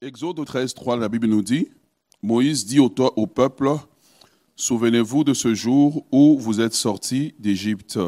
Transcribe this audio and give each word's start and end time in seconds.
Exode 0.00 0.44
13, 0.44 0.74
3, 0.74 0.96
la 0.96 1.08
Bible 1.08 1.26
nous 1.26 1.42
dit, 1.42 1.66
Moïse 2.22 2.64
dit 2.64 2.78
au, 2.78 2.94
au 3.16 3.26
peuple, 3.26 3.68
Souvenez-vous 4.54 5.24
de 5.24 5.34
ce 5.34 5.54
jour 5.54 6.06
où 6.12 6.38
vous 6.38 6.60
êtes 6.60 6.74
sortis 6.74 7.34
d'Égypte, 7.40 7.98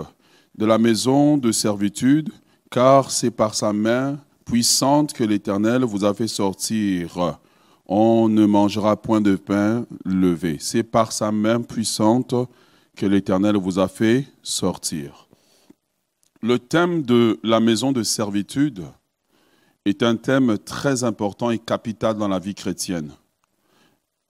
de 0.56 0.66
la 0.66 0.78
maison 0.78 1.36
de 1.36 1.50
servitude, 1.50 2.30
car 2.70 3.10
c'est 3.10 3.32
par 3.32 3.56
sa 3.56 3.72
main 3.72 4.20
puissante 4.44 5.12
que 5.12 5.24
l'Éternel 5.24 5.82
vous 5.82 6.04
a 6.04 6.14
fait 6.14 6.28
sortir. 6.28 7.40
On 7.86 8.28
ne 8.28 8.46
mangera 8.46 8.96
point 8.96 9.20
de 9.20 9.34
pain 9.34 9.84
levé. 10.04 10.58
C'est 10.60 10.84
par 10.84 11.10
sa 11.10 11.32
main 11.32 11.60
puissante 11.60 12.36
que 12.94 13.06
l'Éternel 13.06 13.56
vous 13.56 13.80
a 13.80 13.88
fait 13.88 14.26
sortir. 14.44 15.28
Le 16.40 16.60
thème 16.60 17.02
de 17.02 17.40
la 17.42 17.58
maison 17.58 17.90
de 17.90 18.04
servitude 18.04 18.84
est 19.90 20.02
un 20.02 20.16
thème 20.16 20.56
très 20.58 21.04
important 21.04 21.50
et 21.50 21.58
capital 21.58 22.16
dans 22.16 22.28
la 22.28 22.38
vie 22.38 22.54
chrétienne. 22.54 23.12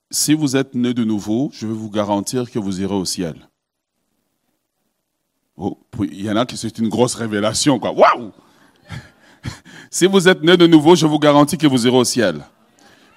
Si 0.09 0.33
vous 0.33 0.57
êtes 0.57 0.75
né 0.75 0.93
de 0.93 1.05
nouveau, 1.05 1.49
je 1.53 1.65
vais 1.65 1.73
vous 1.73 1.89
garantir 1.89 2.51
que 2.51 2.59
vous 2.59 2.81
irez 2.81 2.95
au 2.95 3.05
ciel. 3.05 3.35
Oh, 5.55 5.77
il 5.99 6.21
y 6.21 6.29
en 6.29 6.35
a 6.35 6.45
qui 6.45 6.57
c'est 6.57 6.77
une 6.79 6.89
grosse 6.89 7.15
révélation. 7.15 7.79
Waouh! 7.79 8.31
si 9.89 10.07
vous 10.07 10.27
êtes 10.27 10.43
né 10.43 10.57
de 10.57 10.67
nouveau, 10.67 10.95
je 10.95 11.05
vous 11.05 11.19
garantis 11.19 11.57
que 11.57 11.67
vous 11.67 11.87
irez 11.87 11.97
au 11.97 12.03
ciel. 12.03 12.43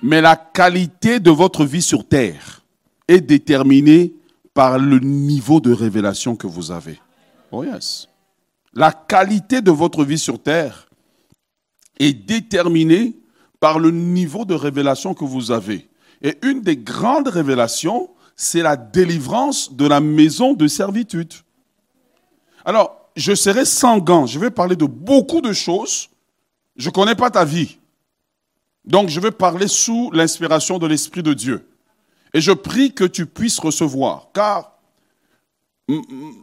Mais 0.03 0.21
la 0.21 0.37
qualité 0.37 1.19
de 1.19 1.31
votre 1.31 1.65
vie 1.65 1.83
sur 1.83 2.07
terre 2.07 2.63
est 3.09 3.21
déterminée 3.21 4.15
par 4.53 4.79
le 4.79 5.01
niveau 5.01 5.61
de 5.61 5.73
révélation 5.73 6.37
que 6.37 6.47
vous 6.47 6.71
avez. 6.71 7.01
Oh 7.51 7.65
yes. 7.65 8.09
La 8.73 8.93
qualité 8.93 9.61
de 9.61 9.71
votre 9.71 10.05
vie 10.05 10.19
sur 10.19 10.41
terre 10.41 10.89
est 11.99 12.13
déterminée 12.13 13.17
par 13.61 13.79
le 13.79 13.91
niveau 13.91 14.45
de 14.45 14.55
révélation 14.55 15.15
que 15.15 15.25
vous 15.25 15.51
avez. 15.51 15.89
Et 16.23 16.37
une 16.43 16.63
des 16.63 16.77
grandes 16.77 17.29
révélations, 17.29 18.11
c'est 18.37 18.63
la 18.63 18.77
délivrance 18.77 19.73
de 19.73 19.87
la 19.87 20.01
maison 20.01 20.55
de 20.55 20.67
servitude. 20.67 21.33
Alors, 22.65 23.11
je 23.17 23.35
serai 23.35 23.63
gants. 24.01 24.27
Je 24.27 24.39
vais 24.39 24.51
parler 24.51 24.77
de 24.77 24.87
beaucoup 24.87 25.41
de 25.41 25.53
choses. 25.53 26.09
Je 26.77 26.89
ne 26.89 26.93
connais 26.93 27.15
pas 27.15 27.31
ta 27.31 27.45
vie. 27.45 27.79
Donc, 28.85 29.09
je 29.09 29.21
vais 29.21 29.31
parler 29.31 29.69
sous 29.69 30.11
l'inspiration 30.13 30.79
de 30.79 30.87
l'Esprit 30.87 31.23
de 31.23 31.33
Dieu. 31.33 31.69
Et 32.33 32.41
je 32.41 32.53
prie 32.53 32.93
que 32.93 33.05
tu 33.05 33.27
puisses 33.27 33.59
recevoir. 33.59 34.29
Car 34.35 34.73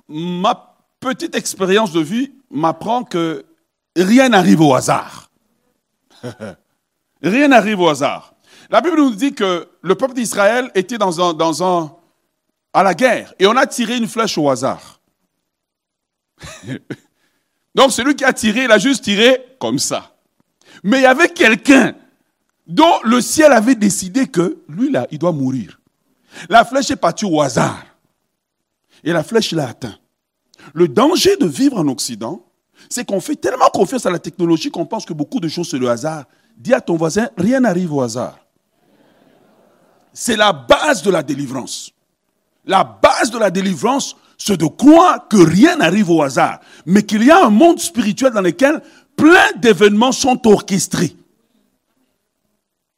ma 0.08 0.76
petite 1.00 1.36
expérience 1.36 1.92
de 1.92 2.00
vie 2.00 2.32
m'apprend 2.50 3.04
que 3.04 3.46
rien 3.96 4.30
n'arrive 4.30 4.62
au 4.62 4.74
hasard. 4.74 5.21
rien 7.22 7.48
n'arrive 7.48 7.80
au 7.80 7.90
hasard. 7.90 8.34
La 8.70 8.82
Bible 8.82 8.98
nous 8.98 9.16
dit 9.16 9.34
que 9.34 9.68
le 9.82 9.96
peuple 9.96 10.14
d'Israël 10.14 10.72
était 10.76 10.98
dans 10.98 11.22
un, 11.64 11.96
à 12.74 12.84
la 12.84 12.94
guerre 12.94 13.34
et 13.40 13.48
on 13.48 13.56
a 13.58 13.68
tiré 13.68 13.98
une 13.98 14.08
flèche 14.08 14.38
au 14.38 14.50
hasard. 14.50 15.02
Donc 17.76 17.92
celui 17.92 18.16
qui 18.16 18.24
a 18.24 18.34
tiré, 18.34 18.66
il 18.66 18.72
a 18.72 18.78
juste 18.78 19.04
tiré 19.04 19.44
comme 19.60 19.80
ça. 19.80 20.16
Mais 20.84 21.00
il 21.00 21.04
y 21.04 21.06
avait 21.06 21.30
quelqu'un 21.30 21.96
dont 22.68 23.00
le 23.04 23.22
ciel 23.22 23.52
avait 23.52 23.76
décidé 23.76 24.28
que 24.28 24.60
lui 24.68 24.92
là, 24.92 25.08
il 25.12 25.20
doit 25.20 25.32
mourir. 25.32 25.80
La 26.50 26.64
flèche 26.66 26.92
est 26.92 26.96
partie 26.96 27.26
au 27.26 27.42
hasard. 27.42 27.86
Et 29.04 29.12
la 29.12 29.24
flèche 29.24 29.52
l'a 29.52 29.70
atteint. 29.70 29.98
Le 30.74 30.88
danger 30.88 31.36
de 31.38 31.48
vivre 31.48 31.80
en 31.80 31.88
Occident, 31.88 32.46
c'est 32.90 33.06
qu'on 33.06 33.20
fait 33.20 33.36
tellement 33.36 33.70
confiance 33.70 34.06
à 34.06 34.10
la 34.10 34.20
technologie 34.20 34.72
qu'on 34.72 34.86
pense 34.86 35.06
que 35.06 35.14
beaucoup 35.14 35.40
de 35.40 35.48
choses 35.48 35.70
c'est 35.70 35.78
le 35.78 35.90
hasard. 35.90 36.26
Dis 36.58 36.74
à 36.74 36.82
ton 36.82 36.96
voisin, 36.96 37.30
rien 37.38 37.60
n'arrive 37.60 37.94
au 37.94 38.02
hasard. 38.02 38.38
C'est 40.14 40.36
la 40.36 40.52
base 40.52 41.02
de 41.02 41.10
la 41.10 41.24
délivrance. 41.24 41.92
La 42.66 42.84
base 42.84 43.32
de 43.32 43.40
la 43.40 43.50
délivrance, 43.50 44.16
c'est 44.38 44.58
de 44.58 44.66
croire 44.66 45.28
que 45.28 45.38
rien 45.38 45.78
n'arrive 45.78 46.10
au 46.10 46.22
hasard, 46.22 46.60
mais 46.86 47.04
qu'il 47.04 47.24
y 47.24 47.32
a 47.32 47.46
un 47.46 47.50
monde 47.50 47.80
spirituel 47.80 48.34
dans 48.34 48.42
lequel 48.42 48.82
plein 49.16 49.52
d'événements 49.56 50.12
sont 50.12 50.48
orchestrés. 50.48 51.16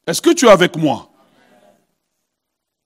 Est-ce 0.06 0.22
que 0.22 0.32
tu 0.32 0.46
es 0.46 0.50
avec 0.50 0.76
moi? 0.76 1.10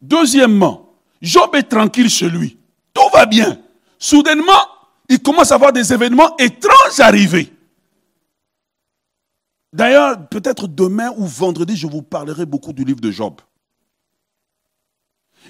Deuxièmement, 0.01 0.93
Job 1.21 1.55
est 1.55 1.63
tranquille 1.63 2.09
chez 2.09 2.29
lui. 2.29 2.57
Tout 2.93 3.09
va 3.11 3.25
bien. 3.25 3.57
Soudainement, 3.97 4.51
il 5.09 5.21
commence 5.21 5.51
à 5.51 5.57
voir 5.57 5.73
des 5.73 5.93
événements 5.93 6.35
étranges 6.37 6.99
arriver. 6.99 7.53
D'ailleurs, 9.73 10.27
peut-être 10.29 10.67
demain 10.67 11.13
ou 11.17 11.25
vendredi, 11.25 11.75
je 11.75 11.87
vous 11.87 12.01
parlerai 12.01 12.45
beaucoup 12.45 12.73
du 12.73 12.83
livre 12.83 13.01
de 13.01 13.11
Job. 13.11 13.41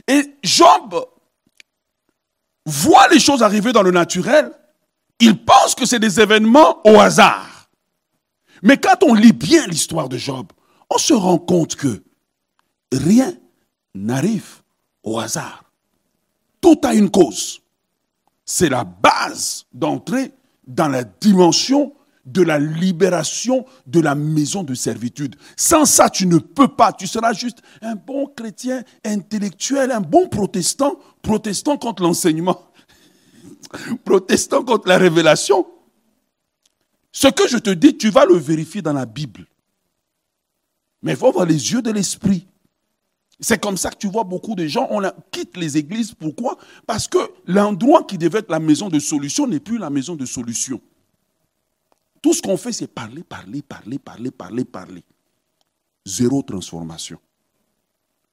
Et 0.08 0.36
Job 0.44 1.06
voit 2.66 3.08
les 3.08 3.20
choses 3.20 3.42
arriver 3.42 3.72
dans 3.72 3.84
le 3.84 3.92
naturel. 3.92 4.52
Il 5.20 5.44
pense 5.44 5.74
que 5.76 5.86
c'est 5.86 6.00
des 6.00 6.20
événements 6.20 6.82
au 6.86 7.00
hasard. 7.00 7.70
Mais 8.62 8.78
quand 8.78 9.04
on 9.04 9.14
lit 9.14 9.34
bien 9.34 9.66
l'histoire 9.68 10.10
de 10.10 10.18
Job, 10.18 10.52
on 10.90 10.98
se 10.98 11.14
rend 11.14 11.38
compte 11.40 11.76
que 11.76 12.04
rien 12.92 13.34
n'arrive 13.96 14.62
au 15.04 15.20
hasard. 15.20 15.64
Tout 16.62 16.80
a 16.84 16.94
une 16.94 17.10
cause. 17.10 17.62
C'est 18.48 18.70
la 18.70 18.86
base 18.86 19.66
d'entrer 19.74 20.32
dans 20.66 20.88
la 20.88 21.04
dimension 21.04 21.94
de 22.26 22.42
la 22.42 22.60
libération 22.60 23.66
de 23.86 24.00
la 24.00 24.16
maison 24.16 24.64
de 24.64 24.74
servitude. 24.74 25.36
Sans 25.58 25.86
ça, 25.86 26.10
tu 26.10 26.26
ne 26.26 26.38
peux 26.38 26.70
pas. 26.70 26.94
Tu 26.94 27.08
seras 27.08 27.34
juste 27.34 27.62
un 27.82 27.96
bon 27.96 28.26
chrétien 28.28 28.84
intellectuel, 29.06 29.92
un 29.92 30.00
bon 30.02 30.30
protestant, 30.30 30.98
protestant 31.22 31.78
contre 31.78 32.04
l'enseignement, 32.04 32.72
protestant 34.06 34.64
contre 34.64 34.88
la 34.88 34.98
révélation. 34.98 35.68
Ce 37.12 37.28
que 37.28 37.48
je 37.50 37.58
te 37.58 37.70
dis, 37.70 37.98
tu 37.98 38.10
vas 38.10 38.26
le 38.26 38.36
vérifier 38.36 38.82
dans 38.82 38.94
la 38.94 39.06
Bible. 39.06 39.46
Mais 41.02 41.12
il 41.14 41.18
faut 41.18 41.28
avoir 41.28 41.46
les 41.46 41.74
yeux 41.74 41.82
de 41.82 41.92
l'esprit. 41.92 42.48
C'est 43.40 43.62
comme 43.62 43.78
ça 43.78 43.92
que 43.92 43.98
tu 43.98 44.08
vois 44.08 44.24
beaucoup 44.24 44.56
de 44.56 44.66
gens, 44.66 44.88
on 44.90 45.02
quitte 45.32 45.58
les 45.58 45.78
églises. 45.78 46.14
Pourquoi? 46.14 46.58
Parce 46.88 47.08
que 47.08 47.20
l'endroit 47.46 48.04
qui 48.04 48.18
devait 48.18 48.40
être 48.40 48.50
la 48.50 48.60
maison 48.60 48.90
de 48.90 49.00
solution 49.00 49.46
n'est 49.46 49.60
plus 49.60 49.78
la 49.78 49.90
maison 49.90 50.16
de 50.16 50.26
solution. 50.26 50.82
Tout 52.22 52.34
ce 52.34 52.42
qu'on 52.42 52.58
fait, 52.58 52.72
c'est 52.72 52.88
parler, 52.88 53.24
parler, 53.24 53.62
parler, 53.62 54.00
parler, 54.00 54.32
parler, 54.32 54.66
parler. 54.66 55.04
Zéro 56.04 56.42
transformation. 56.42 57.20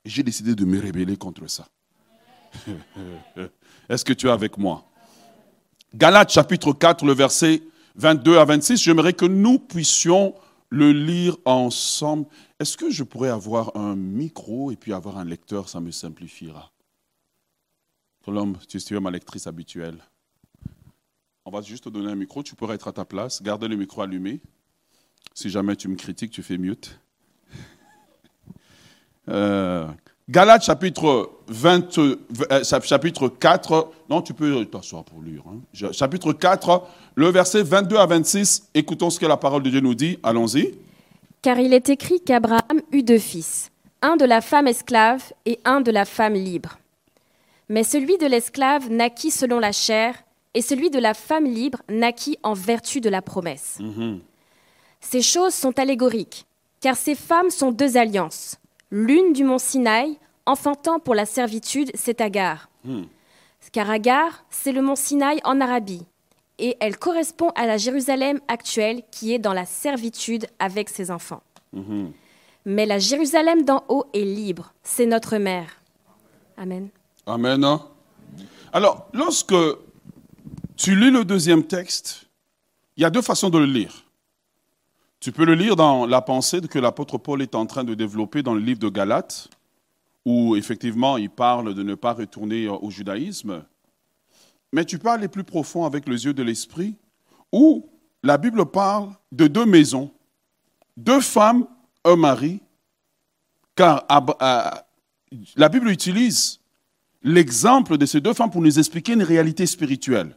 J'ai 0.04 0.22
décidé 0.22 0.54
de 0.54 0.64
me 0.64 0.81
rébeller 0.81 1.16
contre 1.16 1.48
ça. 1.50 1.69
Est-ce 3.88 4.04
que 4.04 4.12
tu 4.12 4.28
es 4.28 4.31
avec 4.31 4.56
moi? 4.56 4.84
Galates 5.94 6.31
chapitre 6.31 6.72
4, 6.72 7.04
le 7.04 7.12
verset 7.12 7.62
22 7.97 8.38
à 8.38 8.44
26, 8.44 8.82
j'aimerais 8.82 9.12
que 9.12 9.26
nous 9.26 9.59
puissions 9.59 10.34
le 10.74 10.90
lire 10.92 11.36
ensemble. 11.44 12.26
Est-ce 12.58 12.76
que 12.76 12.90
je 12.90 13.04
pourrais 13.04 13.28
avoir 13.28 13.76
un 13.76 13.94
micro 13.94 14.72
et 14.72 14.76
puis 14.76 14.92
avoir 14.92 15.18
un 15.18 15.24
lecteur, 15.24 15.68
ça 15.68 15.80
me 15.80 15.92
simplifiera? 15.92 16.72
Colombe, 18.24 18.58
tu 18.66 18.76
es 18.78 19.00
ma 19.00 19.10
lectrice 19.10 19.46
habituelle. 19.46 20.02
On 21.44 21.50
va 21.50 21.60
juste 21.62 21.84
te 21.84 21.88
donner 21.90 22.10
un 22.10 22.16
micro, 22.16 22.42
tu 22.42 22.56
pourrais 22.56 22.74
être 22.74 22.88
à 22.88 22.92
ta 22.92 23.04
place, 23.04 23.42
garder 23.42 23.68
le 23.68 23.76
micro 23.76 24.02
allumé. 24.02 24.40
Si 25.34 25.48
jamais 25.48 25.76
tu 25.76 25.88
me 25.88 25.94
critiques, 25.94 26.32
tu 26.32 26.42
fais 26.42 26.58
mute. 26.58 26.98
Euh, 29.26 29.88
Galates 30.28 30.64
chapitre, 30.64 31.32
20, 31.48 31.98
euh, 31.98 32.64
chapitre 32.64 33.28
4, 33.28 33.90
non, 34.08 34.22
tu 34.22 34.32
peux 34.32 34.64
t'asseoir 34.64 35.04
pour 35.04 35.20
lire. 35.20 35.42
Hein. 35.46 35.90
Chapitre 35.92 36.32
4, 36.32 36.82
le 37.14 37.28
verset 37.28 37.62
22 37.62 37.96
à 37.96 38.06
26, 38.06 38.70
écoutons 38.72 39.10
ce 39.10 39.20
que 39.20 39.26
la 39.26 39.36
parole 39.36 39.62
de 39.62 39.68
Dieu 39.68 39.80
nous 39.80 39.94
dit, 39.94 40.18
allons-y. 40.22 40.74
Car 41.42 41.58
il 41.58 41.74
est 41.74 41.90
écrit 41.90 42.22
qu'Abraham 42.22 42.80
eut 42.90 43.02
deux 43.02 43.19
fils, 43.19 43.70
un 44.00 44.16
de 44.16 44.25
la 44.25 44.40
femme 44.40 44.66
esclave 44.66 45.31
et 45.44 45.60
un 45.66 45.82
de 45.82 45.90
la 45.90 46.06
femme 46.06 46.34
libre. 46.34 46.78
Mais 47.69 47.84
celui 47.84 48.16
de 48.16 48.26
l'esclave 48.26 48.90
naquit 48.90 49.31
selon 49.31 49.58
la 49.58 49.72
chair, 49.72 50.14
et 50.54 50.62
celui 50.62 50.88
de 50.88 50.99
la 50.99 51.12
femme 51.12 51.44
libre 51.44 51.82
naquit 51.90 52.38
en 52.43 52.54
vertu 52.54 53.02
de 53.02 53.10
la 53.10 53.20
promesse. 53.20 53.76
Mhm. 53.81 54.20
Ces 55.02 55.20
choses 55.20 55.52
sont 55.52 55.78
allégoriques, 55.78 56.46
car 56.81 56.96
ces 56.96 57.14
femmes 57.14 57.50
sont 57.50 57.72
deux 57.72 57.99
alliances. 57.99 58.56
L'une 58.90 59.32
du 59.32 59.44
mont 59.44 59.58
Sinaï, 59.58 60.19
enfantant 60.46 60.98
pour 60.98 61.14
la 61.14 61.26
servitude, 61.26 61.90
c'est 61.94 62.20
Agar. 62.20 62.69
Mhm. 62.84 63.06
Car 63.72 63.90
Agar, 63.90 64.44
c'est 64.50 64.72
le 64.72 64.82
mont 64.82 64.96
Sinaï 64.96 65.40
en 65.44 65.60
Arabie, 65.60 66.06
et 66.58 66.76
elle 66.81 66.96
correspond 66.98 67.50
à 67.56 67.66
la 67.66 67.76
Jérusalem 67.76 68.40
actuelle 68.46 69.02
qui 69.10 69.32
est 69.32 69.38
dans 69.38 69.54
la 69.54 69.64
servitude 69.64 70.46
avec 70.58 70.88
ses 70.88 71.10
enfants. 71.10 71.42
Mhm. 71.72 72.12
Mais 72.66 72.86
la 72.86 72.98
Jérusalem 72.98 73.64
d'en 73.64 73.84
haut 73.88 74.04
est 74.14 74.25
libre, 74.25 74.72
c'est 74.82 75.06
notre 75.06 75.37
mère. 75.38 75.80
Amen. 76.56 76.88
Amen. 77.26 77.78
Alors, 78.72 79.08
lorsque 79.12 79.54
tu 80.76 80.96
lis 80.96 81.10
le 81.10 81.25
deuxième 81.25 81.64
texte, 81.64 82.26
il 82.96 83.02
y 83.02 83.04
a 83.04 83.10
deux 83.10 83.22
façons 83.22 83.50
de 83.50 83.58
le 83.58 83.66
lire. 83.66 84.03
Tu 85.25 85.32
peux 85.32 85.47
le 85.47 85.55
lire 85.55 85.75
dans 85.75 86.05
la 86.05 86.21
pensée 86.21 86.61
que 86.61 86.79
l'apôtre 86.79 87.17
Paul 87.17 87.41
est 87.41 87.55
en 87.55 87.65
train 87.65 87.82
de 87.82 87.94
développer 87.94 88.43
dans 88.43 88.53
le 88.53 88.61
livre 88.61 88.79
de 88.79 88.91
Galates, 88.91 89.49
où 90.26 90.55
effectivement 90.55 91.17
il 91.17 91.31
parle 91.31 91.73
de 91.73 91.82
ne 91.82 91.94
pas 91.94 92.12
retourner 92.12 92.69
au 92.69 92.91
judaïsme. 92.91 93.65
Mais 94.71 94.85
tu 94.85 94.99
peux 94.99 95.09
aller 95.09 95.29
plus 95.29 95.43
profond 95.43 95.87
avec 95.87 96.06
les 96.06 96.26
yeux 96.26 96.35
de 96.35 96.43
l'esprit, 96.43 96.94
où 97.53 97.88
la 98.23 98.37
Bible 98.37 98.67
parle 98.67 99.15
de 99.32 99.47
deux 99.47 99.65
maisons, 99.65 100.11
deux 100.99 101.23
femmes, 101.23 101.67
un 102.05 102.17
mari, 102.17 102.61
car 103.76 104.05
euh, 104.43 104.71
la 105.56 105.71
Bible 105.71 105.88
utilise 105.88 106.61
l'exemple 107.23 107.97
de 107.97 108.05
ces 108.05 108.21
deux 108.21 108.35
femmes 108.35 108.50
pour 108.50 108.61
nous 108.61 108.79
expliquer 108.79 109.15
une 109.15 109.23
réalité 109.23 109.65
spirituelle. 109.65 110.37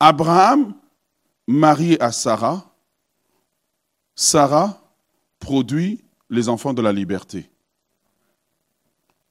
Abraham, 0.00 0.74
marié 1.46 2.02
à 2.02 2.10
Sarah, 2.10 2.69
Sarah 4.22 4.78
produit 5.38 6.04
les 6.28 6.50
enfants 6.50 6.74
de 6.74 6.82
la 6.82 6.92
liberté. 6.92 7.48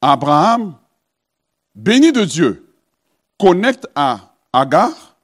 Abraham, 0.01 0.79
béni 1.75 2.11
de 2.11 2.25
Dieu, 2.25 2.73
connecte 3.37 3.87
à 3.93 4.35
Agar, 4.51 5.15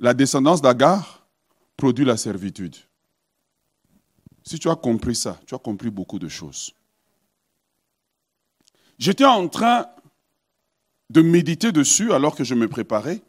la 0.00 0.12
descendance 0.12 0.60
d'Agar 0.60 1.24
produit 1.76 2.04
la 2.04 2.16
servitude. 2.16 2.74
Si 4.42 4.58
tu 4.58 4.68
as 4.68 4.74
compris 4.74 5.14
ça, 5.14 5.38
tu 5.46 5.54
as 5.54 5.58
compris 5.58 5.90
beaucoup 5.90 6.18
de 6.18 6.28
choses. 6.28 6.74
J'étais 8.98 9.24
en 9.24 9.46
train 9.46 9.86
de 11.10 11.22
méditer 11.22 11.70
dessus 11.70 12.12
alors 12.12 12.34
que 12.34 12.42
je 12.42 12.56
me 12.56 12.68
préparais, 12.68 13.22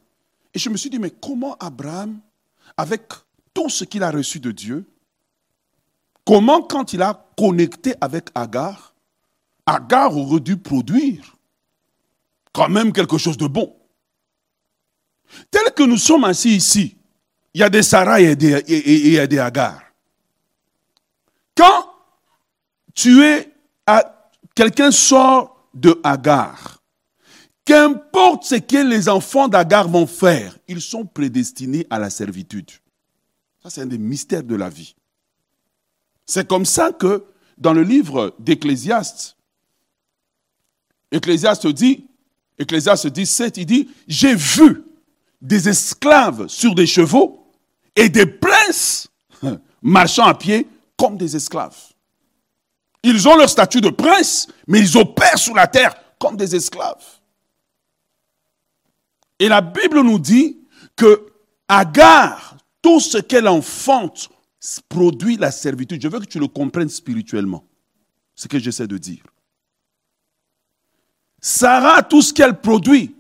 et 0.56 0.58
je 0.58 0.72
me 0.72 0.78
suis 0.78 0.90
dit, 0.90 0.98
mais 0.98 1.12
comment 1.12 1.56
Abraham, 1.60 2.20
avec 2.78 3.04
tout 3.54 3.70
ce 3.70 3.84
qu'il 3.84 4.02
a 4.02 4.10
reçu 4.10 4.40
de 4.40 4.50
Dieu, 4.50 4.91
Comment 6.26 6.62
quand 6.62 6.94
il 6.94 7.02
a 7.02 7.26
connecté 7.38 7.96
avec 8.00 8.30
Agar, 8.36 8.94
Agar 9.66 10.16
aurait 10.16 10.40
dû 10.40 10.58
produire 10.58 11.36
quand 12.54 12.70
même 12.70 12.92
quelque 12.92 13.18
chose 13.18 13.38
de 13.38 13.48
bon. 13.48 13.76
Tel 15.50 15.74
que 15.74 15.84
nous 15.84 15.98
sommes 15.98 16.26
assis 16.26 16.56
ici, 16.56 16.98
il 17.54 17.62
y 17.62 17.64
a 17.64 17.70
des 17.70 17.84
Sarah 17.84 18.22
et 18.22 18.36
des, 18.36 18.54
et, 18.68 19.14
et 19.14 19.28
des 19.28 19.40
Agar. 19.40 19.82
Quand 21.56 21.86
tu 22.94 23.24
es 23.24 23.54
quelqu'un 24.56 24.92
sort 24.92 25.68
de 25.74 26.00
Agar, 26.04 26.82
qu'importe 27.66 28.44
ce 28.44 28.56
que 28.56 28.88
les 28.88 29.10
enfants 29.10 29.48
d'Agar 29.48 29.88
vont 29.88 30.08
faire, 30.08 30.58
ils 30.68 30.82
sont 30.82 31.06
prédestinés 31.06 31.88
à 31.90 32.00
la 32.00 32.10
servitude. 32.10 32.70
Ça, 33.64 33.70
c'est 33.70 33.82
un 33.82 33.86
des 33.86 33.98
mystères 33.98 34.44
de 34.44 34.56
la 34.56 34.70
vie. 34.70 34.96
C'est 36.26 36.48
comme 36.48 36.66
ça 36.66 36.92
que 36.92 37.26
dans 37.58 37.74
le 37.74 37.84
livre 37.84 38.36
d'Ecclésiaste, 38.40 39.36
Ecclésiaste 41.12 41.68
dit, 41.68 42.06
Ecclésiaste 42.58 43.08
17, 43.08 43.58
il 43.58 43.66
dit, 43.66 43.90
j'ai 44.08 44.36
vu 44.36 44.84
des 45.42 45.68
esclaves 45.68 46.48
sur 46.48 46.76
des 46.76 46.88
chevaux 46.88 47.52
et 47.96 48.10
des 48.10 48.26
princes 48.26 49.10
marchant 49.82 50.26
à 50.26 50.34
pied 50.34 50.68
comme 50.98 51.18
des 51.18 51.36
esclaves. 51.36 51.78
Ils 53.04 53.28
ont 53.28 53.36
leur 53.36 53.50
statut 53.50 53.82
de 53.82 53.90
prince, 53.90 54.48
mais 54.68 54.80
ils 54.80 54.98
opèrent 54.98 55.40
sur 55.40 55.56
la 55.56 55.68
terre 55.68 55.96
comme 56.20 56.38
des 56.38 56.56
esclaves. 56.56 57.04
Et 59.40 59.48
la 59.48 59.62
Bible 59.62 60.02
nous 60.02 60.20
dit 60.20 60.60
que 60.96 61.28
Agar, 61.68 62.58
tout 62.82 63.00
ce 63.00 63.18
qu'elle 63.18 63.48
enfante 63.48 64.30
produit 64.88 65.38
la 65.38 65.52
servitude. 65.52 66.02
Je 66.02 66.08
veux 66.08 66.20
que 66.20 66.26
tu 66.26 66.40
le 66.40 66.48
comprennes 66.48 66.90
spirituellement. 66.90 67.66
Ce 68.36 68.48
que 68.48 68.60
j'essaie 68.60 68.88
de 68.88 68.98
dire. 68.98 69.24
Sarah, 71.40 72.04
tout 72.04 72.22
ce 72.22 72.34
qu'elle 72.34 72.60
produit, 72.60 73.16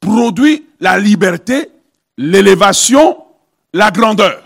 produit 0.00 0.66
la 0.78 0.98
liberté, 0.98 1.70
l'élévation, 2.16 3.24
la 3.72 3.90
grandeur. 3.90 4.42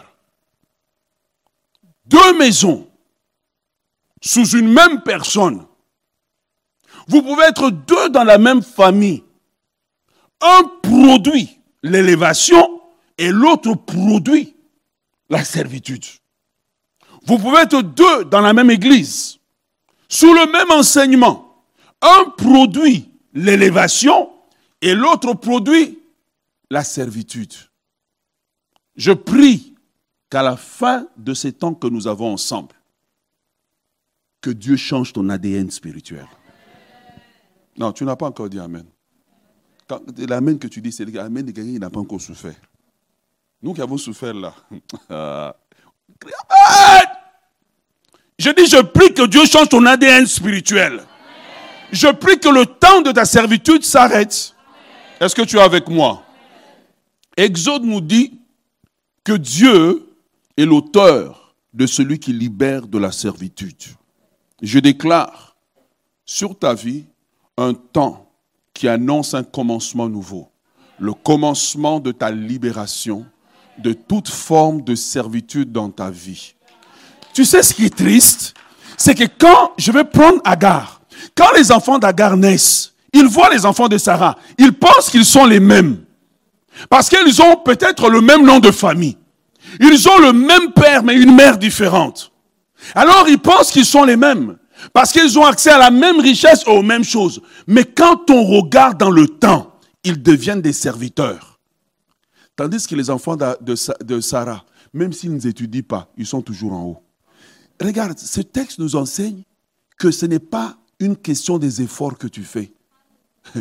Deux 2.07 2.39
maisons 2.39 2.89
sous 4.23 4.57
une 4.57 4.73
même 4.73 5.03
personne. 5.03 5.67
Vous 7.07 7.23
pouvez 7.23 7.45
être 7.45 7.71
deux 7.71 8.09
dans 8.09 8.25
la 8.25 8.39
même 8.39 8.63
famille. 8.63 9.23
Un 10.41 10.63
produit 10.83 11.61
l'élévation 11.83 12.81
et 13.19 13.31
l'autre 13.31 13.75
produit 13.75 14.57
la 15.29 15.45
servitude. 15.45 16.05
Vous 17.27 17.39
pouvez 17.39 17.59
être 17.61 17.83
deux 17.83 18.25
dans 18.25 18.41
la 18.41 18.53
même 18.53 18.71
église, 18.71 19.39
sous 20.09 20.33
le 20.33 20.51
même 20.51 20.71
enseignement. 20.71 21.65
Un 22.03 22.31
produit 22.31 23.11
l'élévation 23.35 24.31
et 24.81 24.95
l'autre 24.95 25.35
produit 25.35 25.99
la 26.71 26.85
servitude. 26.85 27.55
Je 28.97 29.13
prie 29.13 29.75
qu'à 30.31 30.43
la 30.43 30.57
fin 30.57 31.07
de 31.17 31.35
ces 31.35 31.53
temps 31.53 31.75
que 31.75 31.87
nous 31.87 32.07
avons 32.07 32.33
ensemble, 32.33 32.75
que 34.41 34.51
Dieu 34.51 34.77
change 34.77 35.13
ton 35.13 35.29
ADN 35.29 35.71
spirituel. 35.71 36.27
Non, 37.77 37.93
tu 37.93 38.05
n'as 38.05 38.17
pas 38.17 38.27
encore 38.27 38.49
dit 38.49 38.59
Amen. 38.59 38.87
L'amen 40.19 40.59
que 40.59 40.69
tu 40.69 40.81
dis, 40.81 40.93
c'est 40.93 41.05
l'amen 41.05 41.45
de 41.45 41.51
quelqu'un 41.51 41.73
qui 41.73 41.79
n'a 41.79 41.91
pas 41.91 42.01
encore 42.01 42.21
souffert. 42.21 42.55
Nous 43.63 43.75
qui 43.75 43.83
avons 43.83 43.99
souffert 43.99 44.35
là. 44.35 44.55
Je 48.39 48.51
dis, 48.51 48.67
je 48.67 48.81
prie 48.81 49.13
que 49.13 49.27
Dieu 49.27 49.45
change 49.45 49.69
ton 49.69 49.85
ADN 49.85 50.27
spirituel. 50.27 51.03
Je 51.93 52.09
prie 52.09 52.39
que 52.39 52.49
le 52.49 52.67
temps 52.67 53.03
de 53.03 53.13
ta 53.13 53.25
servitude 53.25 53.85
s'arrête. 53.85 54.55
Est-ce 55.21 55.35
que 55.35 55.43
tu 55.43 55.57
es 55.57 55.61
avec 55.61 55.89
moi? 55.89 56.23
Exode 57.37 57.85
nous 57.85 58.01
dit 58.01 58.39
que 59.25 59.33
Dieu 59.33 60.09
est 60.57 60.65
l'auteur 60.65 61.55
de 61.75 61.87
celui 61.87 62.19
qui 62.19 62.33
libère 62.33 62.87
de 62.87 62.99
la 62.99 63.13
servitude. 63.13 63.83
Je 64.63 64.79
déclare 64.79 65.57
sur 66.25 66.59
ta 66.59 66.75
vie 66.75 67.05
un 67.57 67.75
temps 67.75 68.31
qui 68.73 68.89
annonce 68.89 69.35
un 69.35 69.43
commencement 69.43 70.09
nouveau. 70.09 70.51
Le 70.99 71.13
commencement 71.13 72.01
de 72.01 72.13
ta 72.13 72.31
libération 72.31 73.27
de 73.79 73.93
toute 73.93 74.29
forme 74.29 74.83
de 74.83 74.95
servitude 74.95 75.73
dans 75.73 75.91
ta 75.91 76.11
vie. 76.11 76.55
Tu 77.33 77.45
sais 77.45 77.63
ce 77.63 77.75
qui 77.75 77.87
est 77.87 77.97
triste? 77.97 78.55
C'est 78.97 79.15
que 79.15 79.25
quand 79.39 79.73
je 79.79 79.93
vais 79.93 80.05
prendre 80.05 80.41
Agar, 80.45 81.01
quand 81.35 81.51
les 81.57 81.73
enfants 81.73 81.99
d'Agar 81.99 82.37
naissent, 82.37 82.93
ils 83.13 83.27
voient 83.27 83.51
les 83.51 83.65
enfants 83.65 83.89
de 83.89 83.99
Sarah, 83.99 84.37
ils 84.59 84.73
pensent 84.73 85.11
qu'ils 85.11 85.25
sont 85.25 85.45
les 85.45 85.61
mêmes. 85.61 86.05
Parce 86.89 87.09
qu'ils 87.09 87.41
ont 87.43 87.57
peut-être 87.57 88.09
le 88.09 88.21
même 88.21 88.45
nom 88.45 88.59
de 88.59 88.71
famille. 88.71 89.17
Ils 89.81 90.09
ont 90.09 90.19
le 90.19 90.33
même 90.33 90.73
père, 90.73 91.03
mais 91.03 91.15
une 91.15 91.35
mère 91.35 91.59
différente. 91.59 92.33
Alors 92.95 93.27
ils 93.29 93.39
pensent 93.39 93.71
qu'ils 93.71 93.85
sont 93.85 94.05
les 94.05 94.17
mêmes. 94.17 94.57
Parce 94.93 95.13
qu'ils 95.13 95.39
ont 95.39 95.45
accès 95.45 95.71
à 95.71 95.79
la 95.79 95.91
même 95.91 96.21
richesse 96.21 96.65
et 96.67 96.71
aux 96.71 96.83
mêmes 96.83 97.05
choses. 97.05 97.43
Mais 97.67 97.85
quand 97.85 98.31
on 98.31 98.45
regarde 98.45 98.99
dans 98.99 99.11
le 99.11 99.29
temps, 99.29 99.75
ils 100.05 100.23
deviennent 100.23 100.63
des 100.63 100.73
serviteurs. 100.73 101.50
Tandis 102.61 102.87
que 102.87 102.95
les 102.95 103.09
enfants 103.09 103.39
de, 103.39 104.21
Sarah, 104.21 104.67
même 104.93 105.15
s'ils 105.15 105.33
n'étudient 105.33 105.81
pas, 105.81 106.13
ils 106.19 106.27
sont 106.27 106.43
toujours 106.43 106.75
en 106.75 106.85
haut. 106.85 107.03
Regarde, 107.81 108.19
ce 108.19 108.43
texte 108.43 108.79
nous 108.79 108.97
enseigne 108.97 109.45
que 109.97 110.11
ce 110.11 110.27
n'est 110.27 110.39
pas 110.39 110.77
une 110.99 111.17
question 111.17 111.57
des 111.57 111.81
efforts 111.81 112.19
que 112.19 112.27
tu 112.27 112.43
fais. 112.43 112.71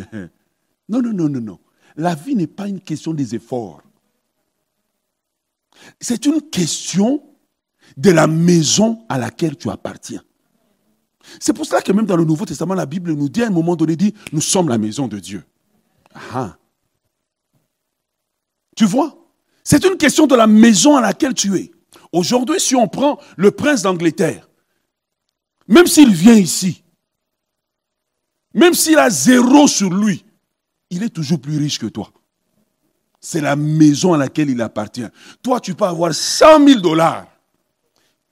non, 0.89 1.01
non, 1.01 1.13
non, 1.13 1.29
non, 1.29 1.39
non. 1.39 1.59
La 1.95 2.13
vie 2.13 2.35
n'est 2.35 2.45
pas 2.45 2.67
une 2.67 2.81
question 2.81 3.13
des 3.13 3.35
efforts. 3.35 3.81
C'est 6.01 6.25
une 6.25 6.41
question 6.41 7.23
de 7.95 8.11
la 8.11 8.27
maison 8.27 9.05
à 9.07 9.17
laquelle 9.17 9.55
tu 9.55 9.69
appartiens. 9.69 10.23
C'est 11.39 11.53
pour 11.53 11.65
cela 11.65 11.81
que 11.81 11.93
même 11.93 12.05
dans 12.05 12.17
le 12.17 12.25
Nouveau 12.25 12.45
Testament, 12.45 12.73
la 12.73 12.85
Bible 12.85 13.13
nous 13.13 13.29
dit 13.29 13.43
à 13.43 13.47
un 13.47 13.49
moment 13.49 13.77
donné, 13.77 13.95
dit, 13.95 14.13
nous 14.33 14.41
sommes 14.41 14.67
la 14.67 14.77
maison 14.77 15.07
de 15.07 15.19
Dieu. 15.19 15.45
Ah. 16.33 16.57
Tu 18.79 18.85
vois 18.85 19.13
C'est 19.61 19.83
une 19.83 19.97
question 19.97 20.25
de 20.25 20.35
la 20.35 20.47
maison 20.47 20.95
à 20.95 21.01
laquelle 21.01 21.33
tu 21.33 21.53
es. 21.57 21.69
Aujourd'hui, 22.13 22.61
si 22.61 22.77
on 22.77 22.87
prend 22.87 23.19
le 23.35 23.51
prince 23.51 23.81
d'Angleterre, 23.81 24.49
même 25.67 25.85
s'il 25.85 26.13
vient 26.13 26.37
ici, 26.37 26.81
même 28.53 28.73
s'il 28.73 28.97
a 28.97 29.09
zéro 29.09 29.67
sur 29.67 29.93
lui, 29.93 30.23
il 30.89 31.03
est 31.03 31.09
toujours 31.09 31.41
plus 31.41 31.57
riche 31.57 31.77
que 31.77 31.87
toi. 31.87 32.09
C'est 33.19 33.41
la 33.41 33.57
maison 33.57 34.13
à 34.13 34.17
laquelle 34.17 34.49
il 34.49 34.61
appartient. 34.61 35.09
Toi, 35.43 35.59
tu 35.59 35.75
peux 35.75 35.83
avoir 35.83 36.13
100 36.13 36.65
000 36.65 36.79
dollars. 36.79 37.27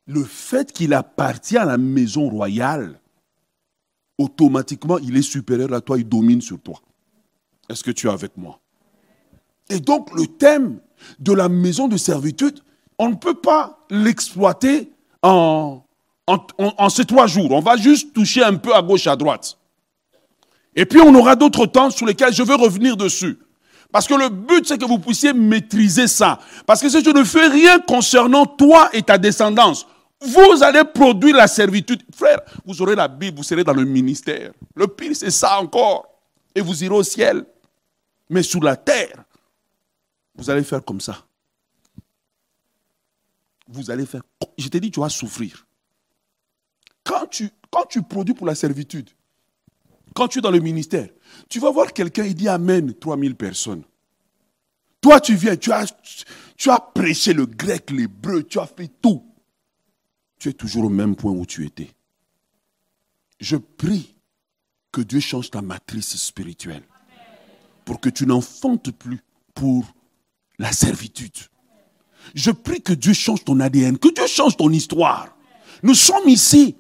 Le 0.06 0.24
fait 0.24 0.72
qu'il 0.72 0.94
appartient 0.94 1.58
à 1.58 1.66
la 1.66 1.78
maison 1.78 2.30
royale, 2.30 3.02
automatiquement, 4.18 4.98
il 5.00 5.18
est 5.18 5.30
supérieur 5.30 5.74
à 5.74 5.82
toi, 5.82 5.98
il 5.98 6.08
domine 6.08 6.40
sur 6.40 6.58
toi. 6.58 6.82
Est-ce 7.68 7.84
que 7.84 7.92
tu 7.92 8.08
es 8.08 8.10
avec 8.10 8.38
moi? 8.38 8.62
Et 9.70 9.80
donc 9.80 10.10
le 10.18 10.28
thème 10.28 10.80
de 11.20 11.34
la 11.34 11.50
maison 11.50 11.88
de 11.88 11.98
servitude, 11.98 12.60
on 13.00 13.10
ne 13.10 13.16
peut 13.16 13.36
pas 13.36 13.80
l'exploiter 13.90 14.92
en, 15.22 15.82
en, 16.28 16.90
ces 16.90 17.06
trois 17.06 17.28
jours. 17.28 17.52
On 17.52 17.60
va 17.60 17.78
juste 17.78 18.14
toucher 18.14 18.44
un 18.44 18.56
peu 18.56 18.74
à 18.74 18.82
gauche, 18.82 19.08
à 19.08 19.16
droite. 19.16 19.58
Et 20.76 20.86
puis 20.86 21.00
on 21.02 21.14
aura 21.16 21.36
d'autres 21.36 21.66
temps 21.66 21.90
sur 21.90 22.06
lesquels 22.06 22.34
je 22.34 22.44
veux 22.44 22.56
revenir 22.56 22.98
dessus. 22.98 23.38
Parce 23.92 24.08
que 24.08 24.14
le 24.14 24.30
but, 24.30 24.68
c'est 24.68 24.78
que 24.78 24.86
vous 24.86 25.00
puissiez 25.00 25.34
maîtriser 25.34 26.08
ça. 26.08 26.40
Parce 26.66 26.82
que 26.82 26.90
si 26.90 27.04
je 27.04 27.10
ne 27.10 27.24
fais 27.24 27.48
rien 27.48 27.80
concernant 27.80 28.46
toi 28.46 28.90
et 28.92 29.02
ta 29.02 29.18
descendance, 29.18 29.88
vous 30.22 30.62
allez 30.62 30.84
produire 30.84 31.38
la 31.38 31.48
servitude. 31.48 32.04
Frère, 32.14 32.42
vous 32.66 32.82
aurez 32.82 32.96
la 32.96 33.08
Bible, 33.08 33.38
vous 33.38 33.44
serez 33.44 33.64
dans 33.64 33.74
le 33.74 33.86
ministère. 33.86 34.52
Le 34.76 34.88
pire, 34.88 35.16
c'est 35.16 35.32
ça 35.32 35.60
encore. 35.60 36.06
Et 36.54 36.62
vous 36.62 36.84
irez 36.84 36.96
au 36.96 37.04
ciel. 37.04 37.46
Mais 38.30 38.44
sur 38.44 38.62
la 38.62 38.76
terre, 38.76 39.24
vous 40.38 40.50
allez 40.50 40.64
faire 40.64 40.84
comme 40.86 41.02
ça. 41.02 41.26
Vous 43.68 43.92
allez 43.92 44.06
faire. 44.06 44.22
Je 44.58 44.68
t'ai 44.70 44.80
dit, 44.80 44.92
tu 44.92 45.00
vas 45.00 45.10
souffrir. 45.10 45.68
Quand 47.04 47.28
tu, 47.28 47.50
quand 47.70 47.86
tu 47.86 48.02
produis 48.04 48.34
pour 48.34 48.48
la 48.48 48.56
servitude, 48.56 49.10
quand 50.14 50.28
tu 50.28 50.40
es 50.40 50.42
dans 50.42 50.52
le 50.52 50.60
ministère, 50.60 51.10
tu 51.50 51.60
vas 51.60 51.72
voir 51.72 51.92
quelqu'un, 51.92 52.26
il 52.26 52.36
dit 52.36 52.48
Amen, 52.48 52.94
3000 52.94 53.36
personnes. 53.36 53.84
Toi, 55.02 55.20
tu 55.20 55.36
viens, 55.36 55.56
tu 55.56 55.72
as, 55.72 55.94
tu 56.56 56.70
as 56.70 56.80
prêché 56.80 57.34
le 57.34 57.46
grec, 57.46 57.92
l'hébreu, 57.92 58.44
tu 58.44 58.60
as 58.60 58.68
fait 58.68 58.90
tout. 59.02 59.24
Tu 60.40 60.50
es 60.50 60.54
toujours 60.54 60.86
au 60.86 60.90
même 60.90 61.16
point 61.16 61.32
où 61.32 61.46
tu 61.46 61.66
étais. 61.66 61.92
Je 63.40 63.58
prie 63.58 64.16
que 64.92 65.02
Dieu 65.02 65.20
change 65.20 65.52
ta 65.52 65.62
matrice 65.62 66.16
spirituelle 66.16 66.84
pour 67.86 68.00
que 68.00 68.10
tu 68.10 68.26
n'enfantes 68.26 68.92
plus 68.92 69.24
pour 69.54 69.86
la 70.60 70.72
servitude. 70.72 71.38
Je 72.36 72.52
prie 72.52 72.82
que 72.82 72.94
Dieu 72.94 73.14
change 73.14 73.44
ton 73.44 73.60
ADN, 73.60 73.98
que 73.98 74.14
Dieu 74.14 74.28
change 74.28 74.58
ton 74.58 74.70
histoire. 74.72 75.30
Nous 75.84 75.94
sommes 75.94 76.28
ici 76.28 76.76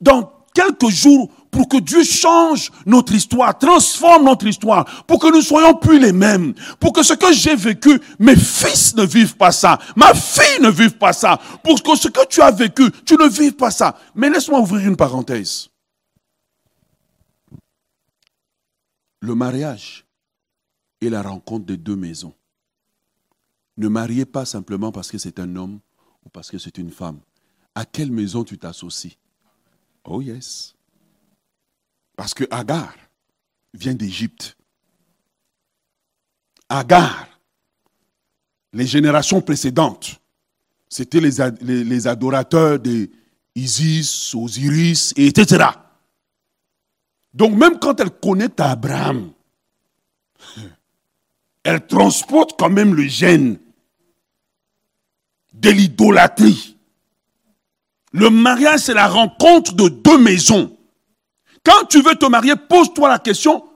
dans 0.00 0.32
quelques 0.54 0.88
jours 0.88 1.30
pour 1.50 1.68
que 1.68 1.78
Dieu 1.78 2.04
change 2.04 2.70
notre 2.86 3.12
histoire, 3.14 3.58
transforme 3.58 4.24
notre 4.24 4.46
histoire, 4.46 5.04
pour 5.06 5.18
que 5.18 5.32
nous 5.32 5.42
soyons 5.42 5.74
plus 5.74 5.98
les 5.98 6.12
mêmes, 6.12 6.54
pour 6.78 6.92
que 6.92 7.02
ce 7.02 7.14
que 7.14 7.32
j'ai 7.32 7.56
vécu, 7.56 8.00
mes 8.18 8.36
fils 8.36 8.94
ne 8.94 9.04
vivent 9.04 9.36
pas 9.36 9.52
ça, 9.52 9.78
ma 9.96 10.14
fille 10.14 10.60
ne 10.60 10.70
vive 10.70 10.96
pas 10.96 11.12
ça, 11.12 11.40
pour 11.64 11.82
que 11.82 11.96
ce 11.96 12.08
que 12.08 12.26
tu 12.26 12.40
as 12.40 12.50
vécu, 12.50 12.90
tu 13.04 13.14
ne 13.14 13.28
vives 13.28 13.56
pas 13.56 13.70
ça. 13.70 13.98
Mais 14.14 14.30
laisse-moi 14.30 14.60
ouvrir 14.60 14.86
une 14.86 14.96
parenthèse. 14.96 15.68
Le 19.20 19.34
mariage 19.34 20.06
est 21.00 21.10
la 21.10 21.22
rencontre 21.22 21.66
des 21.66 21.76
deux 21.76 21.96
maisons. 21.96 22.34
Ne 23.76 23.88
mariez 23.88 24.26
pas 24.26 24.44
simplement 24.44 24.92
parce 24.92 25.10
que 25.10 25.18
c'est 25.18 25.38
un 25.38 25.56
homme 25.56 25.80
ou 26.24 26.28
parce 26.28 26.50
que 26.50 26.58
c'est 26.58 26.78
une 26.78 26.90
femme. 26.90 27.20
À 27.74 27.84
quelle 27.84 28.10
maison 28.10 28.44
tu 28.44 28.58
t'associes? 28.58 29.16
Oh 30.04 30.20
yes. 30.20 30.74
Parce 32.16 32.34
que 32.34 32.44
Agar 32.50 32.94
vient 33.72 33.94
d'Égypte. 33.94 34.56
Agar, 36.68 37.28
les 38.72 38.86
générations 38.86 39.40
précédentes, 39.40 40.20
c'était 40.88 41.20
les, 41.20 42.06
adorateurs 42.06 42.78
des 42.78 43.10
Isis, 43.54 44.34
Osiris, 44.34 45.12
etc. 45.16 45.64
Donc 47.32 47.54
même 47.56 47.78
quand 47.78 47.98
elle 48.00 48.10
connaît 48.10 48.60
Abraham, 48.60 49.32
elle 51.70 51.86
transporte 51.86 52.58
quand 52.58 52.70
même 52.70 52.94
le 52.94 53.04
gène 53.04 53.58
de 55.52 55.70
l'idolâtrie. 55.70 56.76
Le 58.12 58.28
mariage, 58.28 58.80
c'est 58.80 58.94
la 58.94 59.08
rencontre 59.08 59.74
de 59.74 59.88
deux 59.88 60.18
maisons. 60.18 60.76
Quand 61.62 61.86
tu 61.88 62.02
veux 62.02 62.16
te 62.16 62.26
marier, 62.26 62.56
pose-toi 62.56 63.08
la 63.08 63.18
question, 63.18 63.66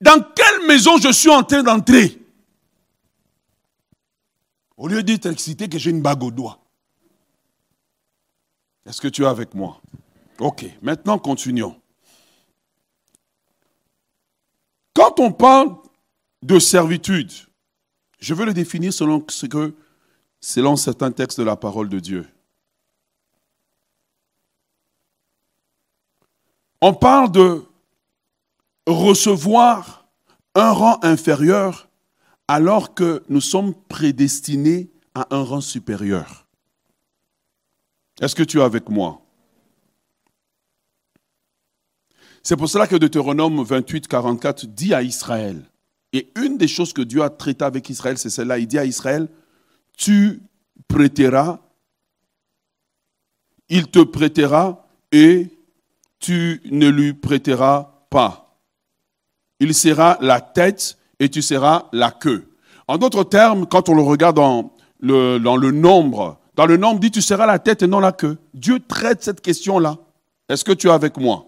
dans 0.00 0.22
quelle 0.34 0.66
maison 0.66 0.98
je 0.98 1.12
suis 1.12 1.30
en 1.30 1.42
train 1.42 1.62
d'entrer? 1.62 2.18
Au 4.76 4.88
lieu 4.88 5.02
d'être 5.02 5.26
excité 5.26 5.68
que 5.68 5.78
j'ai 5.78 5.90
une 5.90 6.02
bague 6.02 6.22
au 6.22 6.30
doigt. 6.30 6.58
Est-ce 8.86 9.00
que 9.00 9.08
tu 9.08 9.22
es 9.22 9.26
avec 9.26 9.54
moi? 9.54 9.80
Ok, 10.38 10.64
maintenant 10.82 11.18
continuons. 11.18 11.80
Quand 14.94 15.20
on 15.20 15.32
parle 15.32 15.76
de 16.42 16.58
servitude, 16.58 17.32
je 18.18 18.34
veux 18.34 18.44
le 18.44 18.54
définir 18.54 18.92
selon 18.92 19.24
selon 20.40 20.76
certains 20.76 21.10
textes 21.10 21.38
de 21.38 21.44
la 21.44 21.56
parole 21.56 21.88
de 21.88 22.00
Dieu. 22.00 22.28
On 26.80 26.94
parle 26.94 27.30
de 27.30 27.62
recevoir 28.86 30.06
un 30.54 30.72
rang 30.72 30.98
inférieur 31.02 31.88
alors 32.48 32.94
que 32.94 33.22
nous 33.28 33.40
sommes 33.40 33.74
prédestinés 33.74 34.90
à 35.14 35.34
un 35.34 35.42
rang 35.42 35.60
supérieur. 35.60 36.46
Est-ce 38.20 38.34
que 38.34 38.42
tu 38.42 38.58
es 38.58 38.62
avec 38.62 38.88
moi? 38.88 39.22
C'est 42.42 42.56
pour 42.56 42.68
cela 42.68 42.86
que 42.86 42.96
Deutéronome 42.96 43.62
28, 43.62 44.08
44 44.08 44.66
dit 44.66 44.94
à 44.94 45.02
Israël, 45.02 45.69
et 46.12 46.32
une 46.36 46.58
des 46.58 46.68
choses 46.68 46.92
que 46.92 47.02
Dieu 47.02 47.22
a 47.22 47.30
traité 47.30 47.64
avec 47.64 47.88
Israël, 47.88 48.18
c'est 48.18 48.30
celle-là, 48.30 48.58
il 48.58 48.66
dit 48.66 48.78
à 48.78 48.84
Israël, 48.84 49.28
tu 49.96 50.42
prêteras, 50.88 51.60
il 53.68 53.86
te 53.86 54.00
prêtera 54.00 54.88
et 55.12 55.48
tu 56.18 56.60
ne 56.70 56.88
lui 56.88 57.12
prêteras 57.12 58.06
pas. 58.10 58.58
Il 59.60 59.74
sera 59.74 60.18
la 60.20 60.40
tête 60.40 60.98
et 61.18 61.28
tu 61.28 61.42
seras 61.42 61.88
la 61.92 62.10
queue. 62.10 62.48
En 62.88 62.98
d'autres 62.98 63.24
termes, 63.24 63.66
quand 63.66 63.88
on 63.88 63.94
le 63.94 64.02
regarde 64.02 64.36
dans 64.36 64.72
le, 65.00 65.38
dans 65.38 65.56
le 65.56 65.70
nombre, 65.70 66.38
dans 66.56 66.66
le 66.66 66.76
nombre 66.76 67.00
dit 67.00 67.10
tu 67.10 67.22
seras 67.22 67.46
la 67.46 67.58
tête 67.58 67.82
et 67.82 67.86
non 67.86 68.00
la 68.00 68.12
queue. 68.12 68.36
Dieu 68.52 68.80
traite 68.80 69.22
cette 69.22 69.40
question-là. 69.40 69.96
Est-ce 70.48 70.64
que 70.64 70.72
tu 70.72 70.88
es 70.88 70.90
avec 70.90 71.16
moi? 71.16 71.46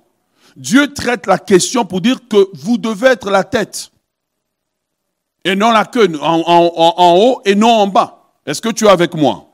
Dieu 0.57 0.93
traite 0.93 1.27
la 1.27 1.39
question 1.39 1.85
pour 1.85 2.01
dire 2.01 2.29
que 2.29 2.49
vous 2.55 2.79
devez 2.79 3.09
être 3.09 3.31
la 3.31 3.45
tête 3.45 3.92
et 5.45 5.57
non 5.57 5.71
la 5.71 5.85
queue, 5.85 6.09
en, 6.21 6.43
en 6.47 7.17
haut 7.19 7.43
et 7.45 7.55
non 7.55 7.71
en 7.71 7.87
bas. 7.87 8.33
Est-ce 8.47 8.61
que 8.61 8.71
tu 8.71 8.87
es 8.87 8.91
avec 8.91 9.15
moi? 9.15 9.49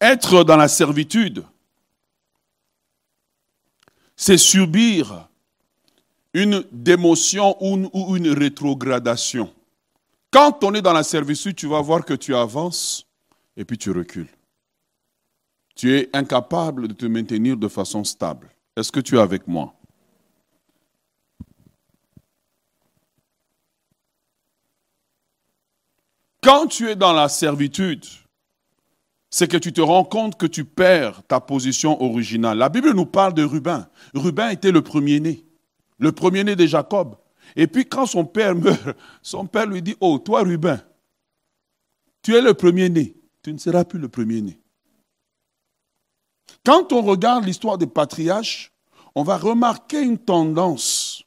Être 0.00 0.44
dans 0.44 0.56
la 0.56 0.68
servitude, 0.68 1.44
c'est 4.16 4.38
subir 4.38 5.28
une 6.34 6.64
démotion 6.70 7.56
ou 7.60 8.16
une 8.16 8.30
rétrogradation. 8.30 9.52
Quand 10.30 10.62
on 10.62 10.74
est 10.74 10.82
dans 10.82 10.92
la 10.92 11.02
servitude, 11.02 11.56
tu 11.56 11.66
vas 11.66 11.80
voir 11.80 12.04
que 12.04 12.14
tu 12.14 12.34
avances 12.34 13.06
et 13.56 13.64
puis 13.64 13.78
tu 13.78 13.90
recules. 13.90 14.28
Tu 15.74 15.96
es 15.96 16.10
incapable 16.12 16.88
de 16.88 16.94
te 16.94 17.06
maintenir 17.06 17.56
de 17.56 17.68
façon 17.68 18.04
stable. 18.04 18.50
Est-ce 18.76 18.92
que 18.92 19.00
tu 19.00 19.16
es 19.16 19.20
avec 19.20 19.46
moi? 19.48 19.74
Quand 26.42 26.68
tu 26.68 26.88
es 26.88 26.96
dans 26.96 27.12
la 27.12 27.28
servitude, 27.28 28.04
c'est 29.30 29.48
que 29.48 29.56
tu 29.56 29.72
te 29.72 29.80
rends 29.80 30.04
compte 30.04 30.38
que 30.38 30.46
tu 30.46 30.64
perds 30.64 31.22
ta 31.24 31.40
position 31.40 32.00
originale. 32.02 32.58
La 32.58 32.68
Bible 32.68 32.92
nous 32.94 33.06
parle 33.06 33.34
de 33.34 33.44
Rubin. 33.44 33.88
Rubin 34.14 34.50
était 34.50 34.70
le 34.70 34.82
premier-né, 34.82 35.44
le 35.98 36.12
premier-né 36.12 36.56
de 36.56 36.66
Jacob. 36.66 37.16
Et 37.56 37.66
puis 37.66 37.86
quand 37.86 38.06
son 38.06 38.24
père 38.24 38.54
meurt, 38.54 38.80
son 39.22 39.46
père 39.46 39.66
lui 39.66 39.82
dit, 39.82 39.96
oh, 40.00 40.18
toi 40.18 40.42
Rubin, 40.42 40.80
tu 42.22 42.34
es 42.36 42.40
le 42.40 42.54
premier-né, 42.54 43.16
tu 43.42 43.52
ne 43.52 43.58
seras 43.58 43.84
plus 43.84 43.98
le 43.98 44.08
premier-né. 44.08 44.60
Quand 46.64 46.92
on 46.92 47.02
regarde 47.02 47.44
l'histoire 47.44 47.78
des 47.78 47.86
patriarches, 47.86 48.72
on 49.14 49.22
va 49.22 49.36
remarquer 49.36 50.00
une 50.00 50.18
tendance 50.18 51.24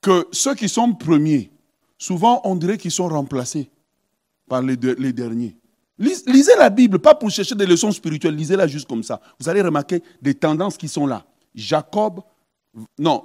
que 0.00 0.26
ceux 0.32 0.54
qui 0.54 0.68
sont 0.68 0.94
premiers, 0.94 1.52
souvent 1.98 2.40
on 2.44 2.56
dirait 2.56 2.78
qu'ils 2.78 2.90
sont 2.90 3.08
remplacés 3.08 3.71
par 4.48 4.62
les, 4.62 4.76
derniers. 4.76 5.56
Lisez 5.98 6.56
la 6.58 6.70
Bible, 6.70 6.98
pas 6.98 7.14
pour 7.14 7.30
chercher 7.30 7.54
des 7.54 7.66
leçons 7.66 7.92
spirituelles, 7.92 8.34
lisez-la 8.34 8.66
juste 8.66 8.88
comme 8.88 9.02
ça. 9.02 9.20
Vous 9.38 9.48
allez 9.48 9.62
remarquer 9.62 10.02
des 10.20 10.34
tendances 10.34 10.76
qui 10.76 10.88
sont 10.88 11.06
là. 11.06 11.24
Jacob, 11.54 12.20
non, 12.98 13.24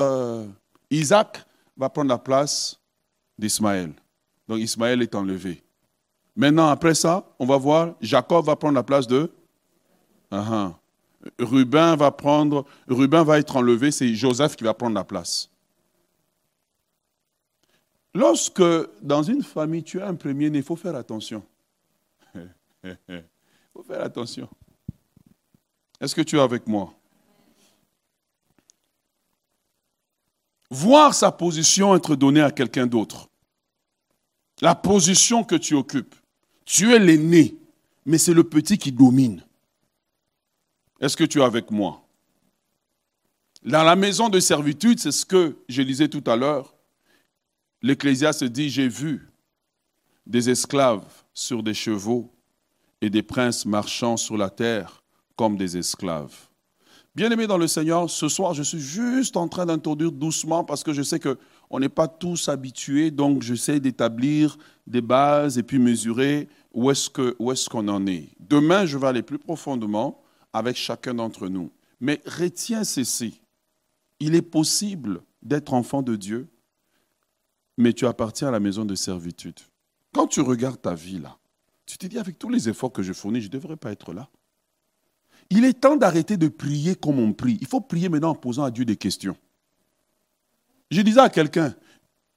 euh, 0.00 0.46
Isaac 0.90 1.44
va 1.76 1.88
prendre 1.88 2.08
la 2.08 2.18
place 2.18 2.78
d'Ismaël. 3.38 3.92
Donc 4.48 4.58
Ismaël 4.58 5.02
est 5.02 5.14
enlevé. 5.14 5.62
Maintenant, 6.36 6.68
après 6.68 6.94
ça, 6.94 7.24
on 7.38 7.46
va 7.46 7.56
voir, 7.56 7.94
Jacob 8.00 8.44
va 8.46 8.56
prendre 8.56 8.74
la 8.74 8.82
place 8.82 9.06
de... 9.06 9.30
Uh 10.32 10.70
Ruben 11.38 11.96
va 11.96 12.10
prendre, 12.10 12.64
Ruben 12.88 13.24
va 13.24 13.38
être 13.38 13.56
enlevé, 13.56 13.90
c'est 13.90 14.14
Joseph 14.14 14.56
qui 14.56 14.64
va 14.64 14.74
prendre 14.74 14.94
la 14.94 15.04
place. 15.04 15.50
Lorsque 18.14 18.62
dans 19.02 19.22
une 19.22 19.42
famille 19.42 19.82
tu 19.82 20.00
as 20.00 20.08
un 20.08 20.14
premier-né, 20.14 20.58
il 20.58 20.64
faut 20.64 20.76
faire 20.76 20.94
attention. 20.94 21.42
Il 22.34 22.96
faut 23.72 23.82
faire 23.82 24.02
attention. 24.02 24.48
Est-ce 26.00 26.14
que 26.14 26.22
tu 26.22 26.36
es 26.36 26.40
avec 26.40 26.66
moi? 26.66 26.94
Voir 30.70 31.14
sa 31.14 31.32
position 31.32 31.94
être 31.96 32.14
donnée 32.14 32.42
à 32.42 32.50
quelqu'un 32.50 32.86
d'autre. 32.86 33.28
La 34.60 34.74
position 34.74 35.44
que 35.44 35.56
tu 35.56 35.74
occupes. 35.74 36.14
Tu 36.64 36.92
es 36.92 36.98
l'aîné, 36.98 37.56
mais 38.04 38.18
c'est 38.18 38.34
le 38.34 38.44
petit 38.44 38.76
qui 38.76 38.92
domine. 38.92 39.42
Est-ce 41.00 41.16
que 41.16 41.24
tu 41.24 41.40
es 41.40 41.44
avec 41.44 41.70
moi? 41.70 42.04
Dans 43.62 43.82
la 43.82 43.96
maison 43.96 44.28
de 44.28 44.40
servitude, 44.40 44.98
c'est 44.98 45.12
ce 45.12 45.24
que 45.24 45.56
je 45.68 45.82
disais 45.82 46.08
tout 46.08 46.22
à 46.26 46.36
l'heure. 46.36 46.74
L'Ecclésiaste 47.82 48.44
dit, 48.44 48.70
j'ai 48.70 48.88
vu 48.88 49.28
des 50.26 50.50
esclaves 50.50 51.06
sur 51.32 51.62
des 51.62 51.74
chevaux 51.74 52.30
et 53.00 53.10
des 53.10 53.22
princes 53.22 53.64
marchant 53.64 54.16
sur 54.16 54.36
la 54.36 54.50
terre 54.50 55.02
comme 55.36 55.56
des 55.56 55.76
esclaves. 55.76 56.48
Bien-aimés 57.14 57.46
dans 57.46 57.58
le 57.58 57.66
Seigneur, 57.66 58.10
ce 58.10 58.28
soir, 58.28 58.54
je 58.54 58.62
suis 58.62 58.80
juste 58.80 59.36
en 59.36 59.48
train 59.48 59.66
d'introduire 59.66 60.12
doucement 60.12 60.64
parce 60.64 60.84
que 60.84 60.92
je 60.92 61.02
sais 61.02 61.18
qu'on 61.18 61.80
n'est 61.80 61.88
pas 61.88 62.06
tous 62.06 62.48
habitués, 62.48 63.10
donc 63.10 63.42
j'essaie 63.42 63.80
d'établir 63.80 64.58
des 64.86 65.00
bases 65.00 65.58
et 65.58 65.62
puis 65.62 65.78
mesurer 65.78 66.48
où 66.72 66.90
est-ce 66.90 67.68
qu'on 67.68 67.88
en 67.88 68.06
est. 68.06 68.28
Demain, 68.38 68.86
je 68.86 68.98
vais 68.98 69.06
aller 69.06 69.22
plus 69.22 69.38
profondément 69.38 70.20
avec 70.52 70.76
chacun 70.76 71.14
d'entre 71.14 71.48
nous. 71.48 71.70
Mais 72.00 72.20
retiens 72.26 72.84
ceci. 72.84 73.40
Il 74.20 74.34
est 74.34 74.42
possible 74.42 75.22
d'être 75.42 75.74
enfant 75.74 76.02
de 76.02 76.14
Dieu, 76.14 76.48
mais 77.78 77.92
tu 77.92 78.06
appartiens 78.06 78.48
à 78.48 78.50
la 78.50 78.60
maison 78.60 78.84
de 78.84 78.94
servitude. 78.94 79.60
Quand 80.12 80.26
tu 80.26 80.40
regardes 80.40 80.82
ta 80.82 80.94
vie 80.94 81.20
là, 81.20 81.38
tu 81.86 81.96
te 81.96 82.06
dis 82.06 82.18
avec 82.18 82.38
tous 82.38 82.50
les 82.50 82.68
efforts 82.68 82.92
que 82.92 83.02
je 83.02 83.12
fournis, 83.14 83.40
je 83.40 83.46
ne 83.46 83.52
devrais 83.52 83.76
pas 83.76 83.92
être 83.92 84.12
là. 84.12 84.28
Il 85.48 85.64
est 85.64 85.80
temps 85.80 85.96
d'arrêter 85.96 86.36
de 86.36 86.48
prier 86.48 86.96
comme 86.96 87.18
on 87.18 87.32
prie. 87.32 87.56
Il 87.60 87.66
faut 87.66 87.80
prier 87.80 88.10
maintenant 88.10 88.30
en 88.30 88.34
posant 88.34 88.64
à 88.64 88.70
Dieu 88.70 88.84
des 88.84 88.96
questions. 88.96 89.36
Je 90.90 91.00
disais 91.00 91.20
à 91.20 91.30
quelqu'un, 91.30 91.74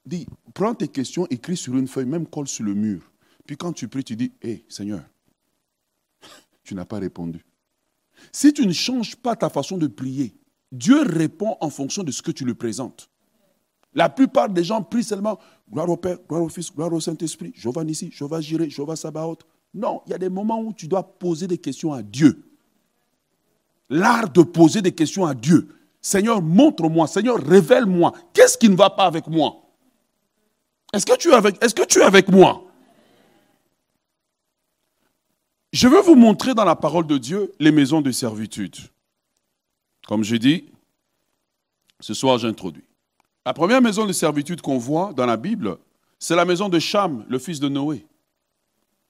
dis, 0.06 0.28
prends 0.54 0.76
tes 0.76 0.88
questions, 0.88 1.28
écris 1.30 1.58
sur 1.58 1.76
une 1.76 1.88
feuille, 1.88 2.06
même 2.06 2.28
colle 2.28 2.48
sur 2.48 2.64
le 2.64 2.74
mur. 2.74 3.12
Puis 3.46 3.58
quand 3.58 3.74
tu 3.74 3.88
pries, 3.88 4.04
tu 4.04 4.16
dis, 4.16 4.32
hé 4.42 4.64
Seigneur, 4.70 5.04
tu 6.64 6.76
n'as 6.76 6.86
pas 6.86 7.00
répondu. 7.00 7.44
Si 8.32 8.54
tu 8.54 8.66
ne 8.66 8.74
changes 8.74 9.16
pas 9.16 9.36
ta 9.36 9.50
façon 9.50 9.78
de 9.78 9.88
prier, 9.88 10.36
Dieu 10.72 11.02
répond 11.02 11.58
en 11.60 11.70
fonction 11.70 12.04
de 12.04 12.12
ce 12.12 12.22
que 12.22 12.32
tu 12.32 12.46
lui 12.46 12.54
présentes. 12.54 13.11
La 13.94 14.10
plupart 14.10 14.50
des 14.50 14.64
gens 14.64 14.82
prient 14.82 15.04
seulement 15.04 15.40
gloire 15.72 15.90
au 15.90 15.98
Père, 15.98 16.18
gloire 16.28 16.44
au 16.44 16.50
Fils, 16.50 16.74
gloire 16.74 16.92
au 16.94 17.00
Saint-Esprit, 17.00 17.52
Jéhovah 17.56 17.84
Nissi, 17.84 18.12
Jéhovah 18.12 18.42
Jireh, 18.42 18.70
Jéhovah 18.70 18.96
Sabaoth. 18.96 19.42
Non, 19.74 20.02
il 20.06 20.12
y 20.12 20.14
a 20.14 20.18
des 20.18 20.30
moments 20.30 20.62
où 20.62 20.74
tu 20.74 20.88
dois 20.88 21.04
poser 21.04 21.48
des 21.48 21.58
questions 21.58 21.94
à 21.94 22.02
Dieu. 22.02 22.44
L'art 23.90 24.30
de 24.30 24.42
poser 24.42 24.82
des 24.82 24.92
questions 24.92 25.26
à 25.26 25.34
Dieu. 25.34 25.68
Seigneur, 26.02 26.42
montre-moi, 26.42 27.08
Seigneur, 27.08 27.38
révèle-moi. 27.38 28.14
Qu'est-ce 28.34 28.58
qui 28.58 28.70
ne 28.70 28.76
va 28.76 28.90
pas 28.90 29.06
avec 29.06 29.28
moi? 29.28 29.58
Est-ce 30.94 31.06
que, 31.06 31.16
tu 31.18 31.30
es 31.30 31.34
avec, 31.34 31.64
est-ce 31.64 31.76
que 31.76 31.86
tu 31.86 32.00
es 32.00 32.04
avec 32.04 32.30
moi? 32.30 32.64
Je 35.72 35.88
veux 35.88 36.02
vous 36.02 36.16
montrer 36.16 36.54
dans 36.54 36.66
la 36.66 36.76
parole 36.76 37.08
de 37.08 37.18
Dieu 37.18 37.54
les 37.60 37.72
maisons 37.72 38.02
de 38.02 38.12
servitude. 38.12 38.76
Comme 40.06 40.24
j'ai 40.24 40.40
dit, 40.40 40.66
ce 42.02 42.14
soir 42.14 42.38
j'introduis. 42.38 42.84
La 43.46 43.54
première 43.54 43.82
maison 43.82 44.06
de 44.06 44.14
servitude 44.14 44.62
qu'on 44.62 44.78
voit 44.78 45.14
dans 45.14 45.26
la 45.26 45.38
Bible, 45.38 45.78
c'est 46.20 46.36
la 46.36 46.46
maison 46.46 46.70
de 46.70 46.80
Cham, 46.80 47.26
le 47.28 47.40
fils 47.40 47.60
de 47.60 47.68
Noé. 47.70 48.06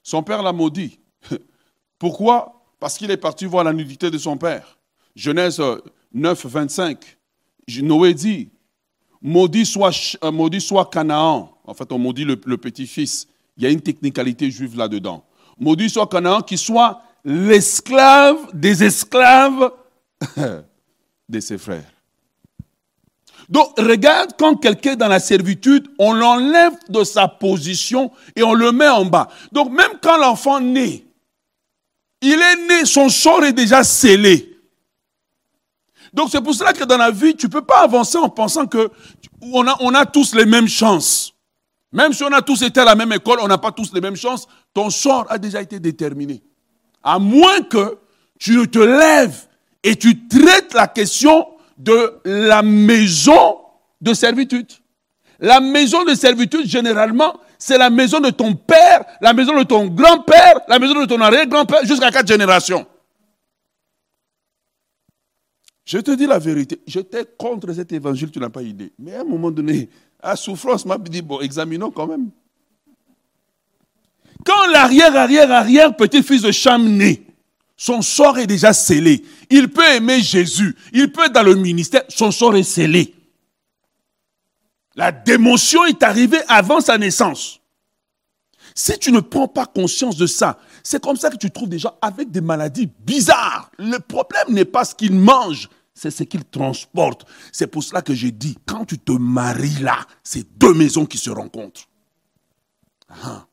Son 0.03 0.23
père 0.23 0.41
l'a 0.41 0.53
maudit. 0.53 0.99
Pourquoi? 1.99 2.63
Parce 2.79 2.97
qu'il 2.97 3.11
est 3.11 3.17
parti 3.17 3.45
voir 3.45 3.63
la 3.63 3.73
nudité 3.73 4.09
de 4.09 4.17
son 4.17 4.37
père. 4.37 4.77
Genèse 5.15 5.61
9, 6.13 6.45
25. 6.45 7.17
Noé 7.81 8.13
dit 8.13 8.49
Maudit 9.21 9.65
soit, 9.65 10.17
euh, 10.23 10.31
maudit 10.31 10.61
soit 10.61 10.89
Canaan. 10.89 11.55
En 11.63 11.73
fait, 11.73 11.91
on 11.91 11.99
maudit 11.99 12.25
le 12.25 12.57
petit-fils. 12.57 13.27
Il 13.57 13.63
y 13.63 13.65
a 13.67 13.69
une 13.69 13.81
technicalité 13.81 14.49
juive 14.49 14.75
là-dedans 14.77 15.23
maudit 15.61 15.89
soit 15.89 16.07
Canaan, 16.07 16.41
qui 16.41 16.57
soit 16.57 17.01
l'esclave 17.23 18.37
des 18.53 18.83
esclaves 18.83 19.71
de 21.29 21.39
ses 21.39 21.57
frères. 21.57 21.90
Donc, 23.51 23.77
regarde 23.77 24.31
quand 24.39 24.55
quelqu'un 24.55 24.93
est 24.93 24.95
dans 24.95 25.09
la 25.09 25.19
servitude, 25.19 25.89
on 25.99 26.13
l'enlève 26.13 26.71
de 26.87 27.03
sa 27.03 27.27
position 27.27 28.09
et 28.37 28.43
on 28.43 28.53
le 28.53 28.71
met 28.71 28.87
en 28.87 29.03
bas. 29.03 29.27
Donc, 29.51 29.71
même 29.71 29.91
quand 30.01 30.17
l'enfant 30.17 30.61
naît, 30.61 31.03
il 32.21 32.39
est 32.39 32.67
né, 32.69 32.85
son 32.85 33.09
sort 33.09 33.43
est 33.43 33.51
déjà 33.51 33.83
scellé. 33.83 34.57
Donc, 36.13 36.29
c'est 36.31 36.39
pour 36.39 36.55
cela 36.55 36.71
que 36.71 36.85
dans 36.85 36.95
la 36.95 37.11
vie, 37.11 37.35
tu 37.35 37.47
ne 37.47 37.51
peux 37.51 37.61
pas 37.61 37.81
avancer 37.81 38.17
en 38.17 38.29
pensant 38.29 38.65
que 38.67 38.89
on 39.41 39.67
a, 39.67 39.75
on 39.81 39.93
a 39.95 40.05
tous 40.05 40.33
les 40.33 40.45
mêmes 40.45 40.69
chances. 40.69 41.33
Même 41.91 42.13
si 42.13 42.23
on 42.23 42.31
a 42.31 42.41
tous 42.41 42.61
été 42.61 42.79
à 42.79 42.85
la 42.85 42.95
même 42.95 43.11
école, 43.11 43.39
on 43.41 43.49
n'a 43.49 43.57
pas 43.57 43.73
tous 43.73 43.93
les 43.93 43.99
mêmes 43.99 44.15
chances, 44.15 44.47
ton 44.73 44.89
sort 44.89 45.25
a 45.27 45.37
déjà 45.37 45.61
été 45.61 45.77
déterminé. 45.77 46.41
À 47.03 47.19
moins 47.19 47.63
que 47.63 47.97
tu 48.39 48.65
te 48.69 48.79
lèves 48.79 49.45
et 49.83 49.97
tu 49.97 50.25
traites 50.29 50.73
la 50.73 50.87
question 50.87 51.47
de 51.77 52.19
la 52.25 52.61
maison 52.61 53.57
de 53.99 54.13
servitude. 54.13 54.67
La 55.39 55.59
maison 55.59 56.03
de 56.03 56.13
servitude, 56.13 56.65
généralement, 56.65 57.39
c'est 57.57 57.77
la 57.77 57.89
maison 57.89 58.19
de 58.19 58.29
ton 58.29 58.55
père, 58.55 59.05
la 59.21 59.33
maison 59.33 59.57
de 59.57 59.63
ton 59.63 59.87
grand-père, 59.87 60.61
la 60.67 60.79
maison 60.79 60.99
de 60.99 61.05
ton 61.05 61.19
arrière-grand-père, 61.21 61.85
jusqu'à 61.85 62.11
quatre 62.11 62.27
générations. 62.27 62.85
Je 65.85 65.97
te 65.97 66.11
dis 66.11 66.27
la 66.27 66.39
vérité, 66.39 66.79
j'étais 66.85 67.25
contre 67.37 67.73
cet 67.73 67.91
évangile, 67.91 68.31
tu 68.31 68.39
n'as 68.39 68.49
pas 68.49 68.61
idée. 68.61 68.93
Mais 68.97 69.15
à 69.15 69.21
un 69.21 69.25
moment 69.25 69.51
donné, 69.51 69.89
à 70.21 70.35
souffrance 70.35 70.85
m'a 70.85 70.97
dit, 70.97 71.21
bon, 71.21 71.41
examinons 71.41 71.91
quand 71.91 72.07
même. 72.07 72.29
Quand 74.45 74.67
l'arrière, 74.71 75.15
arrière, 75.15 75.51
arrière 75.51 75.95
petit-fils 75.95 76.43
de 76.43 76.51
Cham 76.51 76.83
son 77.81 78.03
sort 78.03 78.37
est 78.37 78.45
déjà 78.45 78.73
scellé. 78.73 79.25
Il 79.49 79.67
peut 79.69 79.83
aimer 79.95 80.21
Jésus, 80.21 80.75
il 80.93 81.11
peut 81.11 81.25
être 81.25 81.33
dans 81.33 81.41
le 81.41 81.55
ministère, 81.55 82.03
son 82.09 82.29
sort 82.29 82.55
est 82.55 82.61
scellé. 82.61 83.15
La 84.93 85.11
démotion 85.11 85.83
est 85.85 86.03
arrivée 86.03 86.41
avant 86.47 86.79
sa 86.79 86.99
naissance. 86.99 87.59
Si 88.75 88.99
tu 88.99 89.11
ne 89.11 89.19
prends 89.19 89.47
pas 89.47 89.65
conscience 89.65 90.15
de 90.15 90.27
ça, 90.27 90.59
c'est 90.83 91.01
comme 91.01 91.15
ça 91.15 91.31
que 91.31 91.37
tu 91.37 91.49
trouves 91.49 91.69
des 91.69 91.79
gens 91.79 91.95
avec 92.03 92.29
des 92.29 92.39
maladies 92.39 92.87
bizarres. 92.99 93.71
Le 93.79 93.97
problème 93.97 94.49
n'est 94.49 94.63
pas 94.63 94.85
ce 94.85 94.93
qu'ils 94.93 95.15
mangent, 95.15 95.67
c'est 95.95 96.11
ce 96.11 96.21
qu'ils 96.21 96.45
transportent. 96.45 97.25
C'est 97.51 97.65
pour 97.65 97.83
cela 97.83 98.03
que 98.03 98.13
j'ai 98.13 98.29
dit, 98.29 98.59
quand 98.67 98.85
tu 98.85 98.99
te 98.99 99.13
maries 99.13 99.81
là, 99.81 100.05
c'est 100.23 100.45
deux 100.55 100.75
maisons 100.75 101.07
qui 101.07 101.17
se 101.17 101.31
rencontrent. 101.31 101.87
Ah. 103.09 103.47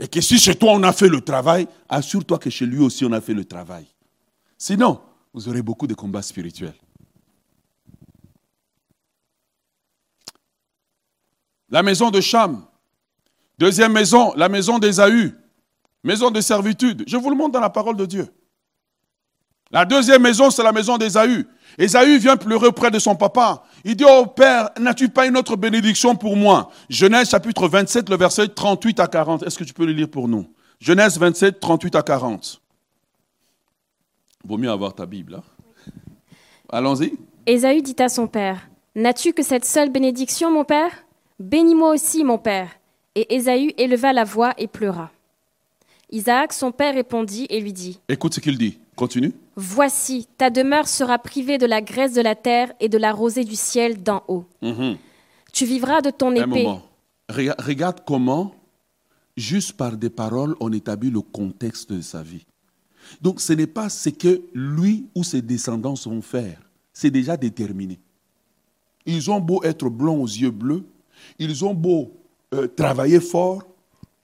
Et 0.00 0.08
que 0.08 0.20
si 0.20 0.38
chez 0.38 0.54
toi 0.54 0.72
on 0.72 0.82
a 0.82 0.92
fait 0.92 1.08
le 1.08 1.20
travail, 1.20 1.66
assure-toi 1.88 2.38
que 2.38 2.50
chez 2.50 2.66
lui 2.66 2.78
aussi 2.78 3.04
on 3.04 3.12
a 3.12 3.20
fait 3.20 3.34
le 3.34 3.44
travail. 3.44 3.86
Sinon, 4.56 5.00
vous 5.32 5.48
aurez 5.48 5.62
beaucoup 5.62 5.86
de 5.86 5.94
combats 5.94 6.22
spirituels. 6.22 6.74
La 11.70 11.82
maison 11.82 12.10
de 12.10 12.20
Cham. 12.20 12.64
Deuxième 13.58 13.92
maison, 13.92 14.32
la 14.36 14.48
maison 14.48 14.78
d'Ésaü. 14.78 15.34
Maison 16.02 16.30
de 16.30 16.40
servitude. 16.40 17.04
Je 17.06 17.16
vous 17.16 17.28
le 17.28 17.36
montre 17.36 17.52
dans 17.52 17.60
la 17.60 17.70
parole 17.70 17.96
de 17.96 18.06
Dieu. 18.06 18.28
La 19.70 19.84
deuxième 19.84 20.22
maison, 20.22 20.50
c'est 20.50 20.62
la 20.62 20.72
maison 20.72 20.96
d'Ésaü. 20.96 21.46
Ésaü 21.76 22.18
vient 22.18 22.36
pleurer 22.36 22.68
auprès 22.68 22.90
de 22.90 22.98
son 22.98 23.14
papa. 23.14 23.62
Il 23.84 23.94
dit, 23.94 24.04
oh 24.08 24.26
Père, 24.26 24.70
n'as-tu 24.80 25.08
pas 25.08 25.26
une 25.26 25.36
autre 25.36 25.56
bénédiction 25.56 26.16
pour 26.16 26.36
moi? 26.36 26.70
Genèse 26.88 27.30
chapitre 27.30 27.68
27, 27.68 28.08
le 28.08 28.16
verset 28.16 28.48
38 28.48 29.00
à 29.00 29.06
40. 29.06 29.42
Est-ce 29.42 29.58
que 29.58 29.64
tu 29.64 29.74
peux 29.74 29.84
le 29.84 29.92
lire 29.92 30.08
pour 30.08 30.26
nous? 30.26 30.46
Genèse 30.80 31.18
27, 31.18 31.60
38 31.60 31.94
à 31.96 32.02
40. 32.02 32.62
Vaut 34.44 34.56
mieux 34.56 34.70
avoir 34.70 34.94
ta 34.94 35.04
Bible. 35.04 35.34
Hein? 35.34 35.42
Allons-y. 36.70 37.12
Ésaü 37.46 37.82
dit 37.82 37.96
à 37.98 38.08
son 38.08 38.26
père, 38.26 38.68
N'as-tu 38.94 39.32
que 39.32 39.42
cette 39.42 39.64
seule 39.64 39.90
bénédiction, 39.90 40.50
mon 40.50 40.64
père? 40.64 40.90
Bénis-moi 41.38 41.92
aussi, 41.92 42.24
mon 42.24 42.38
père. 42.38 42.70
Et 43.14 43.34
Ésaü 43.34 43.74
éleva 43.76 44.12
la 44.12 44.24
voix 44.24 44.54
et 44.58 44.66
pleura. 44.66 45.10
Isaac, 46.10 46.52
son 46.52 46.72
père, 46.72 46.94
répondit 46.94 47.46
et 47.50 47.60
lui 47.60 47.72
dit 47.72 48.00
Écoute 48.08 48.34
ce 48.34 48.40
qu'il 48.40 48.56
dit. 48.56 48.78
Continue. 48.96 49.32
Voici, 49.60 50.28
ta 50.38 50.50
demeure 50.50 50.86
sera 50.86 51.18
privée 51.18 51.58
de 51.58 51.66
la 51.66 51.80
graisse 51.80 52.12
de 52.12 52.20
la 52.20 52.36
terre 52.36 52.72
et 52.78 52.88
de 52.88 52.96
la 52.96 53.12
rosée 53.12 53.42
du 53.42 53.56
ciel 53.56 54.00
d'en 54.04 54.22
haut. 54.28 54.44
Mhm. 54.62 54.96
Tu 55.52 55.66
vivras 55.66 56.00
de 56.00 56.10
ton 56.10 56.32
épée. 56.32 56.64
Un 56.64 56.80
Regarde 57.58 58.02
comment, 58.06 58.54
juste 59.36 59.72
par 59.72 59.96
des 59.96 60.10
paroles, 60.10 60.54
on 60.60 60.72
établit 60.72 61.10
le 61.10 61.22
contexte 61.22 61.92
de 61.92 62.00
sa 62.00 62.22
vie. 62.22 62.46
Donc 63.20 63.40
ce 63.40 63.52
n'est 63.52 63.66
pas 63.66 63.88
ce 63.88 64.10
que 64.10 64.42
lui 64.54 65.06
ou 65.16 65.24
ses 65.24 65.42
descendants 65.42 65.94
vont 66.04 66.22
faire. 66.22 66.60
C'est 66.92 67.10
déjà 67.10 67.36
déterminé. 67.36 67.98
Ils 69.06 69.28
ont 69.28 69.40
beau 69.40 69.64
être 69.64 69.88
blonds 69.90 70.22
aux 70.22 70.26
yeux 70.28 70.52
bleus, 70.52 70.84
Ils 71.40 71.64
ont 71.64 71.74
beau 71.74 72.12
euh, 72.54 72.68
travailler 72.68 73.18
fort, 73.18 73.64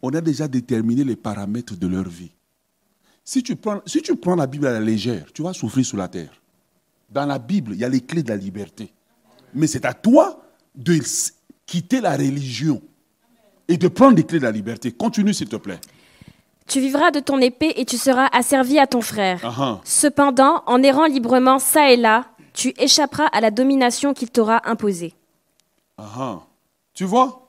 on 0.00 0.10
a 0.10 0.20
déjà 0.20 0.46
déterminé 0.46 1.02
les 1.02 1.16
paramètres 1.16 1.74
de 1.74 1.88
leur 1.88 2.08
vie. 2.08 2.30
Si 3.24 3.42
tu, 3.42 3.56
prends, 3.56 3.80
si 3.86 4.02
tu 4.02 4.14
prends 4.16 4.36
la 4.36 4.46
Bible 4.46 4.66
à 4.66 4.72
la 4.72 4.80
légère, 4.80 5.32
tu 5.32 5.42
vas 5.42 5.54
souffrir 5.54 5.84
sur 5.84 5.96
la 5.96 6.08
terre. 6.08 6.42
Dans 7.08 7.24
la 7.24 7.38
Bible, 7.38 7.72
il 7.72 7.78
y 7.78 7.84
a 7.84 7.88
les 7.88 8.02
clés 8.02 8.22
de 8.22 8.28
la 8.28 8.36
liberté. 8.36 8.92
Mais 9.54 9.66
c'est 9.66 9.86
à 9.86 9.94
toi 9.94 10.42
de 10.74 10.98
quitter 11.64 12.00
la 12.02 12.16
religion 12.16 12.82
et 13.66 13.78
de 13.78 13.88
prendre 13.88 14.16
les 14.16 14.24
clés 14.24 14.40
de 14.40 14.44
la 14.44 14.50
liberté. 14.50 14.92
Continue, 14.92 15.32
s'il 15.32 15.48
te 15.48 15.56
plaît. 15.56 15.80
Tu 16.66 16.80
vivras 16.80 17.10
de 17.10 17.20
ton 17.20 17.40
épée 17.40 17.72
et 17.76 17.86
tu 17.86 17.96
seras 17.96 18.26
asservi 18.26 18.78
à 18.78 18.86
ton 18.86 19.00
frère. 19.00 19.40
Ah, 19.42 19.54
ah. 19.58 19.80
Cependant, 19.84 20.62
en 20.66 20.82
errant 20.82 21.06
librement 21.06 21.58
ça 21.58 21.90
et 21.90 21.96
là, 21.96 22.26
tu 22.52 22.74
échapperas 22.78 23.26
à 23.26 23.40
la 23.40 23.50
domination 23.50 24.12
qu'il 24.12 24.30
t'aura 24.30 24.68
imposée. 24.68 25.14
Ah. 25.96 26.40
Tu 26.92 27.04
vois 27.04 27.48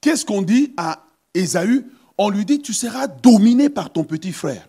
Qu'est-ce 0.00 0.26
qu'on 0.26 0.42
dit 0.42 0.74
à 0.76 1.02
Ésaü? 1.32 1.86
On 2.18 2.28
lui 2.28 2.44
dit, 2.44 2.60
tu 2.60 2.74
seras 2.74 3.06
dominé 3.06 3.70
par 3.70 3.90
ton 3.90 4.04
petit 4.04 4.32
frère. 4.32 4.68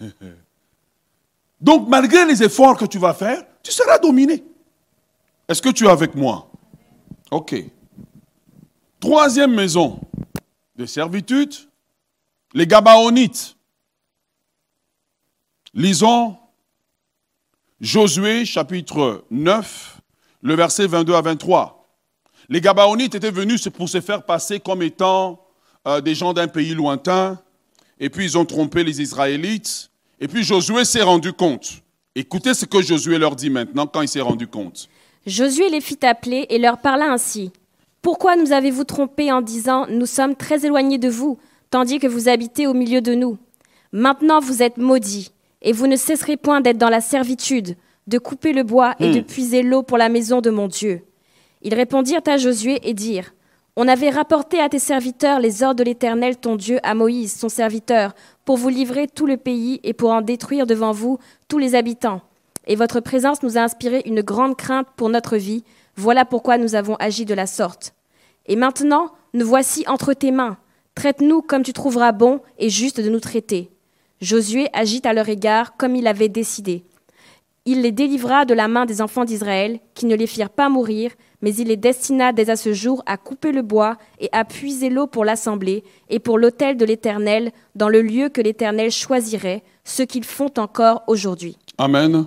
Donc, 1.60 1.88
malgré 1.88 2.24
les 2.24 2.42
efforts 2.42 2.76
que 2.76 2.84
tu 2.84 2.98
vas 2.98 3.14
faire, 3.14 3.44
tu 3.62 3.72
seras 3.72 3.98
dominé. 3.98 4.44
Est-ce 5.48 5.60
que 5.60 5.70
tu 5.70 5.86
es 5.86 5.90
avec 5.90 6.14
moi? 6.14 6.50
Ok. 7.30 7.54
Troisième 9.00 9.54
maison 9.54 10.00
de 10.76 10.86
servitude, 10.86 11.54
les 12.54 12.66
Gabaonites. 12.66 13.56
Lisons 15.74 16.36
Josué 17.80 18.44
chapitre 18.44 19.24
9, 19.30 20.00
le 20.42 20.54
verset 20.54 20.88
22 20.88 21.14
à 21.14 21.20
23. 21.20 21.88
Les 22.48 22.60
Gabaonites 22.60 23.14
étaient 23.14 23.30
venus 23.30 23.68
pour 23.68 23.88
se 23.88 24.00
faire 24.00 24.24
passer 24.24 24.58
comme 24.58 24.82
étant 24.82 25.46
euh, 25.86 26.00
des 26.00 26.16
gens 26.16 26.32
d'un 26.32 26.48
pays 26.48 26.74
lointain, 26.74 27.40
et 28.00 28.10
puis 28.10 28.24
ils 28.24 28.38
ont 28.38 28.44
trompé 28.44 28.84
les 28.84 29.00
Israélites, 29.00 29.90
et 30.20 30.28
puis 30.28 30.42
Josué 30.42 30.84
s'est 30.84 31.02
rendu 31.02 31.32
compte. 31.32 31.82
Écoutez 32.14 32.54
ce 32.54 32.64
que 32.64 32.82
Josué 32.82 33.18
leur 33.18 33.36
dit 33.36 33.50
maintenant 33.50 33.86
quand 33.86 34.02
il 34.02 34.08
s'est 34.08 34.20
rendu 34.20 34.46
compte. 34.46 34.88
Josué 35.26 35.68
les 35.68 35.80
fit 35.80 35.98
appeler 36.02 36.46
et 36.50 36.58
leur 36.58 36.78
parla 36.78 37.12
ainsi. 37.12 37.52
Pourquoi 38.02 38.36
nous 38.36 38.52
avez-vous 38.52 38.84
trompés 38.84 39.30
en 39.30 39.42
disant 39.42 39.86
Nous 39.88 40.06
sommes 40.06 40.34
très 40.34 40.64
éloignés 40.64 40.98
de 40.98 41.08
vous, 41.08 41.38
tandis 41.70 41.98
que 41.98 42.06
vous 42.06 42.28
habitez 42.28 42.66
au 42.66 42.74
milieu 42.74 43.00
de 43.00 43.14
nous? 43.14 43.38
Maintenant 43.92 44.40
vous 44.40 44.62
êtes 44.62 44.78
maudits, 44.78 45.32
et 45.62 45.72
vous 45.72 45.86
ne 45.86 45.96
cesserez 45.96 46.36
point 46.36 46.60
d'être 46.60 46.78
dans 46.78 46.88
la 46.88 47.00
servitude, 47.00 47.76
de 48.06 48.18
couper 48.18 48.52
le 48.52 48.62
bois 48.62 48.94
et 49.00 49.10
de 49.10 49.20
hmm. 49.20 49.24
puiser 49.24 49.62
l'eau 49.62 49.82
pour 49.82 49.98
la 49.98 50.08
maison 50.08 50.40
de 50.40 50.50
mon 50.50 50.66
Dieu. 50.66 51.02
Ils 51.62 51.74
répondirent 51.74 52.22
à 52.26 52.36
Josué 52.36 52.80
et 52.82 52.94
dirent 52.94 53.32
On 53.80 53.86
avait 53.86 54.10
rapporté 54.10 54.58
à 54.58 54.68
tes 54.68 54.80
serviteurs 54.80 55.38
les 55.38 55.62
ordres 55.62 55.76
de 55.76 55.84
l'Éternel 55.84 56.36
ton 56.36 56.56
Dieu 56.56 56.80
à 56.82 56.96
Moïse, 56.96 57.32
son 57.32 57.48
serviteur, 57.48 58.12
pour 58.44 58.56
vous 58.56 58.70
livrer 58.70 59.06
tout 59.06 59.24
le 59.24 59.36
pays 59.36 59.78
et 59.84 59.92
pour 59.92 60.10
en 60.10 60.20
détruire 60.20 60.66
devant 60.66 60.90
vous 60.90 61.20
tous 61.46 61.58
les 61.58 61.76
habitants. 61.76 62.20
Et 62.66 62.74
votre 62.74 62.98
présence 62.98 63.40
nous 63.44 63.56
a 63.56 63.60
inspiré 63.60 64.02
une 64.04 64.20
grande 64.20 64.56
crainte 64.56 64.88
pour 64.96 65.10
notre 65.10 65.36
vie, 65.36 65.62
voilà 65.94 66.24
pourquoi 66.24 66.58
nous 66.58 66.74
avons 66.74 66.96
agi 66.96 67.24
de 67.24 67.34
la 67.34 67.46
sorte. 67.46 67.94
Et 68.46 68.56
maintenant, 68.56 69.12
nous 69.32 69.46
voici 69.46 69.84
entre 69.86 70.12
tes 70.12 70.32
mains. 70.32 70.56
Traite-nous 70.96 71.40
comme 71.40 71.62
tu 71.62 71.72
trouveras 71.72 72.10
bon 72.10 72.40
et 72.58 72.70
juste 72.70 73.00
de 73.00 73.08
nous 73.08 73.20
traiter. 73.20 73.70
Josué 74.20 74.70
agit 74.72 75.02
à 75.04 75.12
leur 75.12 75.28
égard 75.28 75.76
comme 75.76 75.94
il 75.94 76.08
avait 76.08 76.28
décidé. 76.28 76.84
Il 77.70 77.82
les 77.82 77.92
délivra 77.92 78.46
de 78.46 78.54
la 78.54 78.66
main 78.66 78.86
des 78.86 79.02
enfants 79.02 79.26
d'Israël, 79.26 79.78
qui 79.92 80.06
ne 80.06 80.16
les 80.16 80.26
firent 80.26 80.48
pas 80.48 80.70
mourir, 80.70 81.12
mais 81.42 81.54
il 81.54 81.68
les 81.68 81.76
destina 81.76 82.32
dès 82.32 82.48
à 82.48 82.56
ce 82.56 82.72
jour 82.72 83.02
à 83.04 83.18
couper 83.18 83.52
le 83.52 83.60
bois 83.60 83.98
et 84.20 84.30
à 84.32 84.46
puiser 84.46 84.88
l'eau 84.88 85.06
pour 85.06 85.22
l'assemblée 85.26 85.84
et 86.08 86.18
pour 86.18 86.38
l'autel 86.38 86.78
de 86.78 86.86
l'Éternel, 86.86 87.52
dans 87.74 87.90
le 87.90 88.00
lieu 88.00 88.30
que 88.30 88.40
l'Éternel 88.40 88.90
choisirait, 88.90 89.62
ce 89.84 90.02
qu'ils 90.02 90.24
font 90.24 90.50
encore 90.56 91.04
aujourd'hui. 91.08 91.58
Amen. 91.76 92.26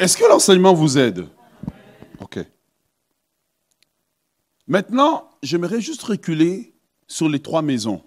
Est-ce 0.00 0.16
que 0.16 0.28
l'enseignement 0.28 0.74
vous 0.74 0.98
aide? 0.98 1.28
Ok. 2.18 2.40
Maintenant, 4.66 5.30
j'aimerais 5.44 5.80
juste 5.80 6.02
reculer 6.02 6.74
sur 7.06 7.28
les 7.28 7.38
trois 7.38 7.62
maisons. 7.62 8.02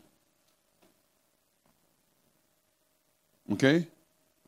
OK? 3.50 3.66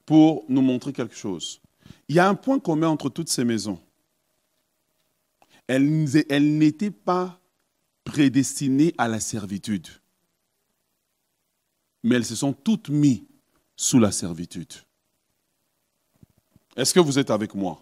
Pour 0.06 0.44
nous 0.50 0.62
montrer 0.62 0.92
quelque 0.92 1.16
chose. 1.16 1.62
Il 2.10 2.16
y 2.16 2.20
a 2.20 2.28
un 2.28 2.36
point 2.36 2.60
commun 2.60 2.90
entre 2.90 3.10
toutes 3.10 3.30
ces 3.30 3.46
maisons. 3.46 3.80
Elles, 5.68 6.26
elles 6.30 6.58
n'étaient 6.58 6.92
pas 6.92 7.40
prédestinées 8.04 8.94
à 8.98 9.08
la 9.08 9.20
servitude. 9.20 9.88
Mais 12.04 12.16
elles 12.16 12.26
se 12.26 12.36
sont 12.36 12.54
toutes 12.54 12.90
mises 12.90 13.22
sous 13.76 14.00
la 14.00 14.12
servitude. 14.12 14.74
Est-ce 16.76 16.94
que 16.94 17.00
vous 17.00 17.20
êtes 17.20 17.30
avec 17.30 17.56
moi? 17.56 17.82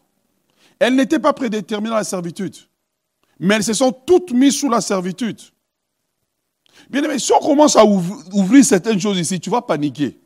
Elles 0.78 0.96
n'étaient 0.96 1.20
pas 1.20 1.34
prédéterminées 1.34 1.96
à 1.96 2.00
la 2.00 2.04
servitude 2.04 2.56
mais 3.40 3.56
elles 3.56 3.64
se 3.64 3.74
sont 3.74 3.92
toutes 3.92 4.32
mises 4.32 4.58
sous 4.58 4.70
la 4.70 4.82
servitude. 4.82 5.40
Bien 6.90 7.04
aimé, 7.04 7.20
si 7.20 7.32
on 7.34 7.40
commence 7.40 7.76
à 7.76 7.86
ouvrir 7.86 8.64
certaines 8.64 9.00
choses 9.00 9.18
ici, 9.18 9.40
tu 9.40 9.50
vas 9.50 9.62
paniquer. 9.62 10.20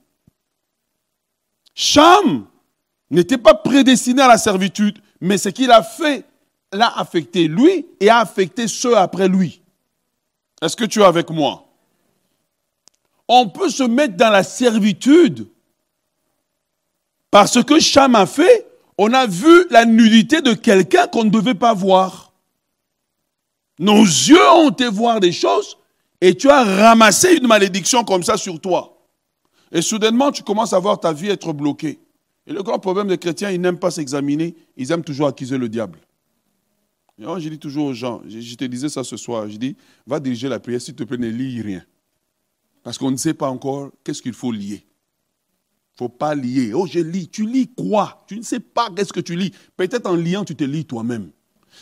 Cham 1.73 2.47
n'était 3.11 3.37
pas 3.37 3.53
prédestiné 3.53 4.21
à 4.21 4.27
la 4.27 4.37
servitude, 4.37 4.99
mais 5.19 5.37
ce 5.37 5.49
qu'il 5.49 5.69
a 5.69 5.83
fait 5.83 6.25
l'a 6.71 6.97
affecté 6.97 7.47
lui 7.47 7.85
et 7.99 8.09
a 8.09 8.19
affecté 8.19 8.67
ceux 8.67 8.97
après 8.97 9.27
lui. 9.27 9.61
Est-ce 10.61 10.75
que 10.75 10.85
tu 10.85 11.01
es 11.01 11.05
avec 11.05 11.29
moi? 11.29 11.65
On 13.27 13.49
peut 13.49 13.69
se 13.69 13.83
mettre 13.83 14.15
dans 14.15 14.29
la 14.29 14.43
servitude 14.43 15.47
parce 17.29 17.63
que 17.63 17.79
Cham 17.79 18.15
a 18.15 18.25
fait, 18.25 18.67
on 18.97 19.13
a 19.13 19.25
vu 19.25 19.65
la 19.69 19.85
nudité 19.85 20.41
de 20.41 20.53
quelqu'un 20.53 21.07
qu'on 21.07 21.23
ne 21.23 21.29
devait 21.29 21.55
pas 21.55 21.73
voir. 21.73 22.33
Nos 23.79 24.03
yeux 24.03 24.51
ont 24.51 24.69
été 24.69 24.87
voir 24.87 25.19
des 25.19 25.31
choses 25.31 25.77
et 26.19 26.35
tu 26.35 26.49
as 26.49 26.63
ramassé 26.63 27.35
une 27.35 27.47
malédiction 27.47 28.03
comme 28.03 28.23
ça 28.23 28.37
sur 28.37 28.59
toi. 28.59 28.97
Et 29.71 29.81
soudainement, 29.81 30.31
tu 30.31 30.43
commences 30.43 30.73
à 30.73 30.79
voir 30.79 30.99
ta 30.99 31.13
vie 31.13 31.29
être 31.29 31.53
bloquée. 31.53 31.99
Et 32.47 32.53
le 32.53 32.63
grand 32.63 32.79
problème 32.79 33.07
des 33.07 33.17
chrétiens, 33.17 33.51
ils 33.51 33.61
n'aiment 33.61 33.79
pas 33.79 33.91
s'examiner, 33.91 34.55
ils 34.75 34.91
aiment 34.91 35.03
toujours 35.03 35.27
accuser 35.27 35.57
le 35.57 35.69
diable. 35.69 35.99
Et 37.19 37.23
moi, 37.23 37.39
je 37.39 37.49
dis 37.49 37.59
toujours 37.59 37.85
aux 37.85 37.93
gens, 37.93 38.21
je 38.27 38.55
te 38.55 38.65
disais 38.65 38.89
ça 38.89 39.03
ce 39.03 39.15
soir, 39.15 39.47
je 39.47 39.57
dis, 39.57 39.75
va 40.07 40.19
diriger 40.19 40.49
la 40.49 40.59
prière, 40.59 40.81
s'il 40.81 40.95
te 40.95 41.03
plaît, 41.03 41.17
ne 41.17 41.29
lis 41.29 41.61
rien. 41.61 41.83
Parce 42.83 42.97
qu'on 42.97 43.11
ne 43.11 43.17
sait 43.17 43.35
pas 43.35 43.49
encore 43.49 43.91
qu'est-ce 44.03 44.21
qu'il 44.21 44.33
faut 44.33 44.51
lier. 44.51 44.83
Il 44.83 46.03
ne 46.03 46.07
faut 46.07 46.09
pas 46.09 46.33
lier. 46.33 46.73
Oh, 46.73 46.87
je 46.87 46.99
lis. 46.99 47.27
Tu 47.27 47.45
lis 47.45 47.67
quoi? 47.67 48.23
Tu 48.27 48.37
ne 48.37 48.41
sais 48.41 48.59
pas 48.59 48.89
qu'est-ce 48.89 49.13
que 49.13 49.19
tu 49.19 49.35
lis. 49.35 49.51
Peut-être 49.77 50.07
en 50.07 50.15
liant, 50.15 50.43
tu 50.43 50.55
te 50.55 50.63
lis 50.63 50.85
toi-même. 50.85 51.29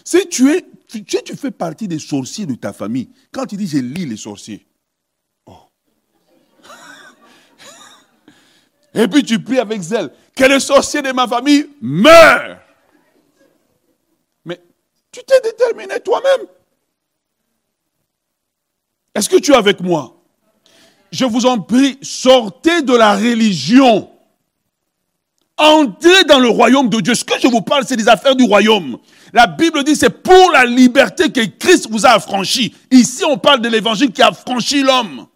Si 0.03 0.27
tu 0.27 0.49
es, 0.51 0.65
tu 0.87 1.35
fais 1.35 1.51
partie 1.51 1.87
des 1.87 1.99
sorciers 1.99 2.45
de 2.45 2.55
ta 2.55 2.73
famille, 2.73 3.09
quand 3.31 3.45
tu 3.45 3.55
dis 3.55 3.67
je 3.67 3.77
lis 3.77 4.05
les 4.05 4.17
sorciers, 4.17 4.65
et 8.93 9.07
puis 9.07 9.23
tu 9.23 9.41
pries 9.41 9.59
avec 9.59 9.81
zèle, 9.81 10.09
que 10.35 10.45
le 10.45 10.59
sorcier 10.59 11.01
de 11.01 11.11
ma 11.11 11.27
famille 11.27 11.69
meure. 11.81 12.59
Mais 14.45 14.59
tu 15.11 15.21
t'es 15.25 15.41
déterminé 15.41 15.99
toi-même. 15.99 16.47
Est-ce 19.13 19.29
que 19.29 19.37
tu 19.37 19.51
es 19.51 19.55
avec 19.55 19.79
moi? 19.81 20.15
Je 21.11 21.25
vous 21.25 21.45
en 21.45 21.59
prie, 21.59 21.97
sortez 22.01 22.81
de 22.81 22.95
la 22.95 23.15
religion. 23.15 24.09
Entrez 25.57 26.23
dans 26.23 26.39
le 26.39 26.47
royaume 26.47 26.87
de 26.87 27.01
Dieu. 27.01 27.15
Ce 27.15 27.25
que 27.25 27.33
je 27.41 27.47
vous 27.47 27.61
parle, 27.61 27.83
c'est 27.85 27.97
des 27.97 28.07
affaires 28.07 28.35
du 28.35 28.45
royaume. 28.45 28.97
La 29.33 29.45
Bible 29.45 29.83
dit 29.83 29.95
c'est 29.95 30.09
pour 30.09 30.51
la 30.51 30.65
liberté 30.65 31.31
que 31.31 31.41
Christ 31.45 31.89
vous 31.89 32.05
a 32.05 32.11
affranchi. 32.11 32.73
Ici, 32.89 33.25
on 33.25 33.37
parle 33.37 33.59
de 33.61 33.67
l'évangile 33.67 34.11
qui 34.11 34.21
a 34.21 34.27
affranchi 34.27 34.81
l'homme. 34.81 35.27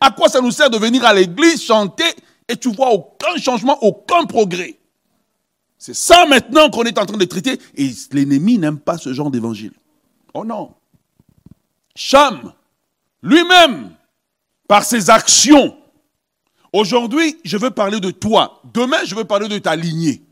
À 0.00 0.12
quoi 0.12 0.28
ça 0.28 0.40
nous 0.40 0.52
sert 0.52 0.70
de 0.70 0.78
venir 0.78 1.04
à 1.04 1.12
l'église, 1.12 1.62
chanter, 1.62 2.04
et 2.48 2.56
tu 2.56 2.72
vois 2.72 2.90
aucun 2.90 3.36
changement, 3.36 3.78
aucun 3.82 4.24
progrès 4.24 4.78
C'est 5.76 5.94
ça 5.94 6.26
maintenant 6.26 6.70
qu'on 6.70 6.84
est 6.84 6.98
en 6.98 7.06
train 7.06 7.16
de 7.18 7.24
traiter, 7.24 7.58
et 7.76 7.90
l'ennemi 8.12 8.58
n'aime 8.58 8.78
pas 8.78 8.98
ce 8.98 9.12
genre 9.12 9.30
d'évangile. 9.30 9.72
Oh 10.34 10.44
non. 10.44 10.74
Cham, 11.94 12.52
lui-même, 13.22 13.94
par 14.66 14.84
ses 14.84 15.10
actions, 15.10 15.76
Aujourd'hui, 16.72 17.38
je 17.44 17.56
veux 17.56 17.70
parler 17.70 18.00
de 18.00 18.10
toi. 18.10 18.60
Demain, 18.72 19.04
je 19.04 19.14
veux 19.14 19.24
parler 19.24 19.48
de 19.48 19.58
ta 19.58 19.74
lignée. 19.74 20.22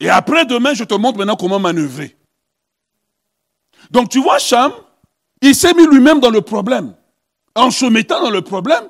Et 0.00 0.08
après 0.08 0.44
demain, 0.44 0.74
je 0.74 0.82
te 0.82 0.94
montre 0.94 1.18
maintenant 1.18 1.36
comment 1.36 1.60
manœuvrer. 1.60 2.16
Donc 3.90 4.08
tu 4.08 4.20
vois, 4.20 4.38
Cham, 4.38 4.72
il 5.40 5.54
s'est 5.54 5.74
mis 5.74 5.86
lui-même 5.86 6.18
dans 6.18 6.30
le 6.30 6.40
problème. 6.40 6.94
En 7.54 7.70
se 7.70 7.84
mettant 7.86 8.22
dans 8.22 8.30
le 8.30 8.42
problème, 8.42 8.84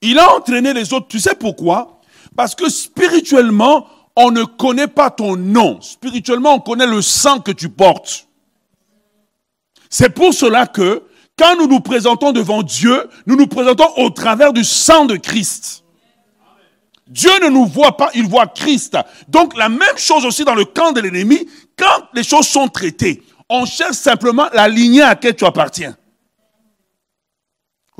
il 0.00 0.18
a 0.18 0.36
entraîné 0.36 0.72
les 0.72 0.92
autres. 0.92 1.08
Tu 1.08 1.18
sais 1.20 1.34
pourquoi? 1.34 2.00
Parce 2.36 2.54
que 2.54 2.68
spirituellement, 2.68 3.86
on 4.16 4.30
ne 4.30 4.44
connaît 4.44 4.86
pas 4.86 5.10
ton 5.10 5.36
nom. 5.36 5.80
Spirituellement, 5.80 6.54
on 6.54 6.60
connaît 6.60 6.86
le 6.86 7.02
sang 7.02 7.40
que 7.40 7.52
tu 7.52 7.68
portes. 7.68 8.26
C'est 9.88 10.10
pour 10.10 10.32
cela 10.32 10.66
que 10.66 11.02
quand 11.36 11.56
nous 11.56 11.66
nous 11.66 11.80
présentons 11.80 12.32
devant 12.32 12.62
Dieu, 12.62 13.08
nous 13.26 13.36
nous 13.36 13.46
présentons 13.46 13.88
au 13.96 14.10
travers 14.10 14.52
du 14.52 14.62
sang 14.62 15.06
de 15.06 15.16
Christ. 15.16 15.84
Dieu 17.08 17.30
ne 17.42 17.48
nous 17.48 17.66
voit 17.66 17.96
pas, 17.96 18.10
il 18.14 18.28
voit 18.28 18.46
Christ. 18.46 18.96
Donc 19.28 19.56
la 19.56 19.68
même 19.68 19.96
chose 19.96 20.24
aussi 20.24 20.44
dans 20.44 20.54
le 20.54 20.64
camp 20.64 20.92
de 20.92 21.00
l'ennemi, 21.00 21.48
quand 21.76 22.04
les 22.14 22.22
choses 22.22 22.46
sont 22.46 22.68
traitées, 22.68 23.22
on 23.48 23.66
cherche 23.66 23.96
simplement 23.96 24.48
la 24.52 24.68
lignée 24.68 25.02
à 25.02 25.08
laquelle 25.08 25.34
tu 25.34 25.44
appartiens. 25.44 25.96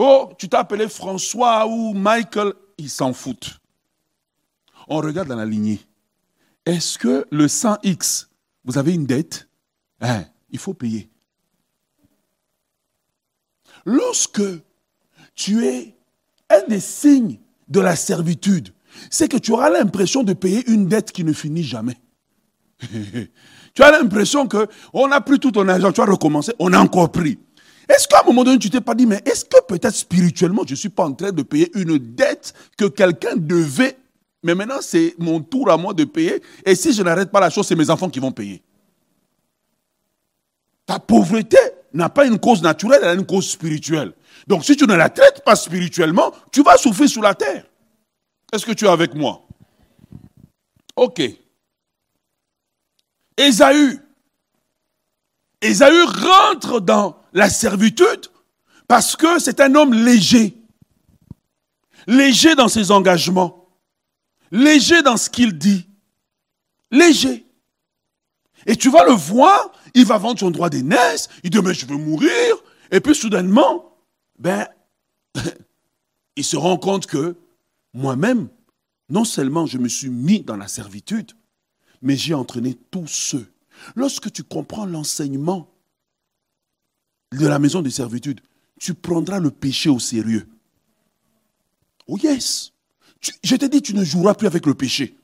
Oh, 0.02 0.30
tu 0.38 0.48
appelé 0.52 0.88
François 0.88 1.66
ou 1.66 1.92
Michael, 1.92 2.54
ils 2.78 2.88
s'en 2.88 3.12
foutent. 3.12 3.60
On 4.88 4.96
regarde 4.96 5.28
dans 5.28 5.36
la 5.36 5.44
lignée. 5.44 5.78
Est-ce 6.64 6.98
que 6.98 7.26
le 7.30 7.46
100X, 7.48 8.28
vous 8.64 8.78
avez 8.78 8.94
une 8.94 9.04
dette? 9.04 9.46
Hein, 10.00 10.24
Il 10.48 10.58
faut 10.58 10.72
payer. 10.72 11.10
Lorsque 13.84 14.40
tu 15.34 15.66
es 15.66 15.94
un 16.48 16.66
des 16.66 16.80
signes 16.80 17.38
de 17.68 17.80
la 17.80 17.94
servitude, 17.94 18.72
c'est 19.10 19.28
que 19.28 19.36
tu 19.36 19.52
auras 19.52 19.68
l'impression 19.68 20.22
de 20.22 20.32
payer 20.32 20.66
une 20.70 20.86
dette 20.86 21.12
qui 21.12 21.24
ne 21.24 21.34
finit 21.34 21.62
jamais. 21.62 22.00
tu 23.74 23.82
as 23.82 23.90
l'impression 23.90 24.48
que 24.48 24.66
on 24.94 25.12
a 25.12 25.20
pris 25.20 25.38
tout 25.38 25.50
ton 25.50 25.68
argent, 25.68 25.92
tu 25.92 26.00
as 26.00 26.06
recommencé, 26.06 26.52
on 26.58 26.72
a 26.72 26.78
encore 26.78 27.12
pris. 27.12 27.38
Est-ce 27.90 28.06
qu'à 28.06 28.20
un 28.20 28.24
moment 28.24 28.44
donné, 28.44 28.58
tu 28.58 28.70
t'es 28.70 28.80
pas 28.80 28.94
dit, 28.94 29.04
mais 29.04 29.20
est-ce 29.24 29.44
que 29.44 29.60
peut-être 29.66 29.96
spirituellement, 29.96 30.62
je 30.64 30.72
ne 30.72 30.76
suis 30.76 30.88
pas 30.88 31.04
en 31.04 31.12
train 31.12 31.32
de 31.32 31.42
payer 31.42 31.70
une 31.74 31.98
dette 31.98 32.54
que 32.78 32.84
quelqu'un 32.84 33.34
devait, 33.34 33.96
mais 34.44 34.54
maintenant 34.54 34.80
c'est 34.80 35.16
mon 35.18 35.40
tour 35.40 35.68
à 35.70 35.76
moi 35.76 35.92
de 35.92 36.04
payer, 36.04 36.40
et 36.64 36.76
si 36.76 36.92
je 36.92 37.02
n'arrête 37.02 37.32
pas 37.32 37.40
la 37.40 37.50
chose, 37.50 37.66
c'est 37.66 37.74
mes 37.74 37.90
enfants 37.90 38.08
qui 38.08 38.20
vont 38.20 38.30
payer. 38.30 38.62
Ta 40.86 41.00
pauvreté 41.00 41.58
n'a 41.92 42.08
pas 42.08 42.26
une 42.26 42.38
cause 42.38 42.62
naturelle, 42.62 43.00
elle 43.02 43.08
a 43.08 43.14
une 43.14 43.26
cause 43.26 43.50
spirituelle. 43.50 44.12
Donc 44.46 44.64
si 44.64 44.76
tu 44.76 44.86
ne 44.86 44.94
la 44.94 45.08
traites 45.08 45.42
pas 45.44 45.56
spirituellement, 45.56 46.32
tu 46.52 46.62
vas 46.62 46.76
souffrir 46.76 47.08
sous 47.08 47.22
la 47.22 47.34
terre. 47.34 47.66
Est-ce 48.52 48.64
que 48.64 48.72
tu 48.72 48.84
es 48.84 48.88
avec 48.88 49.14
moi? 49.14 49.42
Ok. 50.94 51.22
Ésaü. 53.36 54.00
Ésaü 55.62 56.02
rentre 56.02 56.80
dans 56.80 57.22
la 57.32 57.50
servitude 57.50 58.26
parce 58.88 59.16
que 59.16 59.38
c'est 59.38 59.60
un 59.60 59.74
homme 59.74 59.94
léger. 59.94 60.56
Léger 62.06 62.54
dans 62.54 62.68
ses 62.68 62.90
engagements. 62.90 63.68
Léger 64.50 65.02
dans 65.02 65.16
ce 65.16 65.30
qu'il 65.30 65.56
dit. 65.56 65.86
Léger. 66.90 67.46
Et 68.66 68.76
tu 68.76 68.90
vas 68.90 69.04
le 69.04 69.12
voir, 69.12 69.72
il 69.94 70.04
va 70.04 70.18
vendre 70.18 70.38
son 70.38 70.50
droit 70.50 70.68
d'aînesse, 70.68 71.28
il 71.42 71.50
dit 71.50 71.58
mais 71.62 71.74
je 71.74 71.86
veux 71.86 71.96
mourir. 71.96 72.56
Et 72.90 73.00
puis 73.00 73.14
soudainement, 73.14 73.96
ben, 74.38 74.66
il 76.36 76.44
se 76.44 76.56
rend 76.56 76.76
compte 76.76 77.06
que 77.06 77.36
moi-même, 77.94 78.48
non 79.08 79.24
seulement 79.24 79.66
je 79.66 79.78
me 79.78 79.88
suis 79.88 80.10
mis 80.10 80.40
dans 80.42 80.56
la 80.56 80.68
servitude, 80.68 81.32
mais 82.02 82.16
j'ai 82.16 82.34
entraîné 82.34 82.76
tous 82.90 83.06
ceux. 83.06 83.52
Lorsque 83.96 84.32
tu 84.32 84.42
comprends 84.42 84.86
l'enseignement 84.86 85.68
de 87.32 87.46
la 87.46 87.58
maison 87.58 87.82
de 87.82 87.90
servitude, 87.90 88.40
tu 88.78 88.94
prendras 88.94 89.38
le 89.38 89.50
péché 89.50 89.88
au 89.88 89.98
sérieux. 89.98 90.48
Oh 92.06 92.18
yes. 92.18 92.72
je 93.42 93.56
te 93.56 93.66
dis, 93.66 93.82
tu 93.82 93.94
ne 93.94 94.04
joueras 94.04 94.34
plus 94.34 94.46
avec 94.46 94.66
le 94.66 94.74
péché. 94.74 95.16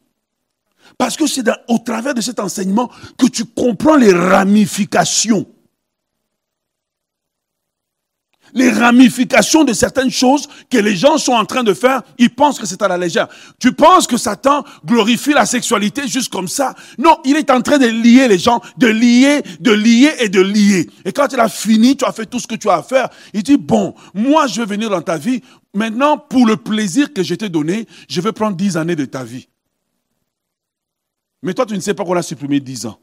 Parce 0.99 1.16
que 1.16 1.27
c'est 1.27 1.49
au 1.69 1.79
travers 1.79 2.14
de 2.14 2.21
cet 2.21 2.38
enseignement 2.38 2.90
que 3.19 3.27
tu 3.27 3.45
comprends 3.45 3.97
les 3.97 4.12
ramifications 4.12 5.47
les 8.54 8.70
ramifications 8.70 9.64
de 9.64 9.72
certaines 9.72 10.11
choses 10.11 10.48
que 10.70 10.78
les 10.78 10.96
gens 10.96 11.18
sont 11.18 11.32
en 11.32 11.44
train 11.44 11.62
de 11.62 11.74
faire, 11.74 12.02
ils 12.18 12.30
pensent 12.30 12.59
que 12.59 12.66
c'est 12.66 12.82
à 12.82 12.88
la 12.88 12.96
légère. 12.96 13.28
Tu 13.59 13.72
penses 13.72 14.06
que 14.06 14.16
Satan 14.16 14.64
glorifie 14.85 15.32
la 15.32 15.46
sexualité 15.46 16.06
juste 16.09 16.32
comme 16.32 16.48
ça? 16.48 16.74
Non, 16.98 17.18
il 17.24 17.37
est 17.37 17.50
en 17.50 17.61
train 17.61 17.78
de 17.78 17.87
lier 17.87 18.28
les 18.28 18.38
gens, 18.38 18.61
de 18.76 18.87
lier, 18.87 19.42
de 19.61 19.72
lier 19.72 20.14
et 20.20 20.28
de 20.28 20.40
lier. 20.40 20.88
Et 21.04 21.12
quand 21.12 21.32
il 21.32 21.40
a 21.40 21.48
fini, 21.48 21.96
tu 21.96 22.04
as 22.04 22.12
fait 22.12 22.26
tout 22.26 22.38
ce 22.38 22.46
que 22.46 22.54
tu 22.54 22.68
as 22.68 22.76
à 22.76 22.82
faire, 22.82 23.09
il 23.32 23.42
dit, 23.42 23.56
bon, 23.56 23.94
moi 24.14 24.46
je 24.46 24.61
vais 24.61 24.66
venir 24.66 24.90
dans 24.90 25.02
ta 25.02 25.16
vie, 25.16 25.42
maintenant 25.74 26.18
pour 26.18 26.46
le 26.46 26.56
plaisir 26.56 27.12
que 27.12 27.22
je 27.22 27.35
t'ai 27.35 27.48
donné, 27.48 27.87
je 28.09 28.20
vais 28.20 28.32
prendre 28.32 28.56
dix 28.56 28.76
années 28.76 28.96
de 28.96 29.04
ta 29.04 29.24
vie. 29.24 29.48
Mais 31.42 31.54
toi, 31.54 31.66
tu 31.66 31.74
ne 31.74 31.80
sais 31.80 31.94
pas 31.94 32.04
qu'on 32.04 32.16
a 32.16 32.22
supprimé 32.22 32.61
dix 32.61 32.87
ans. 32.87 32.98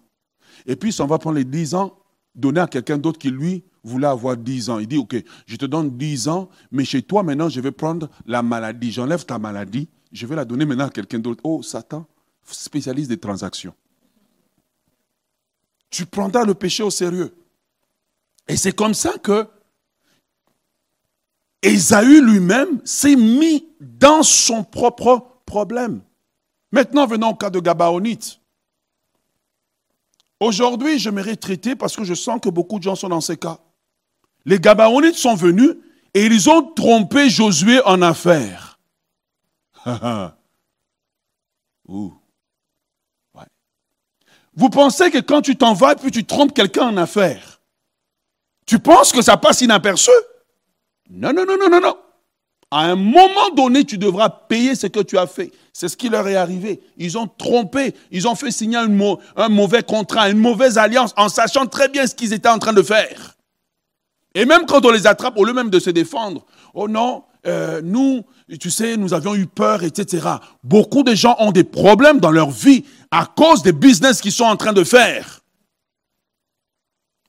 Et 0.65 0.75
puis, 0.75 0.93
on 0.99 1.05
va 1.05 1.17
prendre 1.17 1.37
les 1.37 1.45
dix 1.45 1.75
ans, 1.75 1.97
donner 2.35 2.59
à 2.59 2.67
quelqu'un 2.67 2.97
d'autre 2.97 3.19
qui, 3.19 3.29
lui, 3.29 3.63
voulait 3.83 4.07
avoir 4.07 4.37
10 4.37 4.69
ans. 4.69 4.79
Il 4.79 4.87
dit, 4.87 4.97
OK, 4.97 5.15
je 5.45 5.55
te 5.55 5.65
donne 5.65 5.89
10 5.97 6.27
ans, 6.27 6.49
mais 6.71 6.85
chez 6.85 7.01
toi, 7.01 7.23
maintenant, 7.23 7.49
je 7.49 7.59
vais 7.59 7.71
prendre 7.71 8.09
la 8.25 8.41
maladie. 8.41 8.91
J'enlève 8.91 9.25
ta 9.25 9.39
maladie, 9.39 9.89
je 10.11 10.25
vais 10.25 10.35
la 10.35 10.45
donner 10.45 10.65
maintenant 10.65 10.87
à 10.87 10.89
quelqu'un 10.89 11.19
d'autre. 11.19 11.41
Oh, 11.43 11.61
Satan, 11.61 12.07
spécialiste 12.43 13.09
des 13.09 13.19
transactions. 13.19 13.73
Tu 15.89 16.05
prendras 16.05 16.45
le 16.45 16.53
péché 16.53 16.81
au 16.83 16.89
sérieux. 16.89 17.35
Et 18.47 18.57
c'est 18.57 18.73
comme 18.73 18.93
ça 18.93 19.17
que 19.17 19.47
Esaü 21.61 22.21
lui-même 22.21 22.81
s'est 22.83 23.15
mis 23.15 23.67
dans 23.79 24.23
son 24.23 24.63
propre 24.63 25.41
problème. 25.45 26.01
Maintenant, 26.71 27.05
venons 27.05 27.29
au 27.29 27.35
cas 27.35 27.49
de 27.49 27.59
Gabaonite. 27.59 28.39
Aujourd'hui, 30.39 30.99
je 30.99 31.09
m'aimerais 31.09 31.35
traiter 31.35 31.75
parce 31.75 31.95
que 31.95 32.03
je 32.03 32.13
sens 32.13 32.39
que 32.41 32.49
beaucoup 32.49 32.77
de 32.77 32.83
gens 32.83 32.95
sont 32.95 33.09
dans 33.09 33.21
ces 33.21 33.37
cas. 33.37 33.59
Les 34.45 34.59
Gabaonites 34.59 35.15
sont 35.15 35.35
venus 35.35 35.71
et 36.13 36.25
ils 36.25 36.49
ont 36.49 36.61
trompé 36.61 37.29
Josué 37.29 37.81
en 37.85 38.01
affaires. 38.01 38.79
Vous 44.55 44.69
pensez 44.69 45.09
que 45.09 45.17
quand 45.17 45.41
tu 45.41 45.55
t'en 45.55 45.73
vas, 45.73 45.95
puis 45.95 46.11
tu 46.11 46.25
trompes 46.25 46.53
quelqu'un 46.53 46.87
en 46.87 46.97
affaires, 46.97 47.61
tu 48.65 48.79
penses 48.79 49.11
que 49.11 49.21
ça 49.21 49.37
passe 49.37 49.61
inaperçu? 49.61 50.11
Non, 51.09 51.33
non, 51.33 51.45
non, 51.45 51.57
non, 51.57 51.69
non, 51.69 51.81
non. 51.81 51.97
À 52.73 52.85
un 52.85 52.95
moment 52.95 53.51
donné, 53.55 53.83
tu 53.85 53.99
devras 53.99 54.29
payer 54.29 54.73
ce 54.73 54.87
que 54.87 54.99
tu 54.99 55.15
as 55.19 55.27
fait. 55.27 55.51
C'est 55.73 55.87
ce 55.87 55.95
qui 55.95 56.09
leur 56.09 56.27
est 56.27 56.35
arrivé. 56.35 56.81
Ils 56.97 57.19
ont 57.19 57.27
trompé, 57.27 57.93
ils 58.09 58.27
ont 58.27 58.33
fait 58.33 58.49
signer 58.49 58.77
un, 58.77 59.47
mauvais 59.47 59.83
contrat, 59.83 60.27
une 60.31 60.39
mauvaise 60.39 60.79
alliance, 60.79 61.13
en 61.15 61.29
sachant 61.29 61.67
très 61.67 61.87
bien 61.87 62.07
ce 62.07 62.15
qu'ils 62.15 62.33
étaient 62.33 62.49
en 62.49 62.57
train 62.57 62.73
de 62.73 62.81
faire. 62.81 63.37
Et 64.33 64.45
même 64.45 64.65
quand 64.65 64.83
on 64.87 64.89
les 64.89 65.05
attrape, 65.05 65.37
au 65.37 65.45
lieu 65.45 65.53
même 65.53 65.69
de 65.69 65.77
se 65.77 65.91
défendre, 65.91 66.47
oh 66.73 66.87
non, 66.87 67.25
euh, 67.45 67.79
nous, 67.83 68.23
tu 68.59 68.71
sais, 68.71 68.97
nous 68.97 69.13
avions 69.13 69.35
eu 69.35 69.45
peur, 69.45 69.83
etc. 69.83 70.27
Beaucoup 70.63 71.03
de 71.03 71.13
gens 71.13 71.35
ont 71.37 71.51
des 71.51 71.63
problèmes 71.63 72.19
dans 72.19 72.31
leur 72.31 72.49
vie 72.49 72.85
à 73.11 73.27
cause 73.27 73.61
des 73.61 73.71
business 73.71 74.19
qu'ils 74.19 74.31
sont 74.31 74.45
en 74.45 74.55
train 74.55 74.73
de 74.73 74.83
faire. 74.83 75.41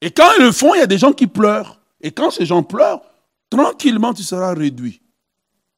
Et 0.00 0.10
quand 0.10 0.30
ils 0.38 0.44
le 0.44 0.52
font, 0.52 0.74
il 0.74 0.78
y 0.78 0.82
a 0.82 0.86
des 0.86 0.96
gens 0.96 1.12
qui 1.12 1.26
pleurent. 1.26 1.80
Et 2.00 2.12
quand 2.12 2.30
ces 2.30 2.46
gens 2.46 2.62
pleurent, 2.62 3.02
tranquillement, 3.50 4.14
tu 4.14 4.22
seras 4.22 4.54
réduit 4.54 5.02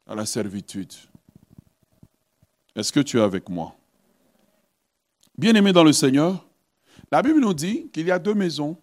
à 0.06 0.14
la 0.14 0.26
servitude. 0.26 0.92
Est-ce 2.74 2.92
que 2.92 3.00
tu 3.00 3.18
es 3.18 3.22
avec 3.22 3.48
moi? 3.48 3.76
Bien-aimé 5.36 5.72
dans 5.72 5.84
le 5.84 5.92
Seigneur, 5.92 6.46
la 7.10 7.22
Bible 7.22 7.40
nous 7.40 7.54
dit 7.54 7.88
qu'il 7.90 8.06
y 8.06 8.10
a 8.10 8.18
deux 8.18 8.34
maisons 8.34 8.76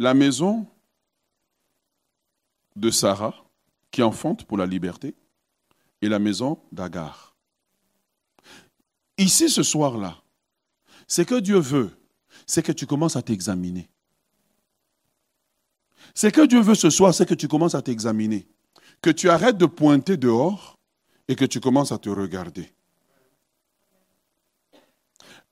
la 0.00 0.14
maison 0.14 0.66
de 2.74 2.90
Sarah, 2.90 3.34
qui 3.90 4.02
enfante 4.02 4.44
pour 4.44 4.56
la 4.56 4.64
liberté, 4.64 5.14
et 6.00 6.08
la 6.08 6.18
maison 6.18 6.58
d'Agar. 6.72 7.36
Ici, 9.18 9.50
ce 9.50 9.62
soir-là, 9.62 10.16
ce 11.06 11.20
que 11.20 11.38
Dieu 11.38 11.58
veut, 11.58 11.90
c'est 12.46 12.62
que 12.62 12.72
tu 12.72 12.86
commences 12.86 13.16
à 13.16 13.20
t'examiner. 13.20 13.90
Ce 16.14 16.28
que 16.28 16.46
Dieu 16.46 16.60
veut 16.60 16.74
ce 16.74 16.88
soir, 16.88 17.12
c'est 17.12 17.26
que 17.26 17.34
tu 17.34 17.46
commences 17.46 17.74
à 17.74 17.82
t'examiner. 17.82 18.48
Que 19.02 19.10
tu 19.10 19.30
arrêtes 19.30 19.56
de 19.56 19.66
pointer 19.66 20.16
dehors 20.16 20.76
et 21.28 21.36
que 21.36 21.44
tu 21.44 21.60
commences 21.60 21.92
à 21.92 21.98
te 21.98 22.10
regarder. 22.10 22.70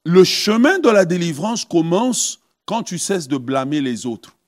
Le 0.05 0.25
chemin 0.25 0.79
de 0.79 0.89
la 0.89 1.05
délivrance 1.05 1.65
commence 1.65 2.41
quand 2.67 2.83
tu 2.83 2.99
cesses 2.99 3.29
de 3.29 3.37
blâmer 3.37 3.81
les 3.81 4.07
autres 4.07 4.39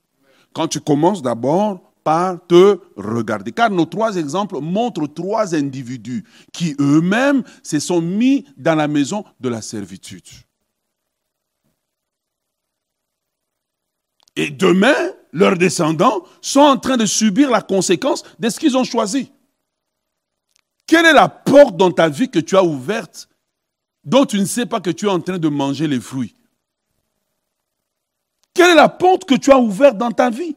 quand 0.52 0.68
tu 0.68 0.80
commences 0.80 1.22
d'abord 1.22 1.92
par 2.02 2.38
te 2.46 2.78
regarder. 2.96 3.52
Car 3.52 3.70
nos 3.70 3.84
trois 3.84 4.16
exemples 4.16 4.60
montrent 4.60 5.06
trois 5.06 5.54
individus 5.54 6.24
qui 6.52 6.74
eux-mêmes 6.80 7.42
se 7.62 7.78
sont 7.78 8.00
mis 8.00 8.46
dans 8.56 8.74
la 8.74 8.88
maison 8.88 9.24
de 9.38 9.48
la 9.48 9.62
servitude. 9.62 10.24
Et 14.36 14.50
demain, 14.50 14.96
leurs 15.32 15.56
descendants 15.56 16.24
sont 16.40 16.60
en 16.60 16.76
train 16.78 16.96
de 16.96 17.06
subir 17.06 17.50
la 17.50 17.62
conséquence 17.62 18.24
de 18.38 18.48
ce 18.48 18.58
qu'ils 18.58 18.76
ont 18.76 18.84
choisi. 18.84 19.32
Quelle 20.86 21.06
est 21.06 21.12
la 21.12 21.28
porte 21.28 21.76
dans 21.76 21.92
ta 21.92 22.08
vie 22.08 22.30
que 22.30 22.38
tu 22.38 22.56
as 22.56 22.64
ouverte 22.64 23.28
dont 24.04 24.24
tu 24.24 24.38
ne 24.38 24.44
sais 24.44 24.66
pas 24.66 24.80
que 24.80 24.90
tu 24.90 25.06
es 25.06 25.10
en 25.10 25.20
train 25.20 25.38
de 25.38 25.48
manger 25.48 25.86
les 25.86 26.00
fruits? 26.00 26.34
Quelle 28.54 28.70
est 28.70 28.74
la 28.74 28.88
porte 28.88 29.24
que 29.24 29.36
tu 29.36 29.52
as 29.52 29.58
ouverte 29.58 29.98
dans 29.98 30.10
ta 30.10 30.30
vie? 30.30 30.56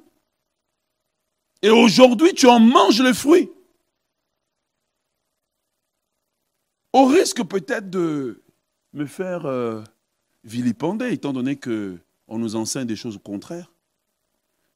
Et 1.61 1.69
aujourd'hui, 1.69 2.33
tu 2.33 2.47
en 2.47 2.59
manges 2.59 3.01
les 3.01 3.13
fruits. 3.13 3.49
Au 6.91 7.05
risque 7.05 7.43
peut-être 7.43 7.89
de 7.89 8.43
me 8.93 9.05
faire 9.05 9.45
euh, 9.45 9.83
vilipender, 10.43 11.11
étant 11.11 11.33
donné 11.33 11.55
qu'on 12.27 12.39
nous 12.39 12.55
enseigne 12.55 12.85
des 12.85 12.95
choses 12.95 13.19
contraires. 13.23 13.71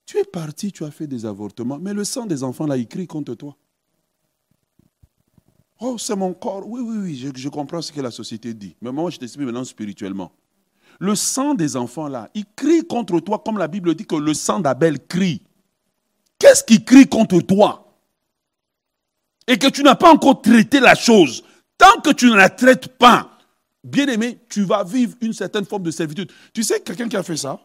Tu 0.06 0.18
es 0.18 0.24
parti, 0.24 0.72
tu 0.72 0.86
as 0.86 0.92
fait 0.92 1.08
des 1.08 1.26
avortements, 1.26 1.80
mais 1.80 1.94
le 1.94 2.04
sang 2.04 2.26
des 2.26 2.44
enfants 2.44 2.66
là, 2.66 2.78
il 2.78 2.88
crie 2.88 3.08
contre 3.08 3.36
toi. 3.36 3.58
Oh, 5.80 5.98
c'est 5.98 6.16
mon 6.16 6.34
corps. 6.34 6.64
Oui, 6.66 6.82
oui, 6.82 6.98
oui, 6.98 7.32
je, 7.36 7.50
comprends 7.50 7.82
ce 7.82 7.92
que 7.92 8.02
la 8.02 8.10
société 8.10 8.54
dit. 8.54 8.76
Mais 8.82 8.92
moi, 8.92 9.12
je 9.12 9.18
t'explique 9.18 9.46
maintenant 9.46 9.64
spirituellement. 9.64 10.32
Le 11.00 11.14
sang 11.14 11.54
des 11.54 11.76
enfants 11.76 12.08
là, 12.08 12.30
il 12.34 12.46
crie 12.56 12.86
contre 12.88 13.20
toi 13.20 13.42
comme 13.46 13.60
la 13.60 13.68
Bible 13.68 13.94
dit 13.94 14.06
que 14.06 14.16
le 14.16 14.34
sang 14.34 14.60
d'Abel 14.60 15.06
crie. 15.06 15.44
Qu'est-ce 16.40 16.64
qui 16.64 16.84
crie 16.84 17.08
contre 17.08 17.40
toi? 17.42 17.84
Et 19.48 19.58
que 19.58 19.68
tu 19.68 19.84
n'as 19.84 19.96
pas 19.96 20.12
encore 20.12 20.42
traité 20.42 20.80
la 20.80 20.96
chose. 20.96 21.44
Tant 21.78 22.02
que 22.02 22.12
tu 22.12 22.28
ne 22.28 22.36
la 22.36 22.50
traites 22.50 22.98
pas, 22.98 23.37
bien 23.88 24.08
aimé, 24.08 24.40
tu 24.50 24.64
vas 24.64 24.84
vivre 24.84 25.16
une 25.22 25.34
certaine 25.34 25.66
forme 25.66 25.84
de 25.84 25.92
servitude. 25.92 26.32
Tu 26.54 26.64
sais, 26.64 26.82
quelqu'un 26.82 27.08
qui 27.08 27.18
a 27.18 27.24
fait 27.24 27.38
ça, 27.38 27.60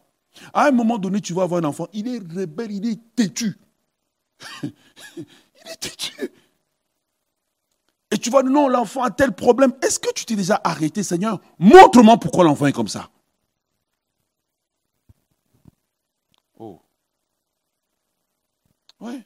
à 0.53 0.69
un 0.69 0.71
moment 0.71 0.99
donné, 0.99 1.21
tu 1.21 1.35
vas 1.35 1.43
avoir 1.43 1.63
un 1.63 1.69
enfant, 1.69 1.89
il 1.93 2.09
est 2.09 2.19
rebelle, 2.19 2.73
il 2.73 2.87
est 2.87 3.01
têtu. 3.15 3.59
il 4.63 4.75
est 5.67 5.81
têtu. 5.81 6.31
Et 8.11 8.19
tu 8.19 8.31
vois, 8.31 8.43
non, 8.43 8.69
l'enfant 8.69 9.03
a 9.03 9.11
tel 9.11 9.33
problème. 9.33 9.73
Est-ce 9.83 9.99
que 9.99 10.13
tu 10.13 10.25
t'es 10.25 10.37
déjà 10.37 10.61
arrêté, 10.63 11.03
Seigneur? 11.03 11.41
Montre-moi 11.59 12.19
pourquoi 12.19 12.45
l'enfant 12.45 12.67
est 12.67 12.73
comme 12.73 12.89
ça. 12.89 13.11
Oh. 16.59 16.81
Ouais. 19.01 19.25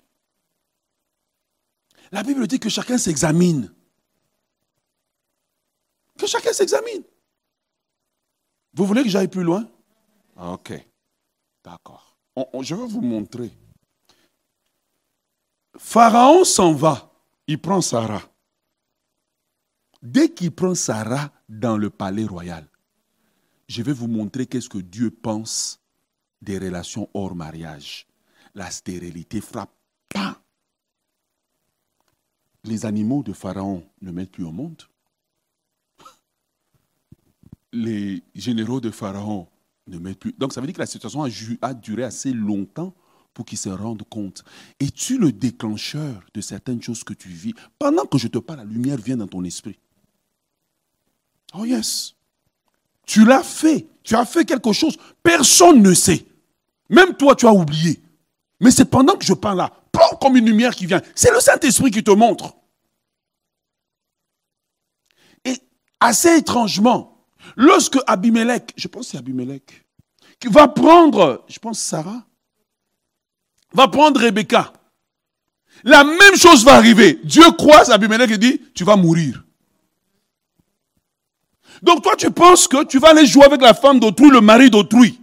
La 2.13 2.23
Bible 2.23 2.47
dit 2.47 2.61
que 2.61 2.69
chacun 2.69 2.97
s'examine. 2.97 3.73
Que 6.16 6.26
chacun 6.26 6.52
s'examine. 6.52 7.02
Vous 8.74 8.85
voulez 8.87 9.02
que 9.02 9.09
j'aille 9.09 9.29
plus 9.29 9.42
loin? 9.42 9.68
Ok. 10.37 10.72
D'accord. 11.64 12.16
je 12.61 12.74
vais 12.74 12.87
vous 12.87 13.00
montrer. 13.00 13.50
Pharaon 15.79 16.44
s'en 16.44 16.72
va. 16.72 17.12
Il 17.46 17.61
prend 17.61 17.81
Sarah. 17.81 18.22
Dès 20.02 20.33
qu'il 20.33 20.52
prend 20.52 20.74
Sarah 20.74 21.33
dans 21.48 21.76
le 21.76 21.90
palais 21.90 22.24
royal, 22.24 22.68
je 23.68 23.83
vais 23.83 23.92
vous 23.92 24.09
montrer 24.09 24.46
qu'est-ce 24.46 24.68
que 24.68 24.79
Dieu 24.79 25.11
pense 25.11 25.81
des 26.42 26.59
relations 26.59 27.09
hors 27.14 27.35
mariage. 27.35 28.07
La 28.55 28.70
stérilité 28.70 29.40
frappe 29.40 29.74
pas. 30.09 30.40
Les 32.64 32.85
animaux 32.85 33.22
de 33.22 33.33
Pharaon 33.33 33.88
ne 34.00 34.11
mettent 34.12 34.33
plus 34.33 34.44
au 34.44 34.52
monde 34.52 34.83
les 37.77 38.23
généraux 38.35 38.81
de 38.81 38.91
Pharaon 38.91 39.47
ne 39.87 39.99
mettent 39.99 40.19
plus. 40.19 40.35
Donc 40.39 40.53
ça 40.53 40.61
veut 40.61 40.67
dire 40.67 40.75
que 40.75 40.81
la 40.81 40.87
situation 40.87 41.23
a, 41.23 41.75
duré 41.75 42.03
assez 42.03 42.33
longtemps 42.33 42.95
pour 43.35 43.45
qu'ils 43.45 43.59
se 43.59 43.69
rendent 43.69 44.03
compte. 44.09 44.45
Es-tu 44.81 45.19
le 45.19 45.31
déclencheur 45.31 46.25
de 46.35 46.41
certaines 46.41 46.83
choses 46.83 47.05
que 47.05 47.12
tu 47.12 47.29
vis? 47.29 47.55
Pendant 47.79 48.07
que 48.07 48.19
je 48.19 48.29
te 48.29 48.39
parle, 48.39 48.61
la 48.61 48.65
lumière 48.65 48.97
vient 48.97 49.17
dans 49.17 49.27
ton 49.27 49.45
esprit. 49.45 49.79
Oh 51.55 51.65
yes. 51.65 52.15
Tu 53.07 53.25
l'as 53.25 53.43
fait. 53.43 53.87
Tu 54.03 54.17
as 54.17 54.25
fait 54.25 54.45
quelque 54.45 54.73
chose. 54.73 54.97
Personne 55.23 55.83
ne 55.83 55.95
sait. 55.95 56.27
Même 56.89 57.15
toi, 57.17 57.37
tu 57.37 57.47
as 57.47 57.53
oublié. 57.53 58.01
Mais 58.61 58.71
c'est 58.71 58.87
pendant 58.87 59.17
que 59.17 59.25
je 59.25 59.35
parle 59.35 59.59
là, 59.59 59.73
comme 60.21 60.37
une 60.37 60.47
lumière 60.47 60.75
qui 60.75 60.87
vient. 60.87 61.03
C'est 61.15 61.31
le 61.31 61.41
Saint-Esprit 61.41 61.91
qui 61.91 62.03
te 62.03 62.11
montre. 62.11 62.57
Et 65.45 65.61
assez 66.01 66.37
étrangement, 66.39 67.15
Lorsque 67.55 67.99
Abimelech, 68.07 68.73
je 68.77 68.89
pense 68.89 69.09
c'est 69.09 69.19
Abimelech, 69.19 69.85
qui 70.41 70.49
va 70.49 70.69
prendre, 70.69 71.45
je 71.49 71.59
pense 71.59 71.79
Sarah, 71.79 72.25
va 73.73 73.89
prendre 73.89 74.21
Rebecca. 74.21 74.73
La 75.85 76.05
même 76.05 76.37
chose 76.37 76.65
va 76.65 76.75
arriver. 76.75 77.21
Dieu 77.23 77.45
croise 77.53 77.91
Abimelech 77.91 78.31
et 78.31 78.39
dit, 78.39 78.61
tu 78.75 78.85
vas 78.85 78.97
mourir. 78.97 79.45
Donc 81.83 82.03
toi, 82.03 82.17
tu 82.17 82.31
penses 82.31 82.67
que 82.67 82.85
tu 82.85 82.99
vas 82.99 83.11
aller 83.11 83.27
jouer 83.27 83.45
avec 83.45 83.61
la 83.61 83.75
femme 83.75 84.01
d'autrui, 84.01 84.31
le 84.31 84.41
mari 84.41 84.71
d'autrui. 84.71 85.21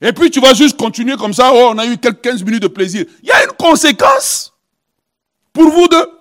Et 0.00 0.12
puis 0.12 0.30
tu 0.30 0.40
vas 0.40 0.54
juste 0.54 0.76
continuer 0.76 1.16
comme 1.16 1.32
ça, 1.32 1.50
oh, 1.52 1.70
on 1.72 1.78
a 1.78 1.86
eu 1.86 1.96
quelques 1.98 2.20
15 2.20 2.42
minutes 2.44 2.62
de 2.62 2.68
plaisir. 2.68 3.06
Il 3.22 3.28
y 3.28 3.32
a 3.32 3.44
une 3.44 3.52
conséquence 3.52 4.52
pour 5.52 5.70
vous 5.70 5.88
deux. 5.88 6.13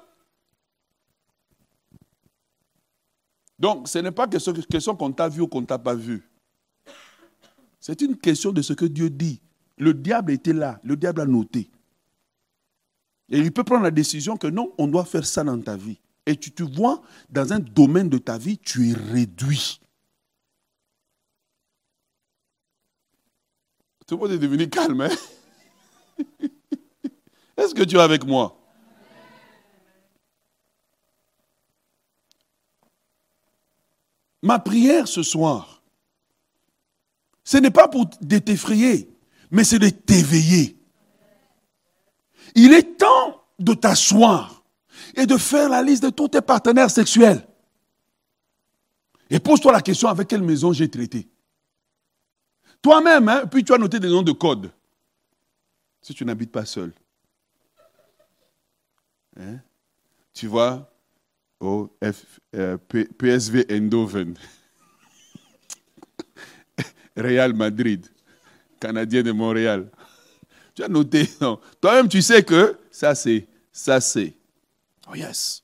Donc, 3.64 3.88
ce 3.88 3.98
n'est 4.00 4.12
pas 4.12 4.28
question, 4.28 4.52
question 4.52 4.94
qu'on 4.94 5.14
t'a 5.14 5.30
vu 5.30 5.40
ou 5.40 5.48
qu'on 5.48 5.62
ne 5.62 5.66
t'a 5.66 5.80
pas 5.80 5.96
vu. 5.96 6.22
C'est 7.80 8.02
une 8.02 8.18
question 8.18 8.52
de 8.52 8.62
ce 8.62 8.74
que 8.74 8.84
Dieu 8.84 9.10
dit. 9.10 9.40
Le 9.78 9.94
diable 9.94 10.34
était 10.34 10.52
là, 10.52 10.82
le 10.84 10.98
diable 10.98 11.22
a 11.22 11.26
noté. 11.26 11.70
Et 13.30 13.38
il 13.38 13.54
peut 13.54 13.64
prendre 13.64 13.84
la 13.84 13.92
décision 13.92 14.36
que 14.36 14.48
non, 14.48 14.74
on 14.78 14.88
doit 14.88 15.06
faire 15.06 15.26
ça 15.26 15.46
dans 15.46 15.58
ta 15.58 15.78
vie. 15.78 15.98
Et 16.26 16.36
tu 16.36 16.52
te 16.52 16.62
vois 16.62 17.02
dans 17.30 17.54
un 17.54 17.60
domaine 17.60 18.10
de 18.10 18.18
ta 18.18 18.38
vie, 18.38 18.58
tu 18.58 18.90
es 18.90 18.94
réduit. 18.96 19.80
Tout 24.06 24.16
le 24.16 24.24
monde 24.24 24.32
est 24.34 24.40
devenu 24.40 24.70
calme. 24.70 25.00
Hein? 25.00 25.10
Est-ce 27.56 27.74
que 27.74 27.84
tu 27.84 27.96
es 27.96 28.02
avec 28.02 28.26
moi? 28.26 28.63
Ma 34.44 34.60
prière 34.60 35.08
ce 35.08 35.24
soir, 35.24 35.82
ce 37.46 37.58
n'est 37.58 37.72
pas 37.72 37.88
pour 37.88 38.10
t'effrayer, 38.10 39.10
mais 39.50 39.64
c'est 39.64 39.80
de 39.80 39.88
t'éveiller. 39.88 40.78
Il 42.54 42.74
est 42.74 42.98
temps 42.98 43.42
de 43.58 43.74
t'asseoir 43.74 44.64
et 45.16 45.26
de 45.26 45.38
faire 45.38 45.70
la 45.70 45.82
liste 45.82 46.04
de 46.04 46.10
tous 46.10 46.28
tes 46.28 46.42
partenaires 46.42 46.92
sexuels. 46.92 47.48
Et 49.30 49.40
pose-toi 49.40 49.72
la 49.72 49.82
question 49.82 50.10
avec 50.10 50.28
quelle 50.28 50.44
maison 50.44 50.74
j'ai 50.74 50.90
traité? 50.90 51.30
Toi-même, 52.82 53.30
hein, 53.30 53.46
puis 53.48 53.64
tu 53.64 53.74
as 53.74 53.78
noté 53.78 53.98
des 53.98 54.10
noms 54.10 54.24
de 54.24 54.34
code. 54.34 54.72
Si 56.02 56.14
tu 56.14 56.26
n'habites 56.26 56.52
pas 56.52 56.66
seul. 56.66 56.92
Hein? 59.40 59.60
Tu 60.34 60.48
vois, 60.48 60.93
F, 62.04 62.40
euh, 62.56 62.78
PSV 63.18 63.66
Eindhoven. 63.70 64.36
Real 67.16 67.54
Madrid. 67.54 68.06
Canadien 68.80 69.24
de 69.24 69.32
Montréal. 69.32 69.90
Tu 70.76 70.84
as 70.84 70.88
noté, 70.88 71.30
non? 71.40 71.60
Toi-même, 71.80 72.10
tu 72.10 72.22
sais 72.22 72.44
que 72.44 72.78
ça, 72.92 73.16
c'est, 73.16 73.48
ça, 73.72 74.02
c'est. 74.02 74.34
Oh, 75.10 75.16
yes. 75.16 75.64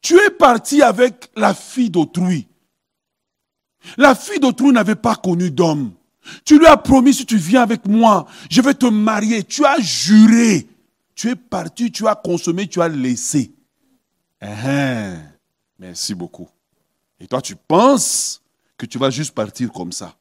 Tu 0.00 0.16
es 0.18 0.30
parti 0.30 0.82
avec 0.82 1.30
la 1.36 1.54
fille 1.54 1.90
d'autrui. 1.90 2.48
La 3.96 4.14
fille 4.14 4.40
d'autrui 4.40 4.72
n'avait 4.72 4.94
pas 4.94 5.16
connu 5.16 5.50
d'homme. 5.50 5.92
Tu 6.44 6.58
lui 6.58 6.66
as 6.66 6.76
promis, 6.76 7.14
si 7.14 7.26
tu 7.26 7.36
viens 7.36 7.62
avec 7.62 7.86
moi, 7.86 8.26
je 8.50 8.60
vais 8.60 8.74
te 8.74 8.86
marier. 8.86 9.44
Tu 9.44 9.64
as 9.64 9.78
juré. 9.80 10.68
Tu 11.18 11.30
es 11.30 11.34
parti, 11.34 11.90
tu 11.90 12.06
as 12.06 12.14
consommé, 12.14 12.68
tu 12.68 12.80
as 12.80 12.86
laissé. 12.86 13.52
Uh-huh. 14.40 15.18
Merci 15.80 16.14
beaucoup. 16.14 16.48
Et 17.18 17.26
toi, 17.26 17.42
tu 17.42 17.56
penses 17.56 18.40
que 18.76 18.86
tu 18.86 18.98
vas 18.98 19.10
juste 19.10 19.34
partir 19.34 19.72
comme 19.72 19.90
ça. 19.90 20.14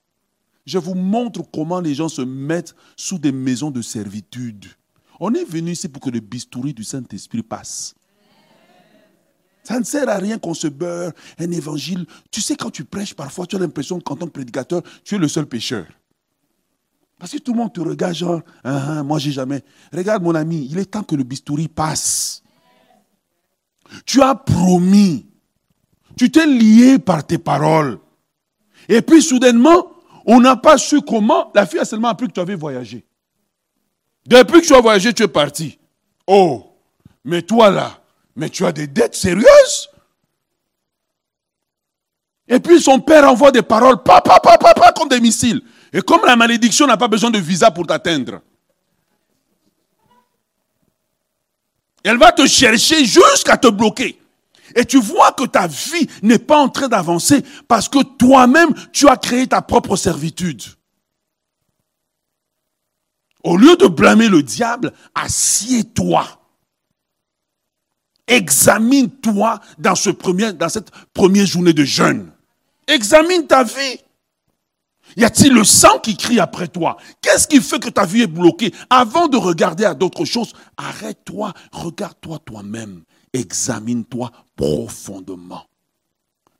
Je 0.65 0.79
vous 0.79 0.95
montre 0.95 1.43
comment 1.53 1.81
les 1.81 1.93
gens 1.93 2.09
se 2.09 2.23
mettent 2.23 2.73
sous 2.95 3.19
des 3.19 3.31
maisons 3.31 3.69
de 3.69 3.83
servitude. 3.83 4.65
On 5.19 5.35
est 5.35 5.43
venu 5.43 5.73
ici 5.73 5.87
pour 5.87 6.01
que 6.01 6.09
le 6.09 6.19
bistouri 6.19 6.73
du 6.73 6.83
Saint-Esprit 6.83 7.43
passe. 7.43 7.93
Ça 9.65 9.79
ne 9.79 9.85
sert 9.85 10.09
à 10.09 10.17
rien 10.17 10.39
qu'on 10.39 10.55
se 10.55 10.67
beurre 10.67 11.11
un 11.37 11.51
évangile. 11.51 12.07
Tu 12.31 12.41
sais, 12.41 12.55
quand 12.55 12.71
tu 12.71 12.85
prêches, 12.85 13.13
parfois, 13.13 13.45
tu 13.45 13.55
as 13.55 13.59
l'impression 13.59 13.99
qu'en 14.01 14.15
tant 14.15 14.25
que 14.25 14.31
prédicateur, 14.31 14.81
tu 15.03 15.13
es 15.13 15.19
le 15.19 15.27
seul 15.27 15.45
pécheur. 15.45 15.85
Parce 17.19 17.31
que 17.31 17.37
tout 17.39 17.53
le 17.53 17.57
monde 17.57 17.73
te 17.73 17.81
regarde 17.81 18.13
genre, 18.13 18.41
ah, 18.63 18.99
ah, 18.99 19.03
moi 19.03 19.17
j'ai 19.17 19.31
jamais. 19.31 19.63
Regarde 19.91 20.23
mon 20.23 20.35
ami, 20.35 20.67
il 20.69 20.77
est 20.77 20.85
temps 20.85 21.03
que 21.03 21.15
le 21.15 21.23
bistouri 21.23 21.67
passe. 21.67 22.43
Tu 24.05 24.21
as 24.21 24.35
promis. 24.35 25.25
Tu 26.15 26.31
t'es 26.31 26.45
lié 26.45 26.99
par 26.99 27.25
tes 27.25 27.37
paroles. 27.37 27.99
Et 28.89 29.01
puis 29.01 29.21
soudainement, 29.21 29.87
on 30.25 30.39
n'a 30.39 30.55
pas 30.55 30.77
su 30.77 31.01
comment. 31.01 31.51
La 31.55 31.65
fille 31.65 31.79
a 31.79 31.85
seulement 31.85 32.09
appris 32.09 32.27
que 32.27 32.33
tu 32.33 32.39
avais 32.39 32.55
voyagé. 32.55 33.05
Depuis 34.27 34.61
que 34.61 34.67
tu 34.67 34.75
as 34.75 34.81
voyagé, 34.81 35.13
tu 35.13 35.23
es 35.23 35.27
parti. 35.27 35.79
Oh, 36.27 36.67
mais 37.23 37.41
toi 37.41 37.71
là, 37.71 37.99
Mais 38.35 38.49
tu 38.49 38.65
as 38.65 38.71
des 38.71 38.87
dettes 38.87 39.15
sérieuses. 39.15 39.89
Et 42.47 42.59
puis 42.59 42.79
son 42.79 42.99
père 42.99 43.29
envoie 43.29 43.51
des 43.51 43.61
paroles, 43.61 44.03
papa, 44.03 44.39
papa, 44.39 44.57
papa, 44.57 44.91
comme 44.93 45.09
des 45.09 45.19
missiles. 45.19 45.61
Et 45.97 46.01
comme 46.01 46.21
la 46.27 46.35
malédiction 46.35 46.85
n'a 46.85 46.95
pas 46.95 47.07
besoin 47.07 47.31
de 47.31 47.39
visa 47.39 47.71
pour 47.71 47.87
t'atteindre, 47.87 48.39
elle 52.03 52.19
va 52.19 52.31
te 52.31 52.45
chercher 52.45 53.03
jusqu'à 53.03 53.57
te 53.57 53.67
bloquer. 53.67 54.21
Et 54.75 54.85
tu 54.85 54.99
vois 54.99 55.31
que 55.31 55.45
ta 55.45 55.65
vie 55.65 56.07
n'est 56.21 56.37
pas 56.37 56.59
en 56.59 56.69
train 56.69 56.87
d'avancer 56.87 57.43
parce 57.67 57.89
que 57.89 58.03
toi-même, 58.03 58.75
tu 58.93 59.09
as 59.09 59.17
créé 59.17 59.47
ta 59.47 59.63
propre 59.63 59.95
servitude. 59.95 60.61
Au 63.43 63.57
lieu 63.57 63.75
de 63.75 63.87
blâmer 63.87 64.29
le 64.29 64.43
diable, 64.43 64.93
assieds-toi. 65.15 66.27
Examine-toi 68.27 69.59
dans, 69.79 69.95
dans 70.53 70.69
cette 70.69 70.91
première 71.11 71.47
journée 71.47 71.73
de 71.73 71.85
jeûne. 71.85 72.31
Examine 72.85 73.47
ta 73.47 73.63
vie. 73.63 73.99
Y 75.17 75.23
a-t-il 75.23 75.51
le 75.51 75.63
sang 75.63 75.99
qui 75.99 76.15
crie 76.15 76.39
après 76.39 76.67
toi? 76.67 76.95
Qu'est-ce 77.21 77.47
qui 77.47 77.59
fait 77.59 77.79
que 77.79 77.89
ta 77.89 78.05
vie 78.05 78.21
est 78.21 78.27
bloquée? 78.27 78.71
Avant 78.87 79.27
de 79.27 79.35
regarder 79.35 79.83
à 79.83 79.95
d'autres 79.95 80.25
choses, 80.25 80.53
arrête-toi, 80.77 81.53
regarde-toi 81.71 82.37
toi-même, 82.45 83.03
examine-toi 83.33 84.31
profondément. 84.55 85.65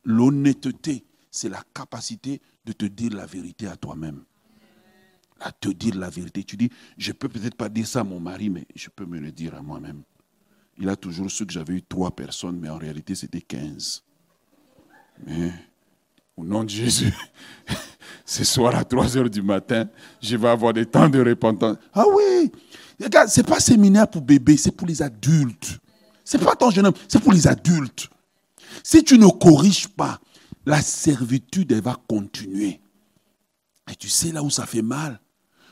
L'honnêteté, 0.04 1.06
c'est 1.30 1.50
la 1.50 1.62
capacité 1.72 2.42
de 2.66 2.74
te 2.74 2.86
dire 2.86 3.14
la 3.14 3.28
vérité 3.28 3.68
à 3.68 3.76
toi-même. 3.76 4.24
À 5.40 5.52
te 5.52 5.70
dire 5.70 5.96
la 5.96 6.10
vérité. 6.10 6.44
Tu 6.44 6.58
dis, 6.58 6.72
je 6.98 7.12
peux 7.12 7.30
peut-être 7.30 7.56
pas 7.56 7.70
dire 7.70 7.86
ça 7.86 8.00
à 8.00 8.04
mon 8.04 8.20
mari, 8.20 8.50
mais 8.50 8.66
je 8.76 8.90
peux 8.90 9.06
me 9.06 9.20
le 9.20 9.32
dire 9.32 9.54
à 9.54 9.62
moi-même. 9.62 10.02
Il 10.80 10.90
a 10.90 10.96
toujours 10.96 11.30
su 11.30 11.46
que 11.46 11.54
j'avais 11.54 11.76
eu 11.76 11.84
trois 11.84 12.10
personnes, 12.10 12.60
mais 12.60 12.70
en 12.70 12.78
réalité, 12.80 13.14
c'était 13.14 13.42
quinze. 13.42 14.04
Mais 15.28 15.52
au 16.38 16.46
nom 16.46 16.64
de 16.64 16.70
Jésus, 16.70 17.14
ce 18.26 18.44
soir 18.44 18.76
à 18.76 18.86
3 18.86 19.18
heures 19.18 19.30
du 19.30 19.42
matin, 19.42 19.90
je 20.22 20.38
vais 20.38 20.48
avoir 20.48 20.72
des 20.72 20.86
temps 20.86 21.10
de 21.10 21.20
repentance. 21.20 21.78
Ah 21.94 22.06
oui, 22.14 22.52
regarde, 23.02 23.30
ce 23.30 23.42
n'est 23.42 23.48
pas 23.48 23.60
séminaire 23.60 24.08
pour 24.08 24.22
bébés, 24.22 24.56
c'est 24.56 24.72
pour 24.72 24.88
les 24.88 25.02
adultes. 25.02 25.80
Ce 26.24 26.38
n'est 26.38 26.44
pas 26.44 26.56
ton 26.56 26.70
jeune 26.70 26.86
homme, 26.86 26.94
c'est 27.08 27.22
pour 27.22 27.34
les 27.34 27.48
adultes. 27.48 28.10
Si 28.84 29.04
tu 29.04 29.18
ne 29.18 29.28
corriges 29.28 29.88
pas, 29.88 30.20
la 30.66 30.82
servitude, 30.82 31.74
va 31.74 31.98
continuer. 32.08 32.82
Et 33.90 33.96
tu 33.96 34.10
sais 34.10 34.32
là 34.32 34.44
où 34.44 34.50
ça 34.50 34.66
fait 34.66 34.82
mal, 34.82 35.20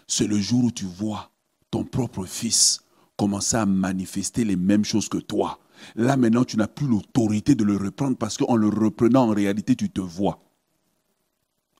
c'est 0.07 0.27
le 0.27 0.39
jour 0.39 0.65
où 0.65 0.71
tu 0.71 0.85
vois 0.85 1.31
ton 1.69 1.83
propre 1.83 2.25
fils 2.25 2.79
commencer 3.17 3.57
à 3.57 3.65
manifester 3.65 4.43
les 4.43 4.55
mêmes 4.55 4.85
choses 4.85 5.09
que 5.09 5.17
toi. 5.17 5.59
Là 5.95 6.15
maintenant, 6.15 6.45
tu 6.45 6.57
n'as 6.57 6.67
plus 6.67 6.87
l'autorité 6.87 7.55
de 7.55 7.63
le 7.63 7.75
reprendre 7.77 8.17
parce 8.17 8.37
qu'en 8.37 8.55
le 8.55 8.69
reprenant, 8.69 9.29
en 9.29 9.33
réalité, 9.33 9.75
tu 9.75 9.89
te 9.89 10.01
vois. 10.01 10.44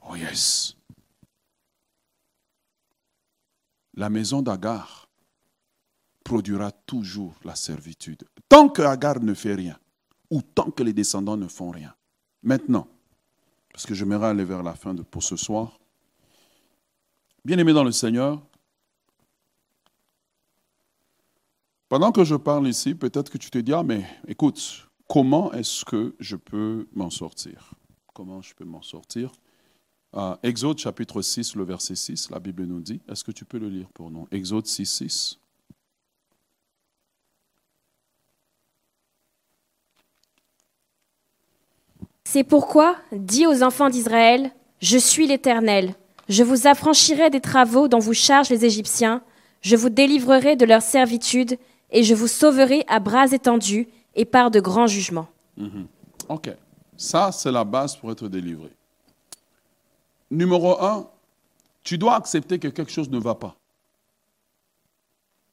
Oh 0.08 0.16
yes. 0.16 0.76
La 3.96 4.10
maison 4.10 4.42
d'Agar 4.42 5.10
produira 6.24 6.72
toujours 6.72 7.36
la 7.44 7.56
servitude. 7.56 8.24
Tant 8.50 8.70
que 8.70 8.82
Agar 8.82 9.20
ne 9.20 9.34
fait 9.34 9.56
rien, 9.56 9.80
ou 10.30 10.42
tant 10.42 10.70
que 10.70 10.84
les 10.84 10.94
descendants 10.94 11.38
ne 11.38 11.48
font 11.48 11.72
rien. 11.72 11.96
Maintenant, 12.44 12.88
parce 13.72 13.86
que 13.86 13.94
je 13.94 14.06
m'aimerais 14.06 14.30
aller 14.30 14.46
vers 14.46 14.64
la 14.64 14.76
fin 14.76 14.94
de, 14.94 15.02
pour 15.02 15.24
ce 15.24 15.36
soir. 15.36 15.80
Bien 17.44 17.58
aimé 17.58 17.74
dans 17.74 17.84
le 17.84 17.92
Seigneur, 17.92 18.42
pendant 21.88 22.12
que 22.12 22.24
je 22.24 22.36
parle 22.36 22.68
ici, 22.68 22.96
peut-être 22.96 23.32
que 23.32 23.38
tu 23.38 23.50
te 23.50 23.58
dis, 23.60 23.74
ah 23.74 23.84
mais 23.84 24.06
écoute, 24.28 24.90
comment 25.08 25.54
est-ce 25.54 25.86
que 25.86 26.16
je 26.20 26.36
peux 26.36 26.88
m'en 26.94 27.10
sortir? 27.10 27.76
Comment 28.14 28.42
je 28.42 28.54
peux 28.56 28.66
m'en 28.66 28.82
sortir? 28.82 29.32
Euh, 30.16 30.36
Exode 30.44 30.78
chapitre 30.78 31.22
6, 31.22 31.56
le 31.56 31.64
verset 31.64 31.96
6, 31.96 32.30
la 32.32 32.40
Bible 32.40 32.64
nous 32.64 32.82
dit. 32.82 33.02
Est-ce 33.10 33.24
que 33.24 33.32
tu 33.32 33.46
peux 33.46 33.58
le 33.58 33.70
lire 33.70 33.88
pour 33.94 34.12
nous? 34.12 34.28
Exode 34.32 34.66
6, 34.66 34.86
6. 34.86 35.40
C'est 42.24 42.44
pourquoi, 42.44 42.96
dis 43.12 43.48
aux 43.48 43.64
enfants 43.64 43.90
d'Israël, 43.90 44.52
je 44.82 44.98
suis 44.98 45.28
l'Éternel. 45.28 45.96
Je 46.28 46.44
vous 46.44 46.68
affranchirai 46.68 47.30
des 47.30 47.40
travaux 47.40 47.88
dont 47.88 48.00
vous 48.00 48.14
chargent 48.14 48.50
les 48.50 48.66
Égyptiens, 48.66 49.22
je 49.62 49.76
vous 49.76 49.90
délivrerai 49.90 50.56
de 50.56 50.66
leur 50.66 50.82
servitude, 50.82 51.58
et 51.92 52.04
je 52.04 52.14
vous 52.14 52.28
sauverai 52.28 52.84
à 52.88 53.00
bras 53.00 53.32
étendus 53.32 53.88
et 54.16 54.26
par 54.26 54.52
de 54.52 54.60
grands 54.60 54.88
jugements. 54.88 55.28
Mhm. 55.58 55.88
Ok, 56.30 56.50
ça 56.98 57.32
c'est 57.32 57.52
la 57.52 57.64
base 57.64 57.96
pour 57.96 58.12
être 58.12 58.28
délivré. 58.28 58.72
Numéro 60.32 60.82
un, 60.84 61.10
tu 61.84 61.98
dois 61.98 62.16
accepter 62.16 62.60
que 62.60 62.68
quelque 62.68 62.92
chose 62.92 63.10
ne 63.10 63.20
va 63.20 63.36
pas. 63.36 63.56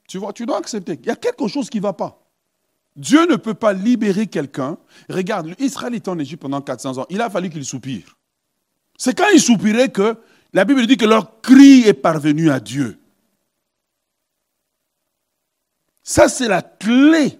Tu 0.08 0.18
vois, 0.18 0.32
tu 0.32 0.46
dois 0.46 0.58
accepter. 0.58 0.98
Il 1.00 1.06
y 1.06 1.10
a 1.10 1.16
quelque 1.16 1.46
chose 1.48 1.70
qui 1.70 1.78
ne 1.78 1.82
va 1.82 1.92
pas. 1.92 2.18
Dieu 2.96 3.26
ne 3.26 3.36
peut 3.36 3.54
pas 3.54 3.72
libérer 3.72 4.26
quelqu'un. 4.26 4.76
Regarde, 5.08 5.54
Israël 5.58 5.94
était 5.94 6.08
en 6.08 6.18
Égypte 6.18 6.42
pendant 6.42 6.60
400 6.60 6.98
ans. 6.98 7.06
Il 7.08 7.20
a 7.20 7.30
fallu 7.30 7.48
qu'il 7.48 7.64
soupire. 7.64 8.18
C'est 8.98 9.16
quand 9.16 9.28
il 9.32 9.40
soupirait 9.40 9.90
que 9.90 10.16
la 10.52 10.64
Bible 10.64 10.86
dit 10.86 10.96
que 10.96 11.06
leur 11.06 11.40
cri 11.40 11.80
est 11.86 11.94
parvenu 11.94 12.50
à 12.50 12.60
Dieu. 12.60 12.98
Ça, 16.02 16.28
c'est 16.28 16.48
la 16.48 16.62
clé. 16.62 17.38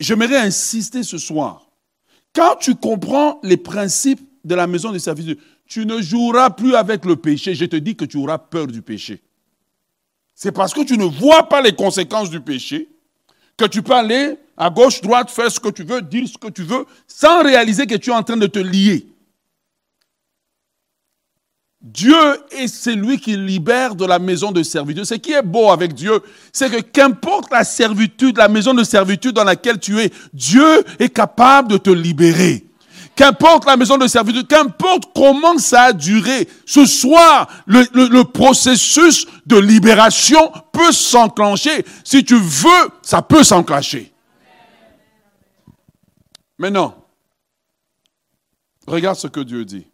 J'aimerais 0.00 0.38
insister 0.38 1.02
ce 1.02 1.18
soir. 1.18 1.68
Quand 2.34 2.56
tu 2.56 2.74
comprends 2.74 3.38
les 3.42 3.56
principes 3.56 4.20
de 4.44 4.54
la 4.54 4.66
maison 4.66 4.90
de 4.90 4.98
service, 4.98 5.36
tu 5.68 5.86
ne 5.86 6.00
joueras 6.00 6.50
plus 6.50 6.74
avec 6.74 7.04
le 7.04 7.16
péché. 7.16 7.54
Je 7.54 7.64
te 7.64 7.76
dis 7.76 7.96
que 7.96 8.04
tu 8.04 8.16
auras 8.18 8.38
peur 8.38 8.66
du 8.66 8.82
péché. 8.82 9.22
C'est 10.34 10.52
parce 10.52 10.74
que 10.74 10.84
tu 10.84 10.98
ne 10.98 11.04
vois 11.04 11.48
pas 11.48 11.60
les 11.60 11.72
conséquences 11.72 12.30
du 12.30 12.40
péché 12.40 12.88
que 13.56 13.66
tu 13.66 13.82
peux 13.82 13.94
aller 13.94 14.36
à 14.56 14.70
gauche, 14.70 15.00
droite, 15.00 15.30
faire 15.30 15.50
ce 15.50 15.60
que 15.60 15.68
tu 15.68 15.82
veux, 15.82 16.02
dire 16.02 16.26
ce 16.28 16.38
que 16.38 16.48
tu 16.48 16.62
veux, 16.62 16.84
sans 17.06 17.42
réaliser 17.42 17.86
que 17.86 17.94
tu 17.96 18.10
es 18.10 18.12
en 18.12 18.22
train 18.22 18.36
de 18.36 18.46
te 18.46 18.58
lier. 18.58 19.06
Dieu 21.82 22.14
est 22.52 22.68
celui 22.68 23.18
qui 23.18 23.36
libère 23.36 23.96
de 23.96 24.06
la 24.06 24.20
maison 24.20 24.52
de 24.52 24.62
servitude. 24.62 25.04
Ce 25.04 25.14
qui 25.14 25.32
est 25.32 25.42
beau 25.42 25.70
avec 25.70 25.94
Dieu, 25.94 26.20
c'est 26.52 26.70
que 26.70 26.80
qu'importe 26.80 27.50
la 27.50 27.64
servitude, 27.64 28.36
la 28.36 28.48
maison 28.48 28.72
de 28.72 28.84
servitude 28.84 29.32
dans 29.32 29.42
laquelle 29.42 29.80
tu 29.80 29.98
es, 29.98 30.12
Dieu 30.32 30.84
est 31.00 31.08
capable 31.08 31.72
de 31.72 31.78
te 31.78 31.90
libérer. 31.90 32.64
Qu'importe 33.14 33.66
la 33.66 33.76
maison 33.76 33.98
de 33.98 34.06
servitude, 34.06 34.46
qu'importe 34.46 35.12
comment 35.14 35.58
ça 35.58 35.82
a 35.84 35.92
duré, 35.92 36.48
ce 36.64 36.86
soir, 36.86 37.46
le, 37.66 38.22
processus 38.22 39.26
de 39.44 39.58
libération 39.58 40.50
peut 40.72 40.92
s'enclencher. 40.92 41.84
Si 42.04 42.24
tu 42.24 42.36
veux, 42.36 42.90
ça 43.02 43.20
peut 43.20 43.44
s'enclencher. 43.44 44.12
Maintenant, 46.56 47.06
regarde 48.86 49.16
ce 49.16 49.26
que 49.26 49.40
Dieu 49.40 49.64
dit. 49.64 49.86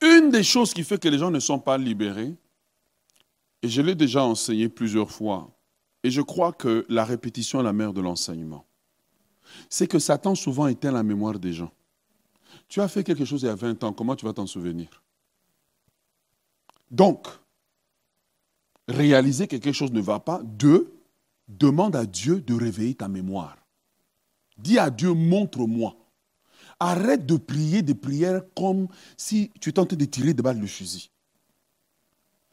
Une 0.00 0.30
des 0.30 0.42
choses 0.42 0.72
qui 0.72 0.84
fait 0.84 0.98
que 0.98 1.08
les 1.08 1.18
gens 1.18 1.30
ne 1.30 1.38
sont 1.38 1.58
pas 1.58 1.76
libérés, 1.76 2.34
et 3.62 3.68
je 3.68 3.82
l'ai 3.82 3.94
déjà 3.94 4.24
enseigné 4.24 4.68
plusieurs 4.68 5.10
fois, 5.10 5.50
et 6.02 6.10
je 6.10 6.22
crois 6.22 6.52
que 6.52 6.86
la 6.88 7.04
répétition 7.04 7.60
est 7.60 7.64
la 7.64 7.72
mère 7.72 7.92
de 7.92 8.00
l'enseignement 8.00 8.66
c'est 9.68 9.86
que 9.86 9.98
Satan 9.98 10.34
souvent 10.34 10.66
éteint 10.66 10.92
la 10.92 11.02
mémoire 11.02 11.38
des 11.38 11.52
gens. 11.52 11.72
Tu 12.68 12.80
as 12.80 12.88
fait 12.88 13.04
quelque 13.04 13.24
chose 13.24 13.42
il 13.42 13.46
y 13.46 13.48
a 13.48 13.54
20 13.54 13.84
ans, 13.84 13.92
comment 13.92 14.16
tu 14.16 14.24
vas 14.24 14.32
t'en 14.32 14.46
souvenir? 14.46 15.02
Donc, 16.90 17.26
réaliser 18.88 19.46
que 19.46 19.56
quelque 19.56 19.72
chose 19.72 19.92
ne 19.92 20.00
va 20.00 20.20
pas. 20.20 20.42
Deux, 20.42 20.92
demande 21.48 21.96
à 21.96 22.06
Dieu 22.06 22.40
de 22.40 22.54
réveiller 22.54 22.94
ta 22.94 23.08
mémoire. 23.08 23.56
Dis 24.58 24.78
à 24.78 24.90
Dieu, 24.90 25.12
montre-moi. 25.12 25.96
Arrête 26.78 27.26
de 27.26 27.36
prier 27.36 27.82
des 27.82 27.94
prières 27.94 28.42
comme 28.56 28.88
si 29.16 29.50
tu 29.60 29.72
tentais 29.72 29.96
de 29.96 30.04
tirer 30.04 30.34
de 30.34 30.42
balles 30.42 30.60
le 30.60 30.66
fusil. 30.66 31.10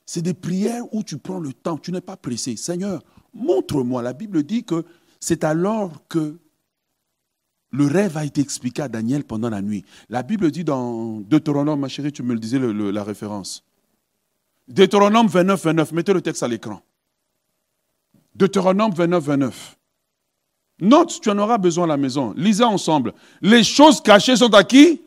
C'est 0.06 0.22
des 0.22 0.34
prières 0.34 0.84
où 0.94 1.04
tu 1.04 1.18
prends 1.18 1.40
le 1.40 1.54
temps, 1.54 1.78
tu 1.78 1.92
n'es 1.92 2.02
pas 2.02 2.18
pressé. 2.18 2.56
Seigneur, 2.56 3.04
montre-moi. 3.34 4.02
La 4.02 4.14
Bible 4.14 4.44
dit 4.44 4.64
que 4.64 4.86
c'est 5.20 5.44
alors 5.44 6.08
que 6.08 6.40
le 7.72 7.86
rêve 7.86 8.18
a 8.18 8.26
été 8.26 8.42
expliqué 8.42 8.82
à 8.82 8.88
Daniel 8.88 9.24
pendant 9.24 9.50
la 9.50 9.62
nuit. 9.62 9.86
La 10.10 10.24
Bible 10.24 10.50
dit 10.52 10.64
dans 10.64 11.20
Deutéronome, 11.22 11.80
ma 11.80 11.88
chérie, 11.88 12.12
tu 12.12 12.24
me 12.24 12.34
le 12.34 12.40
disais 12.40 12.60
la 12.60 13.04
référence. 13.04 13.64
Deutéronome 14.68 15.28
29, 15.28 15.64
29, 15.64 15.92
mettez 15.92 16.14
le 16.14 16.22
texte 16.22 16.44
à 16.44 16.48
l'écran. 16.48 16.82
Deutéronome 18.36 18.94
29, 18.94 19.24
29. 19.24 19.76
Note, 20.82 21.20
tu 21.22 21.30
en 21.30 21.38
auras 21.38 21.58
besoin 21.58 21.84
à 21.84 21.88
la 21.88 21.98
maison. 21.98 22.34
Lisez 22.38 22.64
ensemble. 22.64 23.14
Les 23.42 23.64
choses 23.64 24.02
cachées 24.02 24.36
sont 24.36 24.54
à 24.54 24.64
qui? 24.64 25.02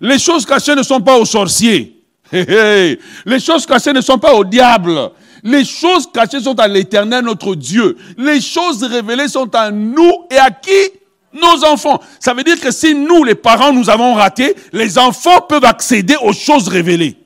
Les 0.00 0.18
choses 0.18 0.46
cachées 0.46 0.74
ne 0.74 0.82
sont 0.82 1.00
pas 1.00 1.18
aux 1.18 1.26
sorciers. 1.26 1.96
Les 2.32 3.40
choses 3.40 3.66
cachées 3.66 3.92
ne 3.92 4.00
sont 4.00 4.18
pas 4.18 4.34
au 4.34 4.44
diable. 4.44 5.10
Les 5.42 5.64
choses 5.64 6.10
cachées 6.10 6.40
sont 6.40 6.58
à 6.58 6.68
l'éternel, 6.68 7.24
notre 7.24 7.54
Dieu. 7.54 7.96
Les 8.16 8.40
choses 8.40 8.82
révélées 8.82 9.28
sont 9.28 9.52
à 9.54 9.70
nous 9.70 10.26
et 10.30 10.36
à 10.36 10.50
qui? 10.50 10.99
Nos 11.32 11.64
enfants. 11.64 12.00
Ça 12.18 12.34
veut 12.34 12.42
dire 12.42 12.60
que 12.60 12.70
si 12.70 12.94
nous, 12.94 13.24
les 13.24 13.34
parents, 13.34 13.72
nous 13.72 13.88
avons 13.88 14.14
raté, 14.14 14.56
les 14.72 14.98
enfants 14.98 15.40
peuvent 15.42 15.64
accéder 15.64 16.16
aux 16.22 16.32
choses 16.32 16.68
révélées. 16.68 17.16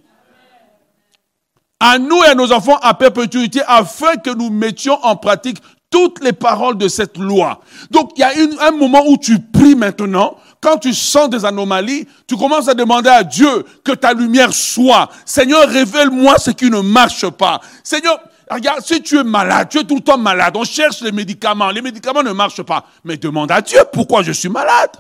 À 1.81 1.99
nous 1.99 2.23
et 2.23 2.29
à 2.29 2.35
nos 2.35 2.53
enfants 2.53 2.79
à 2.83 2.95
perpétuité 2.95 3.61
afin 3.67 4.17
que 4.17 4.31
nous 4.31 4.51
mettions 4.51 5.03
en 5.05 5.17
pratique 5.17 5.59
toutes 5.91 6.25
les 6.25 6.33
paroles 6.33 6.77
de 6.77 6.89
cette 6.89 7.19
loi. 7.19 7.61
Donc 7.91 8.13
il 8.17 8.21
y 8.21 8.25
a 8.25 8.33
un 8.67 8.73
moment 8.73 9.03
où 9.07 9.17
tu 9.17 9.39
pries 9.39 9.77
maintenant, 9.77 10.37
quand 10.65 10.79
tu 10.79 10.95
sens 10.95 11.29
des 11.29 11.45
anomalies, 11.45 12.09
tu 12.27 12.39
commences 12.39 12.69
à 12.69 12.75
demander 12.75 13.11
à 13.11 13.23
Dieu 13.23 13.65
que 13.85 13.93
ta 13.93 14.15
lumière 14.15 14.51
soit. 14.55 15.11
Seigneur, 15.27 15.69
révèle-moi 15.69 16.39
ce 16.39 16.53
qui 16.53 16.71
ne 16.71 16.81
marche 16.81 17.29
pas. 17.29 17.61
Seigneur, 17.83 18.19
regarde, 18.51 18.81
si 18.81 19.03
tu 19.03 19.19
es 19.19 19.25
malade, 19.25 19.69
tu 19.69 19.79
es 19.79 19.85
tout 19.85 19.97
le 19.97 20.01
temps 20.01 20.17
malade, 20.17 20.57
on 20.57 20.65
cherche 20.65 21.03
les 21.03 21.13
médicaments, 21.13 21.71
les 21.71 21.83
médicaments 21.83 22.23
ne 22.23 22.33
marchent 22.33 22.63
pas. 22.63 22.87
Mais 23.05 23.19
demande 23.19 23.51
à 23.51 23.61
Dieu 23.61 23.79
pourquoi 23.93 24.23
je 24.23 24.33
suis 24.33 24.49
malade. 24.49 24.93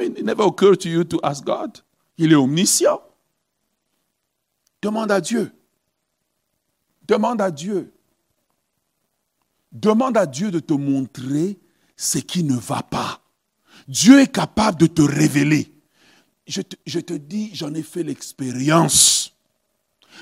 It 0.00 0.24
never 0.24 0.42
occurred 0.42 0.80
to 0.80 0.88
you 0.88 1.04
to 1.04 1.20
ask 1.22 1.44
God. 1.44 1.78
Il 2.18 2.32
est 2.32 2.36
omniscient. 2.36 3.00
Demande 4.82 5.12
à 5.12 5.20
Dieu. 5.20 5.52
Demande 7.06 7.40
à 7.40 7.52
Dieu. 7.52 7.92
Demande 9.70 10.16
à 10.16 10.26
Dieu 10.26 10.50
de 10.50 10.58
te 10.58 10.72
montrer 10.72 11.58
ce 11.96 12.18
qui 12.18 12.42
ne 12.42 12.56
va 12.56 12.82
pas. 12.82 13.20
Dieu 13.88 14.20
est 14.20 14.30
capable 14.30 14.78
de 14.78 14.86
te 14.86 15.00
révéler. 15.00 15.72
Je 16.46 16.60
te, 16.60 17.14
dis, 17.14 17.50
j'en 17.54 17.72
ai 17.74 17.82
fait 17.82 18.02
l'expérience. 18.02 19.34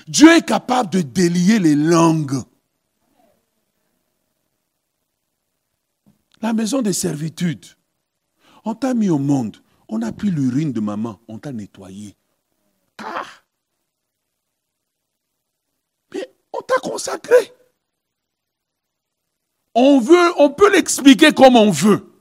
Dieu 0.06 0.30
est 0.36 0.46
capable 0.46 0.90
de 0.90 1.00
délier 1.00 1.58
les 1.58 1.74
langues. 1.74 2.42
La 6.40 6.52
maison 6.52 6.80
des 6.80 6.92
servitudes. 6.92 7.66
On 8.64 8.74
t'a 8.74 8.94
mis 8.94 9.10
au 9.10 9.18
monde. 9.18 9.56
On 9.88 10.02
a 10.02 10.12
pris 10.12 10.30
l'urine 10.30 10.72
de 10.72 10.80
maman. 10.80 11.20
On 11.26 11.38
t'a 11.38 11.52
nettoyé. 11.52 12.16
Ah! 12.98 13.24
Mais 16.12 16.28
on 16.52 16.60
t'a 16.60 16.76
consacré. 16.76 17.52
On 19.74 20.00
veut, 20.00 20.32
on 20.38 20.50
peut 20.50 20.72
l'expliquer 20.72 21.32
comme 21.32 21.56
on 21.56 21.70
veut. 21.70 22.15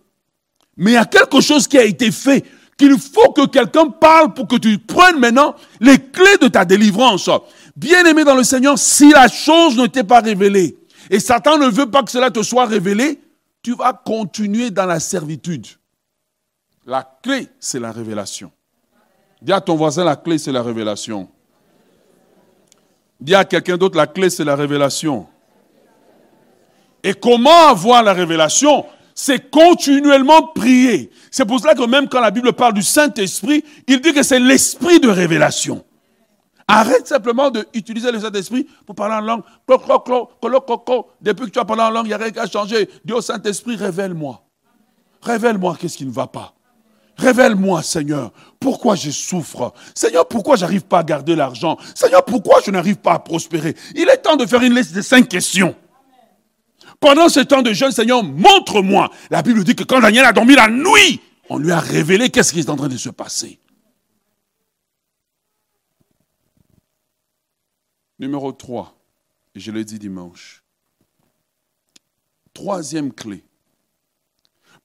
Mais 0.78 0.92
il 0.92 0.94
y 0.96 0.98
a 0.98 1.06
quelque 1.06 1.42
chose 1.42 1.68
qui 1.68 1.78
a 1.78 1.84
été 1.84 2.12
fait 2.12 2.44
qu'il 2.78 2.98
faut 3.00 3.32
que 3.32 3.46
quelqu'un 3.48 3.88
parle 3.88 4.34
pour 4.34 4.48
que 4.48 4.58
tu 4.58 4.78
prennes 4.78 5.20
maintenant 5.20 5.56
les 5.80 5.98
clés 5.98 6.38
de 6.42 6.48
ta 6.48 6.66
délivrance. 6.66 7.30
Bien 7.76 8.06
aimé 8.06 8.24
dans 8.24 8.36
le 8.36 8.44
Seigneur, 8.44 8.78
si 8.78 9.12
la 9.12 9.28
chose 9.28 9.78
ne 9.78 9.88
t'est 9.88 10.04
pas 10.04 10.20
révélée 10.20 10.78
et 11.10 11.20
Satan 11.20 11.58
ne 11.58 11.68
veut 11.68 11.90
pas 11.90 12.04
que 12.04 12.12
cela 12.12 12.32
te 12.32 12.42
soit 12.44 12.66
révélé, 12.66 13.20
tu 13.62 13.74
vas 13.76 13.94
continuer 13.94 14.72
dans 14.72 14.86
la 14.86 15.00
servitude. 15.00 15.68
La 16.86 17.18
clé, 17.24 17.48
c'est 17.60 17.80
la 17.80 17.92
révélation. 17.92 18.52
Dis 19.42 19.54
à 19.54 19.62
ton 19.62 19.76
voisin, 19.76 20.04
la 20.04 20.16
clé, 20.16 20.38
c'est 20.38 20.52
la 20.52 20.62
révélation. 20.62 21.30
Dis 23.20 23.36
à 23.36 23.46
quelqu'un 23.46 23.78
d'autre, 23.78 23.98
la 23.98 24.08
clé, 24.08 24.30
c'est 24.30 24.44
la 24.44 24.56
révélation. 24.56 25.28
Et 27.04 27.14
comment 27.14 27.70
avoir 27.70 28.04
la 28.04 28.14
révélation? 28.14 28.86
C'est 29.18 29.50
continuellement 29.50 30.44
prier. 30.54 31.10
C'est 31.32 31.46
pour 31.46 31.62
cela 31.62 31.74
que 31.74 31.86
même 31.88 32.10
quand 32.10 32.20
la 32.20 32.32
Bible 32.32 32.52
parle 32.52 32.74
du 32.74 32.84
Saint-Esprit, 32.84 33.64
il 33.88 34.02
dit 34.02 34.14
que 34.14 34.24
c'est 34.24 34.40
l'esprit 34.40 35.00
de 35.00 35.08
révélation. 35.08 35.86
Arrête 36.68 37.08
simplement 37.08 37.50
d'utiliser 37.50 38.12
le 38.12 38.20
Saint-Esprit 38.20 38.68
pour 38.86 38.94
parler 38.94 39.16
en 39.16 39.22
langue. 39.22 39.44
Depuis 41.22 41.46
que 41.46 41.50
tu 41.52 41.60
as 41.60 41.66
parlé 41.66 41.84
en 41.84 41.92
langue, 41.92 42.08
il 42.08 42.10
n'y 42.10 42.14
a 42.14 42.18
rien 42.18 42.32
qu'à 42.32 42.46
changer. 42.46 42.90
Dis 43.06 43.14
au 43.14 43.22
Saint-Esprit, 43.22 43.78
révèle-moi. 43.78 44.42
Révèle-moi 45.22 45.78
qu'est-ce 45.80 45.98
qui 45.98 46.06
ne 46.06 46.12
va 46.12 46.28
pas. 46.28 46.54
Révèle-moi, 47.18 47.84
Seigneur, 47.84 48.32
pourquoi 48.60 48.96
je 48.96 49.12
souffre. 49.12 49.74
Seigneur, 49.94 50.28
pourquoi 50.28 50.58
j'arrive 50.58 50.84
pas 50.84 51.00
à 51.00 51.04
garder 51.04 51.36
l'argent. 51.36 51.78
Seigneur, 51.94 52.26
pourquoi 52.26 52.60
je 52.66 52.72
n'arrive 52.72 52.98
pas 52.98 53.14
à 53.14 53.20
prospérer. 53.20 53.76
Il 53.96 54.10
est 54.10 54.18
temps 54.18 54.36
de 54.36 54.46
faire 54.46 54.62
une 54.62 54.76
liste 54.76 54.94
de 54.94 55.02
cinq 55.02 55.30
questions. 55.30 55.74
Pendant 57.00 57.30
ce 57.30 57.40
temps 57.40 57.62
de 57.62 57.74
jeûne, 57.74 57.92
Seigneur, 57.92 58.24
montre-moi. 58.24 59.12
La 59.30 59.42
Bible 59.42 59.64
dit 59.64 59.76
que 59.76 59.84
quand 59.84 60.00
Daniel 60.00 60.26
a 60.26 60.34
dormi 60.34 60.56
la 60.56 60.70
nuit, 60.70 61.22
on 61.50 61.58
lui 61.58 61.72
a 61.72 61.80
révélé 61.80 62.30
qu'est-ce 62.30 62.54
qui 62.54 62.60
est 62.60 62.70
en 62.70 62.76
train 62.76 62.88
de 62.88 62.98
se 62.98 63.10
passer. 63.10 63.60
Numéro 68.18 68.52
3, 68.52 68.98
et 69.56 69.60
je 69.60 69.72
l'ai 69.72 69.84
dit 69.84 70.00
dimanche. 70.00 70.64
Troisième 72.54 73.12
clé. 73.12 73.44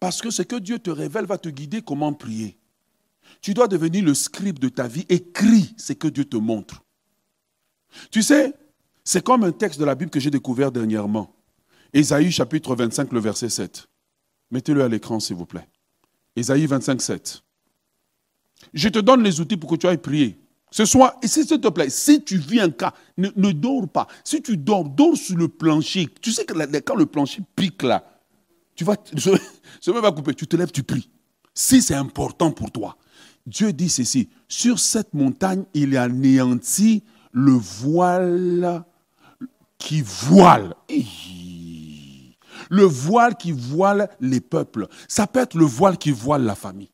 Parce 0.01 0.21
que 0.21 0.31
ce 0.31 0.43
que 0.43 0.57
Dieu 0.57 0.79
te 0.79 0.91
révèle 0.91 1.27
va 1.27 1.39
te 1.39 1.49
guider 1.49 1.83
comment 1.83 2.13
prier. 2.13 2.59
Tu 3.41 3.55
dois 3.55 3.69
devenir 3.69 4.05
le 4.05 4.15
scribe 4.15 4.59
de 4.59 4.69
ta 4.69 4.89
vie. 4.89 5.07
Écris 5.09 5.75
ce 5.77 5.93
que 5.93 6.09
Dieu 6.09 6.25
te 6.25 6.37
montre. 6.37 6.83
Tu 8.11 8.23
sais, 8.23 8.55
c'est 9.05 9.25
comme 9.25 9.45
un 9.45 9.53
texte 9.53 9.79
de 9.79 9.85
la 9.85 9.95
Bible 9.95 10.11
que 10.11 10.21
j'ai 10.21 10.31
découvert 10.31 10.73
dernièrement. 10.73 11.35
Ésaïe 11.93 12.31
chapitre 12.31 12.75
25, 12.75 13.13
le 13.13 13.21
verset 13.21 13.49
7. 13.49 13.87
Mettez-le 14.51 14.83
à 14.83 14.89
l'écran, 14.89 15.21
s'il 15.21 15.37
vous 15.37 15.47
plaît. 15.47 15.69
Ésaïe 16.37 16.67
25, 16.67 17.01
7. 17.01 17.43
Je 18.75 18.89
te 18.89 18.99
donne 18.99 19.23
les 19.23 19.41
outils 19.41 19.57
pour 19.57 19.71
que 19.71 19.77
tu 19.77 19.87
ailles 19.87 19.99
prier. 19.99 20.39
Ce 20.71 20.85
soir, 20.85 21.15
s'il 21.25 21.47
te 21.47 21.69
plaît, 21.69 21.91
si 21.91 22.23
tu 22.23 22.39
vis 22.39 22.61
un 22.61 22.71
cas, 22.71 22.95
ne, 23.17 23.29
dors 23.51 23.89
pas. 23.89 24.07
Si 24.23 24.41
tu 24.41 24.57
dors, 24.57 24.85
dors 24.85 25.17
sur 25.17 25.37
le 25.37 25.49
plancher. 25.49 26.09
Tu 26.21 26.31
sais 26.31 26.45
que 26.45 26.79
quand 26.81 26.95
le 26.95 27.07
plancher 27.07 27.43
pique 27.57 27.83
là, 27.83 28.05
tu 28.77 28.85
vas, 28.85 28.97
ce 29.81 29.91
va 29.91 30.13
couper. 30.13 30.35
Tu 30.35 30.47
te 30.47 30.57
lèves, 30.57 30.71
tu 30.71 30.85
pries. 30.85 31.11
Si 31.55 31.83
c'est 31.83 31.95
important 31.95 32.53
pour 32.53 32.71
toi, 32.71 32.97
Dieu 33.47 33.73
dit 33.73 33.89
ceci 33.89 34.29
sur 34.49 34.79
cette 34.79 35.13
montagne, 35.13 35.65
il 35.75 35.97
a 35.97 36.05
anéanti 36.05 37.03
le 37.33 37.53
voile 37.53 38.85
qui 39.79 40.03
voile 40.03 40.75
le 42.71 42.85
voile 42.85 43.37
qui 43.37 43.53
voile 43.53 44.09
les 44.21 44.41
peuples. 44.41 44.89
Ça 45.09 45.27
peut 45.27 45.41
être 45.41 45.55
le 45.55 45.67
voile 45.67 45.99
qui 45.99 46.11
voile 46.11 46.45
la 46.45 46.55
famille. 46.55 46.91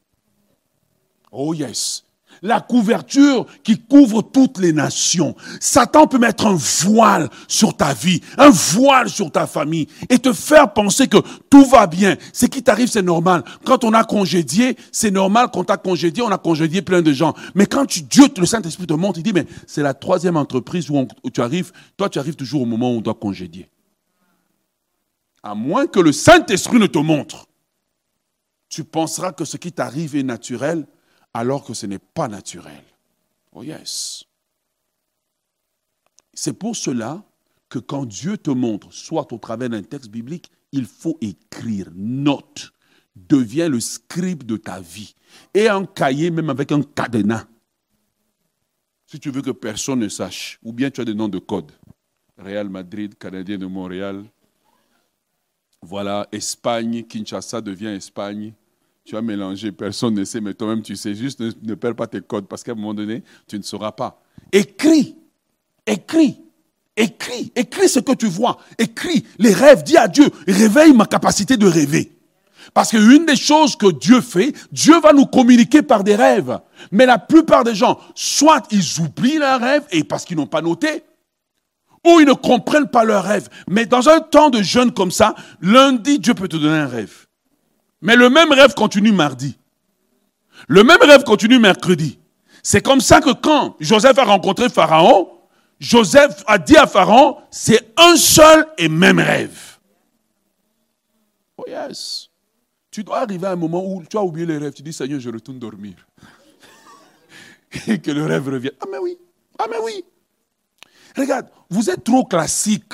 Oh 1.31 1.55
yes. 1.55 2.03
La 2.43 2.61
couverture 2.61 3.47
qui 3.64 3.79
couvre 3.79 4.20
toutes 4.20 4.59
les 4.59 4.72
nations. 4.72 5.35
Satan 5.59 6.07
peut 6.07 6.18
mettre 6.18 6.47
un 6.47 6.55
voile 6.55 7.31
sur 7.49 7.74
ta 7.74 7.95
vie, 7.95 8.20
un 8.37 8.51
voile 8.51 9.09
sur 9.09 9.31
ta 9.31 9.47
famille 9.47 9.89
et 10.11 10.18
te 10.18 10.33
faire 10.35 10.72
penser 10.72 11.09
que 11.09 11.16
tout 11.49 11.64
va 11.64 11.87
bien. 11.87 12.16
Ce 12.35 12.45
qui 12.45 12.62
t'arrive, 12.62 12.89
c'est 12.89 13.01
normal. 13.03 13.43
Quand 13.64 13.85
on 13.85 13.95
a 13.95 14.05
congédié, 14.05 14.77
c'est 14.93 15.11
normal 15.11 15.51
qu'on 15.51 15.64
t'a 15.64 15.79
congédié, 15.79 16.22
on 16.22 16.31
a 16.31 16.39
congédié 16.39 16.83
plein 16.83 17.01
de 17.01 17.12
gens. 17.12 17.33
Mais 17.55 17.66
quand 17.66 17.87
tu, 17.87 18.03
Dieu, 18.03 18.27
le 18.37 18.47
Saint-Esprit 18.47 18.87
te 18.87 18.93
montre, 18.93 19.18
il 19.18 19.22
dit, 19.22 19.33
mais 19.33 19.47
c'est 19.66 19.83
la 19.83 19.95
troisième 19.95 20.37
entreprise 20.37 20.91
où, 20.91 21.07
où 21.22 21.31
tu 21.31 21.41
arrives, 21.41 21.72
toi 21.97 22.11
tu 22.11 22.18
arrives 22.18 22.37
toujours 22.37 22.62
au 22.62 22.66
moment 22.66 22.91
où 22.91 22.99
on 22.99 23.01
doit 23.01 23.14
congédier 23.14 23.68
à 25.47 25.55
moins 25.55 25.86
que 25.86 26.01
le 26.01 26.11
Saint-Esprit 26.11 26.80
ne 26.80 26.88
te 26.88 26.99
montre, 26.99 27.47
tu 28.68 28.82
penseras 28.82 29.32
que 29.32 29.44
ce 29.44 29.57
qui 29.57 29.70
t'arrive 29.70 30.16
est 30.16 30.24
naturel 30.24 30.86
alors 31.32 31.64
que 31.64 31.72
ce 31.72 31.86
n'est 31.86 32.01
pas 32.01 32.26
naturel. 32.26 32.82
Oh 33.53 33.62
yes. 33.62 34.24
C'est 36.34 36.53
pour 36.53 36.74
cela 36.74 37.24
que 37.68 37.78
quand 37.78 38.07
Dieu 38.07 38.36
te 38.36 38.51
montre, 38.51 38.92
soit 38.92 39.32
au 39.32 39.38
travers 39.38 39.70
d'un 39.70 39.82
texte 39.82 40.11
biblique, 40.11 40.51
il 40.72 40.84
faut 40.84 41.16
écrire, 41.20 41.90
note, 41.94 42.72
deviens 43.14 43.68
le 43.68 43.78
scribe 43.78 44.42
de 44.42 44.57
ta 44.57 44.80
vie. 44.80 45.14
Et 45.55 45.68
un 45.68 45.86
cahier, 45.86 46.32
même 46.32 46.51
avec 46.51 46.72
un 46.72 46.82
cadenas. 46.82 47.47
Si 49.07 49.20
tu 49.20 49.30
veux 49.30 49.42
que 49.42 49.53
personne 49.53 50.01
ne 50.01 50.09
sache, 50.09 50.59
ou 50.64 50.72
bien 50.72 50.90
tu 50.90 51.01
as 51.01 51.05
des 51.05 51.14
noms 51.14 51.28
de 51.28 51.38
code. 51.38 51.70
Real 52.36 52.68
Madrid, 52.68 53.16
Canadien 53.16 53.59
de 53.59 53.66
Montréal, 53.66 54.24
voilà, 55.83 56.27
Espagne, 56.33 57.05
Kinshasa 57.05 57.61
devient 57.61 57.89
Espagne. 57.89 58.53
Tu 59.05 59.16
as 59.16 59.22
mélangé, 59.22 59.70
personne 59.70 60.14
ne 60.14 60.24
sait, 60.24 60.41
mais 60.41 60.53
toi-même 60.53 60.83
tu 60.83 60.97
sais. 60.97 61.14
Juste 61.14 61.41
ne, 61.41 61.74
perds 61.74 61.95
pas 61.95 62.09
tes 62.09 62.20
codes 62.20 62.49
parce 62.49 62.64
qu'à 62.64 62.72
un 62.72 62.74
moment 62.74 62.95
donné, 62.95 63.22
tu 63.47 63.57
ne 63.57 63.62
sauras 63.62 63.93
pas. 63.93 64.20
Écris, 64.51 65.16
écris, 65.87 66.41
écris, 66.97 67.53
écris 67.55 67.89
ce 67.89 68.01
que 68.01 68.12
tu 68.12 68.27
vois. 68.27 68.59
Écris 68.79 69.24
les 69.39 69.53
rêves. 69.53 69.85
Dis 69.85 69.97
à 69.97 70.09
Dieu, 70.09 70.27
réveille 70.49 70.93
ma 70.93 71.07
capacité 71.07 71.57
de 71.57 71.66
rêver. 71.66 72.16
Parce 72.74 72.91
qu'une 72.91 73.27
des 73.27 73.37
choses 73.37 73.77
que 73.77 73.93
Dieu 73.93 74.20
fait, 74.20 74.53
Dieu 74.72 74.99
va 75.01 75.12
nous 75.12 75.27
communiquer 75.27 75.83
par 75.83 76.03
des 76.03 76.16
rêves. 76.16 76.59
Mais 76.91 77.07
la 77.07 77.18
plupart 77.18 77.62
des 77.62 77.77
gens, 77.77 78.01
soit 78.16 78.66
ils 78.72 79.01
oublient 79.01 79.39
leurs 79.39 79.61
rêves 79.61 79.85
et 79.93 80.03
parce 80.03 80.24
qu'ils 80.24 80.37
n'ont 80.37 80.47
pas 80.47 80.62
noté, 80.62 81.05
ou 82.07 82.21
ils 82.21 82.27
ne 82.27 82.33
comprennent 82.33 82.89
pas 82.89 83.05
leurs 83.05 83.25
rêves. 83.25 83.49
Mais 83.69 83.87
dans 83.87 84.09
un 84.09 84.21
temps 84.21 84.51
de 84.51 84.63
jeûne 84.63 84.93
comme 84.93 85.11
ça, 85.11 85.35
lundi, 85.61 86.19
Dieu 86.19 86.35
peut 86.35 86.49
te 86.49 86.57
donner 86.57 86.79
un 86.79 86.87
rêve. 86.87 87.27
Mais 88.01 88.17
le 88.17 88.31
même 88.31 88.53
rêve 88.53 88.75
continue 88.75 89.13
mardi. 89.13 89.59
Le 90.69 90.85
même 90.85 91.01
rêve 91.03 91.25
continue 91.25 91.59
mercredi. 91.59 92.19
C'est 92.63 92.81
comme 92.81 93.01
ça 93.01 93.21
que 93.21 93.33
quand 93.33 93.77
Joseph 93.81 94.19
a 94.19 94.25
rencontré 94.25 94.69
Pharaon, 94.69 95.29
Joseph 95.79 96.43
a 96.47 96.59
dit 96.59 96.77
à 96.77 96.87
Pharaon, 96.87 97.39
c'est 97.51 97.93
un 97.97 98.17
seul 98.17 98.67
et 98.79 98.89
même 98.89 99.19
rêve. 99.19 99.79
Oh 101.57 101.65
yes. 101.67 102.31
Tu 102.91 103.05
dois 103.05 103.21
arriver 103.21 103.47
à 103.47 103.53
un 103.53 103.57
moment 103.57 103.85
où 103.85 104.03
tu 104.09 104.17
as 104.17 104.23
oublié 104.23 104.47
les 104.47 104.59
rêves. 104.59 104.73
Tu 104.73 104.83
dis, 104.83 104.93
Seigneur, 104.93 105.21
je 105.21 105.29
retourne 105.31 105.59
dormir. 105.59 105.95
Et 107.87 107.99
que 108.01 108.11
le 108.11 108.25
rêve 108.25 108.49
revienne. 108.49 108.75
Ah 108.81 108.87
mais 108.91 108.99
oui. 108.99 109.19
Ah 109.59 109.67
mais 109.71 109.79
oui. 109.83 110.05
Regarde, 111.17 111.49
vous 111.71 111.89
êtes 111.91 112.05
trop 112.05 112.25
classique. 112.25 112.93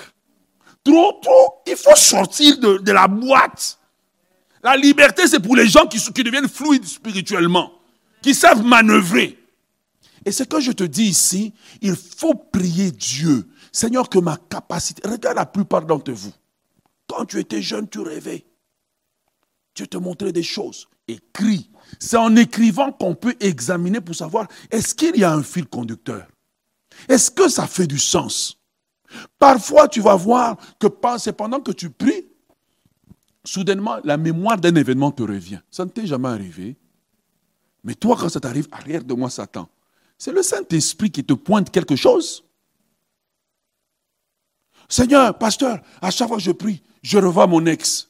Trop, 0.85 1.19
trop. 1.23 1.63
Il 1.67 1.77
faut 1.77 1.97
sortir 1.97 2.59
de, 2.59 2.93
la 2.93 3.09
boîte. 3.09 3.79
La 4.63 4.77
liberté, 4.77 5.27
c'est 5.27 5.41
pour 5.41 5.57
les 5.57 5.67
gens 5.67 5.87
qui, 5.87 5.99
qui 5.99 6.25
deviennent 6.25 6.49
fluides 6.49 6.85
spirituellement, 6.85 7.73
qui 8.21 8.35
savent 8.35 8.65
manœuvrer. 8.65 9.39
Et 10.25 10.31
ce 10.31 10.45
que 10.45 10.61
je 10.61 10.73
te 10.73 10.85
dis 10.85 11.05
ici, 11.05 11.53
il 11.81 11.97
faut 11.97 12.35
prier 12.35 12.93
Dieu. 12.93 13.49
Seigneur, 13.73 14.09
que 14.09 14.19
ma 14.19 14.37
capacité. 14.37 15.07
Regarde 15.09 15.37
la 15.37 15.47
plupart 15.47 15.83
d'entre 15.83 16.13
vous. 16.13 16.33
Quand 17.09 17.25
tu 17.25 17.39
étais 17.41 17.63
jeune, 17.63 17.89
tu 17.89 18.01
rêvais. 18.01 18.45
Dieu 19.75 19.87
te 19.87 19.97
montrait 19.97 20.33
des 20.33 20.43
choses. 20.43 20.89
Écris. 21.09 21.71
C'est 21.99 22.17
en 22.17 22.37
écrivant 22.37 22.93
qu'on 22.93 23.15
peut 23.15 23.35
examiner 23.41 24.01
pour 24.01 24.15
savoir 24.15 24.47
est-ce 24.71 24.95
qu'il 24.95 25.17
y 25.17 25.25
a 25.25 25.33
un 25.33 25.43
fil 25.43 25.67
conducteur? 25.67 26.27
Est-ce 27.09 27.31
que 27.31 27.49
ça 27.49 27.67
fait 27.67 27.87
du 27.87 27.99
sens? 27.99 28.59
Parfois, 29.39 29.89
tu 29.89 30.01
vas 30.01 30.17
voir 30.17 30.57
que 30.79 30.87
c'est 31.19 31.33
pendant 31.33 31.61
que 31.61 31.73
tu 31.73 31.91
pries, 31.91 32.27
soudainement, 33.45 33.97
la 34.05 34.17
mémoire 34.17 34.59
d'un 34.59 34.75
événement 34.75 35.11
te 35.11 35.23
revient. 35.23 35.61
Ça 35.71 35.85
ne 35.85 35.91
t'est 35.91 36.07
jamais 36.07 36.29
arrivé. 36.29 36.77
Mais 37.85 37.95
toi, 37.95 38.17
quand 38.19 38.29
ça 38.29 38.41
t'arrive, 38.41 38.69
arrière 38.71 39.05
de 39.05 39.15
moi, 39.15 39.29
Satan. 39.29 39.69
C'est 40.17 40.33
le 40.33 40.43
Saint-Esprit 40.43 41.11
qui 41.11 41.25
te 41.25 41.33
pointe 41.33 41.71
quelque 41.71 41.97
chose. 41.97 42.45
Seigneur, 44.89 45.37
pasteur, 45.37 45.81
à 46.01 46.11
chaque 46.11 46.29
fois 46.29 46.37
que 46.37 46.43
je 46.43 46.53
prie, 46.53 46.83
je 47.03 47.19
revois 47.19 47.47
mon 47.47 47.65
ex. 47.67 48.09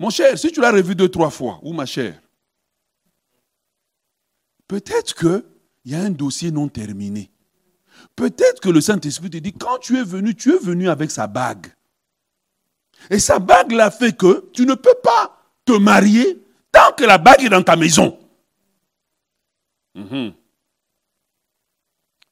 Mon 0.00 0.10
cher, 0.10 0.38
si 0.38 0.52
tu 0.52 0.60
l'as 0.60 0.70
revu 0.70 0.94
deux, 0.94 1.08
trois 1.08 1.30
fois, 1.30 1.58
ou 1.62 1.72
ma 1.72 1.84
chère, 1.84 2.20
peut-être 4.68 5.14
qu'il 5.14 5.44
y 5.84 5.94
a 5.94 6.00
un 6.00 6.10
dossier 6.10 6.50
non 6.50 6.68
terminé. 6.68 7.30
Peut-être 8.18 8.58
que 8.58 8.68
le 8.68 8.80
Saint-Esprit 8.80 9.30
te 9.30 9.36
dit, 9.36 9.52
quand 9.52 9.78
tu 9.78 9.96
es 9.96 10.02
venu, 10.02 10.34
tu 10.34 10.52
es 10.52 10.58
venu 10.58 10.88
avec 10.88 11.08
sa 11.08 11.28
bague. 11.28 11.68
Et 13.10 13.20
sa 13.20 13.38
bague 13.38 13.70
l'a 13.70 13.92
fait 13.92 14.10
que 14.16 14.50
tu 14.52 14.66
ne 14.66 14.74
peux 14.74 14.96
pas 15.04 15.40
te 15.64 15.70
marier 15.70 16.42
tant 16.72 16.90
que 16.96 17.04
la 17.04 17.18
bague 17.18 17.44
est 17.44 17.48
dans 17.48 17.62
ta 17.62 17.76
maison. 17.76 18.18
Mhm. 19.94 20.32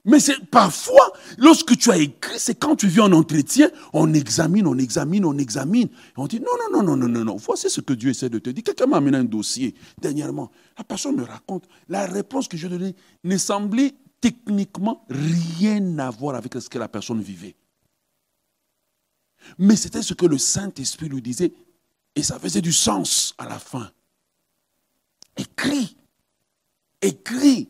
Mais 0.07 0.18
c'est 0.18 0.45
parfois, 0.51 1.12
lorsque 1.39 1.78
tu 1.78 1.93
as 1.93 1.99
écrit, 1.99 2.41
c'est 2.41 2.57
quand 2.57 2.74
tu 2.74 2.89
viens 2.89 3.05
en 3.05 3.12
entretien, 3.12 3.70
on 3.93 4.12
examine, 4.12 4.66
on 4.66 4.78
examine, 4.78 5.24
on 5.24 5.39
examine. 5.39 5.87
Et 5.87 6.12
on 6.16 6.26
dit 6.26 6.41
non, 6.41 6.47
non, 6.64 6.82
non, 6.82 6.82
non, 6.82 6.97
non, 6.97 7.09
non, 7.09 7.24
non. 7.24 7.37
Voici 7.37 7.70
ce 7.70 7.80
que 7.80 7.93
Dieu 7.93 8.11
essaie 8.11 8.28
de 8.28 8.41
te 8.41 8.51
dire. 8.51 8.64
Quelqu'un 8.64 8.87
m'a 8.87 8.97
amené 8.97 9.18
un 9.18 9.24
dossier 9.24 9.76
dernièrement. 10.03 10.51
La 10.76 10.82
personne 10.82 11.14
me 11.14 11.22
raconte. 11.22 11.68
La 11.89 12.07
réponse 12.07 12.49
que 12.49 12.57
je 12.57 12.66
donnais 12.66 12.97
ne 13.22 13.37
semblait 13.37 13.95
techniquement 14.21 15.05
rien 15.09 15.99
à 15.99 16.11
voir 16.11 16.37
avec 16.37 16.55
ce 16.55 16.69
que 16.69 16.79
la 16.79 16.89
personne 16.89 17.21
vivait. 17.21 17.57
Mais 19.59 19.77
c'était 19.77 20.03
ce 20.03 20.14
que 20.14 20.27
le 20.27 20.39
Saint-Esprit 20.39 21.09
lui 21.09 21.23
disait. 21.23 21.53
Et 22.14 22.23
ça 22.23 22.39
faisait 22.39 22.62
du 22.62 22.73
sens 22.73 23.35
à 23.39 23.49
la 23.49 23.59
fin. 23.59 23.91
Écris. 25.37 25.97
Écris 27.03 27.69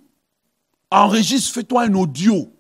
enregistre, 0.90 1.52
fais-toi 1.52 1.84
un 1.84 1.94
audio. 1.94 2.52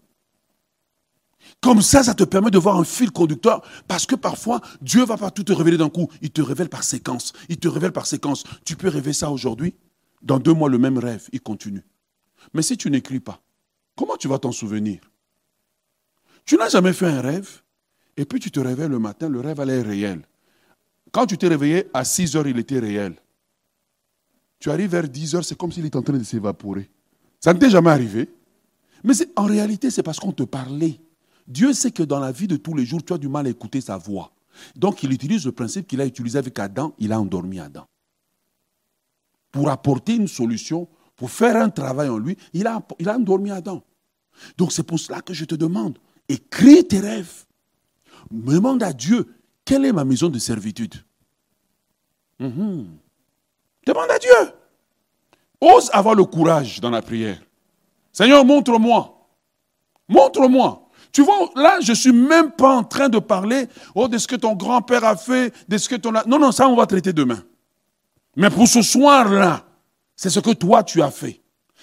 Comme 1.60 1.80
ça, 1.80 2.02
ça 2.02 2.14
te 2.14 2.24
permet 2.24 2.50
de 2.50 2.58
voir 2.58 2.76
un 2.76 2.84
fil 2.84 3.10
conducteur. 3.10 3.62
Parce 3.88 4.06
que 4.06 4.14
parfois, 4.14 4.60
Dieu 4.82 5.00
ne 5.00 5.06
va 5.06 5.16
pas 5.16 5.30
tout 5.30 5.44
te 5.44 5.52
révéler 5.52 5.78
d'un 5.78 5.88
coup. 5.88 6.08
Il 6.20 6.30
te 6.30 6.42
révèle 6.42 6.68
par 6.68 6.84
séquence. 6.84 7.32
Il 7.48 7.58
te 7.58 7.68
révèle 7.68 7.92
par 7.92 8.06
séquence. 8.06 8.44
Tu 8.64 8.76
peux 8.76 8.88
rêver 8.88 9.12
ça 9.12 9.30
aujourd'hui. 9.30 9.74
Dans 10.22 10.38
deux 10.38 10.52
mois, 10.52 10.68
le 10.68 10.78
même 10.78 10.98
rêve, 10.98 11.28
il 11.32 11.40
continue. 11.40 11.84
Mais 12.52 12.62
si 12.62 12.76
tu 12.76 12.90
n'écris 12.90 13.20
pas, 13.20 13.40
comment 13.96 14.16
tu 14.16 14.28
vas 14.28 14.38
t'en 14.38 14.52
souvenir? 14.52 15.00
Tu 16.44 16.56
n'as 16.56 16.68
jamais 16.68 16.92
fait 16.92 17.06
un 17.06 17.20
rêve. 17.20 17.62
Et 18.16 18.24
puis 18.24 18.40
tu 18.40 18.50
te 18.50 18.60
réveilles 18.60 18.88
le 18.88 18.98
matin, 18.98 19.28
le 19.28 19.40
rêve 19.40 19.60
allait 19.60 19.82
réel. 19.82 20.22
Quand 21.12 21.26
tu 21.26 21.36
t'es 21.36 21.48
réveillé, 21.48 21.88
à 21.92 22.04
6 22.04 22.36
heures, 22.36 22.46
il 22.46 22.58
était 22.58 22.78
réel. 22.78 23.14
Tu 24.58 24.70
arrives 24.70 24.90
vers 24.90 25.08
10 25.08 25.34
heures, 25.34 25.44
c'est 25.44 25.56
comme 25.56 25.72
s'il 25.72 25.84
était 25.84 25.96
en 25.96 26.02
train 26.02 26.16
de 26.16 26.24
s'évaporer. 26.24 26.88
Ça 27.40 27.52
ne 27.52 27.58
t'est 27.58 27.70
jamais 27.70 27.90
arrivé. 27.90 28.30
Mais 29.04 29.14
en 29.36 29.44
réalité, 29.44 29.90
c'est 29.90 30.02
parce 30.02 30.18
qu'on 30.18 30.32
te 30.32 30.44
parlait. 30.44 30.98
Dieu 31.46 31.72
sait 31.72 31.90
que 31.90 32.02
dans 32.02 32.18
la 32.18 32.32
vie 32.32 32.48
de 32.48 32.56
tous 32.56 32.74
les 32.74 32.84
jours, 32.84 33.04
tu 33.04 33.12
as 33.12 33.18
du 33.18 33.28
mal 33.28 33.46
à 33.46 33.50
écouter 33.50 33.80
sa 33.80 33.98
voix. 33.98 34.32
Donc, 34.74 35.02
il 35.02 35.12
utilise 35.12 35.44
le 35.44 35.52
principe 35.52 35.86
qu'il 35.86 36.00
a 36.00 36.06
utilisé 36.06 36.38
avec 36.38 36.58
Adam, 36.58 36.94
il 36.98 37.12
a 37.12 37.20
endormi 37.20 37.60
Adam. 37.60 37.86
Pour 39.52 39.70
apporter 39.70 40.16
une 40.16 40.28
solution, 40.28 40.88
pour 41.16 41.30
faire 41.30 41.56
un 41.56 41.70
travail 41.70 42.08
en 42.08 42.18
lui, 42.18 42.36
il 42.52 42.66
a, 42.66 42.80
il 42.98 43.08
a 43.08 43.16
endormi 43.16 43.50
Adam. 43.50 43.82
Donc, 44.58 44.72
c'est 44.72 44.82
pour 44.82 44.98
cela 44.98 45.20
que 45.22 45.32
je 45.32 45.44
te 45.44 45.54
demande, 45.54 45.98
écris 46.28 46.86
tes 46.86 47.00
rêves. 47.00 47.44
Demande 48.30 48.82
à 48.82 48.92
Dieu, 48.92 49.26
quelle 49.64 49.84
est 49.84 49.92
ma 49.92 50.04
maison 50.04 50.28
de 50.28 50.38
servitude? 50.38 50.94
Mhm. 52.38 52.86
Demande 53.86 54.10
à 54.10 54.18
Dieu. 54.18 54.52
Ose 55.60 55.90
avoir 55.92 56.14
le 56.14 56.24
courage 56.24 56.80
dans 56.80 56.90
la 56.90 57.00
prière. 57.00 57.40
Seigneur, 58.12 58.44
montre-moi. 58.44 59.28
Montre-moi. 60.08 60.88
Tu 61.12 61.22
vois, 61.22 61.50
là, 61.54 61.78
je 61.80 61.92
ne 61.92 61.96
suis 61.96 62.12
même 62.12 62.50
pas 62.52 62.76
en 62.76 62.84
train 62.84 63.08
de 63.08 63.18
parler 63.18 63.68
oh, 63.94 64.06
de 64.06 64.18
ce 64.18 64.26
que 64.26 64.36
ton 64.36 64.54
grand-père 64.54 65.04
a 65.04 65.16
fait, 65.16 65.52
de 65.66 65.78
ce 65.78 65.88
que 65.88 65.94
ton... 65.94 66.12
Non, 66.12 66.38
non, 66.38 66.52
ça, 66.52 66.68
on 66.68 66.76
va 66.76 66.86
traiter 66.86 67.12
demain. 67.12 67.42
Mais 68.36 68.50
pour 68.50 68.68
ce 68.68 68.82
soir-là, 68.82 69.65
c'est 70.16 70.30
ce 70.30 70.40
que 70.40 70.52
toi, 70.52 70.82
tu 70.82 71.02
as 71.02 71.10
fait. 71.10 71.40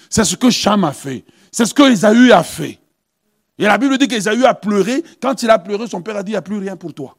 C'est 0.10 0.26
ce 0.26 0.36
que 0.36 0.50
Cham 0.50 0.84
a 0.84 0.92
fait. 0.92 1.24
C'est 1.52 1.66
ce 1.66 1.74
que 1.74 1.84
Esaü 1.92 2.32
a 2.32 2.44
fait. 2.44 2.80
Et 3.58 3.64
la 3.64 3.78
Bible 3.78 3.98
dit 3.98 4.08
qu'Esaü 4.08 4.44
a 4.44 4.56
pleuré. 4.56 5.04
Quand 5.22 5.42
il 5.44 5.50
a 5.50 5.60
pleuré, 5.60 5.88
son 5.88 6.02
père 6.02 6.18
a 6.18 6.24
dit, 6.24 6.32
il 6.32 6.34
n'y 6.34 6.38
a 6.38 6.42
plus 6.42 6.58
rien 6.58 6.76
pour 6.76 6.94
toi. 6.94 7.16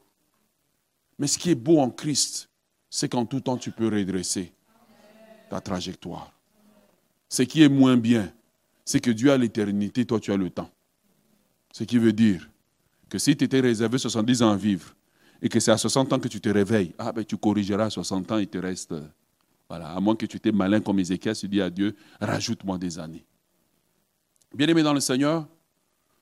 Mais 1.19 1.29
ce 1.29 1.39
qui 1.39 1.51
est 1.51 1.55
beau 1.55 1.79
en 1.79 1.91
Christ, 1.91 2.49
c'est 2.91 3.09
qu'en 3.09 3.25
tout 3.25 3.41
temps, 3.41 3.57
tu 3.57 3.71
peux 3.71 3.89
redresser 3.89 4.53
ta 5.49 5.61
trajectoire. 5.61 6.33
Ce 7.29 7.43
qui 7.43 7.63
est 7.63 7.69
moins 7.69 7.97
bien, 7.97 8.33
c'est 8.85 9.01
que 9.01 9.11
Dieu 9.11 9.33
a 9.33 9.37
l'éternité, 9.37 10.05
toi 10.05 10.21
tu 10.21 10.33
as 10.33 10.37
le 10.37 10.51
temps. 10.51 10.71
Ce 11.73 11.85
qui 11.85 11.99
veut 11.99 12.13
dire 12.13 12.49
que 13.09 13.19
si 13.19 13.37
tu 13.37 13.45
étais 13.45 13.61
réservé 13.61 13.99
70 13.99 14.43
ans 14.43 14.51
à 14.51 14.57
vivre 14.57 14.95
et 15.43 15.49
que 15.49 15.59
c'est 15.59 15.71
à 15.71 15.79
60 15.79 16.13
ans 16.13 16.19
que 16.19 16.29
tu 16.29 16.41
te 16.41 16.49
réveilles, 16.49 16.95
ah 16.99 17.13
ben 17.13 17.25
tu 17.25 17.37
corrigeras 17.37 17.87
à 17.87 17.91
60 17.91 18.33
ans, 18.33 18.39
il 18.39 18.47
te 18.47 18.59
reste, 18.59 18.95
voilà, 19.69 19.91
à 19.91 20.01
moins 20.01 20.17
que 20.17 20.27
tu 20.27 20.37
étais 20.37 20.53
malin 20.53 20.81
comme 20.81 20.99
Ézéchiel, 20.99 21.37
tu 21.37 21.49
dis 21.49 21.61
à 21.61 21.71
Dieu, 21.71 21.97
rajoute-moi 22.21 22.79
des 22.79 22.99
années. 22.99 23.25
Bien-aimé 24.55 24.83
dans 24.83 24.95
le 24.95 25.01
Seigneur, 25.01 25.47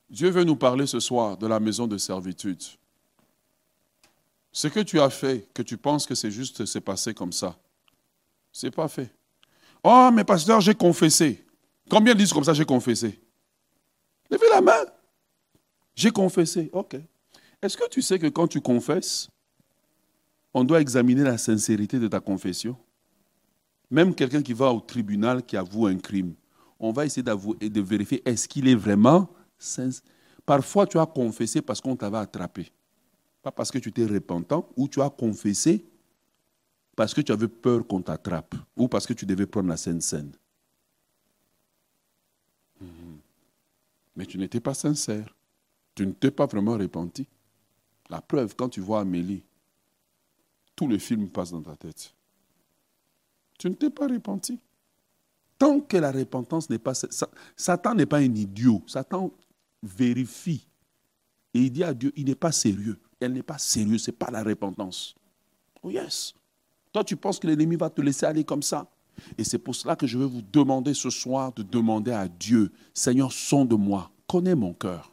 Dieu 0.08 0.30
veut 0.30 0.44
nous 0.44 0.56
parler 0.56 0.86
ce 0.86 1.00
soir 1.00 1.36
de 1.36 1.46
la 1.46 1.58
maison 1.58 1.86
de 1.86 1.98
servitude. 1.98 2.62
Ce 4.52 4.68
que 4.68 4.80
tu 4.80 5.00
as 5.00 5.10
fait, 5.10 5.48
que 5.54 5.62
tu 5.62 5.76
penses 5.76 6.06
que 6.06 6.14
c'est 6.14 6.30
juste, 6.30 6.66
c'est 6.66 6.80
passé 6.80 7.14
comme 7.14 7.32
ça, 7.32 7.58
c'est 8.52 8.70
pas 8.70 8.88
fait. 8.88 9.10
Oh, 9.82 10.10
mais 10.12 10.24
pasteur, 10.24 10.60
j'ai 10.60 10.74
confessé. 10.74 11.44
Combien 11.90 12.14
disent 12.14 12.32
comme 12.32 12.44
ça, 12.44 12.54
j'ai 12.54 12.64
confessé? 12.64 13.18
Levez 14.30 14.48
la 14.50 14.60
main. 14.60 14.84
J'ai 15.94 16.10
confessé. 16.10 16.70
Ok. 16.72 16.96
Est-ce 17.60 17.76
que 17.76 17.88
tu 17.88 18.02
sais 18.02 18.18
que 18.18 18.28
quand 18.28 18.48
tu 18.48 18.60
confesses, 18.60 19.28
on 20.54 20.64
doit 20.64 20.80
examiner 20.80 21.22
la 21.22 21.38
sincérité 21.38 21.98
de 21.98 22.08
ta 22.08 22.20
confession? 22.20 22.76
Même 23.92 24.14
quelqu'un 24.14 24.40
qui 24.40 24.54
va 24.54 24.72
au 24.72 24.80
tribunal, 24.80 25.44
qui 25.44 25.54
avoue 25.54 25.86
un 25.86 25.98
crime, 25.98 26.32
on 26.80 26.92
va 26.92 27.04
essayer 27.04 27.22
d'avouer, 27.22 27.68
de 27.68 27.80
vérifier 27.82 28.22
est-ce 28.26 28.48
qu'il 28.48 28.66
est 28.66 28.74
vraiment 28.74 29.28
sincère? 29.58 30.02
Parfois, 30.46 30.86
tu 30.86 30.98
as 30.98 31.04
confessé 31.04 31.60
parce 31.60 31.78
qu'on 31.78 31.94
t'avait 31.94 32.16
attrapé. 32.16 32.72
Pas 33.42 33.52
parce 33.52 33.70
que 33.70 33.76
tu 33.76 33.90
étais 33.90 34.06
repentant, 34.06 34.66
ou 34.76 34.88
tu 34.88 35.02
as 35.02 35.10
confessé 35.10 35.84
parce 36.96 37.12
que 37.12 37.20
tu 37.20 37.32
avais 37.32 37.48
peur 37.48 37.86
qu'on 37.86 38.00
t'attrape 38.00 38.54
ou 38.76 38.88
parce 38.88 39.06
que 39.06 39.12
tu 39.12 39.26
devais 39.26 39.46
prendre 39.46 39.68
la 39.68 39.76
scène 39.76 40.00
scène. 40.00 40.32
Mhm. 42.80 43.18
Mais 44.16 44.24
tu 44.24 44.38
n'étais 44.38 44.60
pas 44.60 44.72
sincère. 44.72 45.36
Tu 45.94 46.06
ne 46.06 46.12
t'es 46.12 46.30
pas 46.30 46.46
vraiment 46.46 46.78
repenti. 46.78 47.26
La 48.08 48.22
preuve, 48.22 48.56
quand 48.56 48.70
tu 48.70 48.80
vois 48.80 49.00
Amélie, 49.00 49.42
tout 50.74 50.88
le 50.88 50.96
film 50.96 51.28
passe 51.28 51.50
dans 51.50 51.62
ta 51.62 51.76
tête. 51.76 52.14
Tu 53.62 53.70
ne 53.70 53.74
t'es 53.74 53.90
pas 53.90 54.08
repenti. 54.08 54.58
Tant 55.56 55.78
que 55.78 55.96
la 55.96 56.10
repentance 56.10 56.68
n'est 56.68 56.80
pas... 56.80 56.94
Satan 57.56 57.94
n'est 57.94 58.06
pas 58.06 58.16
un 58.16 58.34
idiot. 58.34 58.82
Satan 58.88 59.30
vérifie. 59.84 60.66
Et 61.54 61.60
il 61.60 61.70
dit 61.70 61.84
à 61.84 61.94
Dieu, 61.94 62.12
il 62.16 62.24
n'est 62.24 62.34
pas 62.34 62.50
sérieux. 62.50 62.98
Elle 63.20 63.34
n'est 63.34 63.44
pas 63.44 63.58
sérieuse, 63.58 64.02
ce 64.02 64.10
n'est 64.10 64.16
pas 64.16 64.32
la 64.32 64.42
repentance. 64.42 65.14
Oh 65.80 65.90
yes. 65.90 66.34
Toi, 66.92 67.04
tu 67.04 67.14
penses 67.14 67.38
que 67.38 67.46
l'ennemi 67.46 67.76
va 67.76 67.88
te 67.88 68.00
laisser 68.00 68.26
aller 68.26 68.42
comme 68.42 68.64
ça 68.64 68.90
Et 69.38 69.44
c'est 69.44 69.58
pour 69.58 69.76
cela 69.76 69.94
que 69.94 70.08
je 70.08 70.18
vais 70.18 70.26
vous 70.26 70.42
demander 70.42 70.92
ce 70.92 71.08
soir 71.08 71.52
de 71.52 71.62
demander 71.62 72.10
à 72.10 72.26
Dieu, 72.26 72.72
Seigneur, 72.92 73.32
sonde-moi, 73.32 74.10
connais 74.26 74.56
mon 74.56 74.74
cœur. 74.74 75.12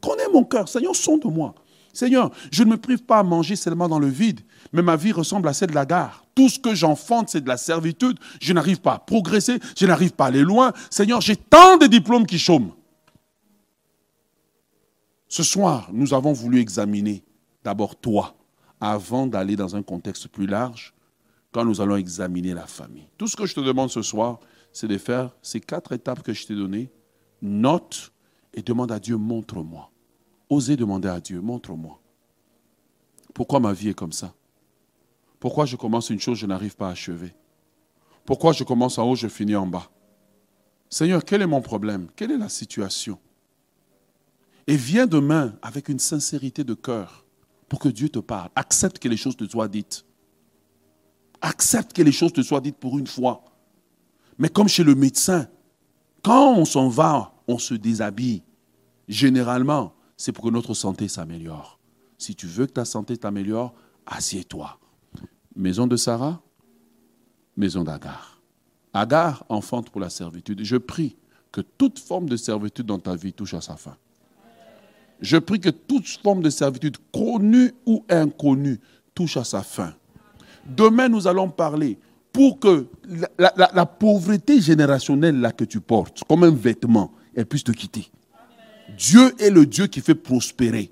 Connais 0.00 0.28
mon 0.32 0.44
cœur. 0.44 0.70
Seigneur, 0.70 0.96
sonde-moi. 0.96 1.54
Seigneur, 1.94 2.30
je 2.50 2.64
ne 2.64 2.70
me 2.70 2.76
prive 2.76 3.04
pas 3.04 3.20
à 3.20 3.22
manger 3.22 3.56
seulement 3.56 3.88
dans 3.88 3.98
le 3.98 4.08
vide, 4.08 4.40
mais 4.72 4.82
ma 4.82 4.96
vie 4.96 5.12
ressemble 5.12 5.48
à 5.48 5.52
celle 5.52 5.70
de 5.70 5.74
la 5.74 5.86
gare. 5.86 6.24
Tout 6.34 6.48
ce 6.48 6.58
que 6.58 6.74
j'enfante, 6.74 7.28
c'est 7.30 7.40
de 7.40 7.48
la 7.48 7.56
servitude. 7.56 8.18
Je 8.40 8.52
n'arrive 8.52 8.80
pas 8.80 8.94
à 8.94 8.98
progresser, 8.98 9.60
je 9.78 9.86
n'arrive 9.86 10.12
pas 10.12 10.24
à 10.24 10.28
aller 10.28 10.42
loin. 10.42 10.72
Seigneur, 10.90 11.20
j'ai 11.20 11.36
tant 11.36 11.76
de 11.78 11.86
diplômes 11.86 12.26
qui 12.26 12.38
chôment. 12.38 12.74
Ce 15.28 15.42
soir, 15.42 15.88
nous 15.92 16.14
avons 16.14 16.32
voulu 16.32 16.60
examiner 16.60 17.24
d'abord 17.62 17.96
toi, 17.96 18.36
avant 18.80 19.26
d'aller 19.26 19.56
dans 19.56 19.74
un 19.74 19.82
contexte 19.82 20.28
plus 20.28 20.46
large, 20.46 20.94
quand 21.52 21.64
nous 21.64 21.80
allons 21.80 21.96
examiner 21.96 22.52
la 22.52 22.66
famille. 22.66 23.08
Tout 23.16 23.28
ce 23.28 23.36
que 23.36 23.46
je 23.46 23.54
te 23.54 23.60
demande 23.60 23.90
ce 23.90 24.02
soir, 24.02 24.40
c'est 24.72 24.88
de 24.88 24.98
faire 24.98 25.30
ces 25.40 25.60
quatre 25.60 25.92
étapes 25.92 26.22
que 26.22 26.32
je 26.32 26.46
t'ai 26.46 26.54
données. 26.54 26.90
Note 27.40 28.12
et 28.52 28.62
demande 28.62 28.90
à 28.90 28.98
Dieu, 28.98 29.16
montre-moi. 29.16 29.90
Osez 30.54 30.76
demander 30.76 31.08
à 31.08 31.20
Dieu, 31.20 31.40
montre-moi. 31.40 32.00
Pourquoi 33.34 33.58
ma 33.58 33.72
vie 33.72 33.88
est 33.88 33.94
comme 33.94 34.12
ça? 34.12 34.32
Pourquoi 35.40 35.66
je 35.66 35.76
commence 35.76 36.10
une 36.10 36.20
chose, 36.20 36.38
je 36.38 36.46
n'arrive 36.46 36.76
pas 36.76 36.88
à 36.88 36.92
achever? 36.92 37.34
Pourquoi 38.24 38.52
je 38.52 38.62
commence 38.62 38.96
en 38.98 39.10
haut, 39.10 39.16
je 39.16 39.26
finis 39.26 39.56
en 39.56 39.66
bas? 39.66 39.90
Seigneur, 40.88 41.24
quel 41.24 41.42
est 41.42 41.46
mon 41.46 41.60
problème? 41.60 42.08
Quelle 42.14 42.30
est 42.30 42.38
la 42.38 42.48
situation? 42.48 43.18
Et 44.68 44.76
viens 44.76 45.06
demain 45.06 45.56
avec 45.60 45.88
une 45.88 45.98
sincérité 45.98 46.62
de 46.62 46.74
cœur 46.74 47.24
pour 47.68 47.80
que 47.80 47.88
Dieu 47.88 48.08
te 48.08 48.20
parle. 48.20 48.50
Accepte 48.54 49.00
que 49.00 49.08
les 49.08 49.16
choses 49.16 49.36
te 49.36 49.46
soient 49.48 49.68
dites. 49.68 50.04
Accepte 51.42 51.92
que 51.92 52.02
les 52.02 52.12
choses 52.12 52.32
te 52.32 52.42
soient 52.42 52.60
dites 52.60 52.78
pour 52.78 52.96
une 52.96 53.08
fois. 53.08 53.44
Mais 54.38 54.48
comme 54.48 54.68
chez 54.68 54.84
le 54.84 54.94
médecin, 54.94 55.48
quand 56.22 56.54
on 56.54 56.64
s'en 56.64 56.88
va, 56.88 57.34
on 57.48 57.58
se 57.58 57.74
déshabille. 57.74 58.42
Généralement, 59.08 59.92
c'est 60.16 60.32
pour 60.32 60.44
que 60.44 60.50
notre 60.50 60.74
santé 60.74 61.08
s'améliore. 61.08 61.78
Si 62.18 62.34
tu 62.34 62.46
veux 62.46 62.66
que 62.66 62.72
ta 62.72 62.84
santé 62.84 63.16
t'améliore, 63.16 63.74
assieds-toi. 64.06 64.78
Maison 65.56 65.86
de 65.86 65.96
Sarah, 65.96 66.40
maison 67.56 67.84
d'Agar. 67.84 68.40
Agar 68.92 69.44
enfante 69.48 69.90
pour 69.90 70.00
la 70.00 70.10
servitude. 70.10 70.62
Je 70.62 70.76
prie 70.76 71.16
que 71.50 71.60
toute 71.60 71.98
forme 71.98 72.28
de 72.28 72.36
servitude 72.36 72.86
dans 72.86 72.98
ta 72.98 73.14
vie 73.16 73.32
touche 73.32 73.54
à 73.54 73.60
sa 73.60 73.76
fin. 73.76 73.96
Je 75.20 75.36
prie 75.36 75.60
que 75.60 75.70
toute 75.70 76.06
forme 76.06 76.42
de 76.42 76.50
servitude, 76.50 76.96
connue 77.12 77.72
ou 77.86 78.04
inconnue, 78.08 78.80
touche 79.14 79.36
à 79.36 79.44
sa 79.44 79.62
fin. 79.62 79.94
Demain, 80.66 81.08
nous 81.08 81.26
allons 81.26 81.48
parler 81.48 81.98
pour 82.32 82.58
que 82.58 82.86
la, 83.38 83.86
pauvreté 83.86 84.60
générationnelle 84.60 85.40
là 85.40 85.52
que 85.52 85.64
tu 85.64 85.80
portes, 85.80 86.24
comme 86.28 86.42
un 86.42 86.50
vêtement, 86.50 87.12
elle 87.34 87.46
puisse 87.46 87.62
te 87.62 87.70
quitter. 87.70 88.10
Dieu 88.96 89.34
est 89.38 89.50
le 89.50 89.66
Dieu 89.66 89.86
qui 89.86 90.00
fait 90.00 90.14
prospérer. 90.14 90.90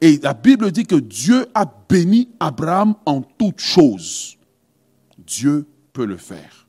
Et 0.00 0.18
la 0.18 0.34
Bible 0.34 0.70
dit 0.70 0.84
que 0.84 0.96
Dieu 0.96 1.46
a 1.54 1.64
béni 1.88 2.30
Abraham 2.38 2.94
en 3.06 3.22
toutes 3.22 3.60
choses. 3.60 4.38
Dieu 5.18 5.66
peut 5.92 6.06
le 6.06 6.16
faire. 6.16 6.68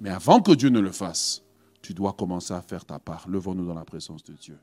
Mais 0.00 0.10
avant 0.10 0.40
que 0.40 0.52
Dieu 0.52 0.68
ne 0.68 0.80
le 0.80 0.92
fasse, 0.92 1.42
tu 1.82 1.94
dois 1.94 2.12
commencer 2.12 2.54
à 2.54 2.62
faire 2.62 2.84
ta 2.84 2.98
part. 2.98 3.26
Levons-nous 3.28 3.66
dans 3.66 3.74
la 3.74 3.84
présence 3.84 4.22
de 4.24 4.34
Dieu. 4.34 4.58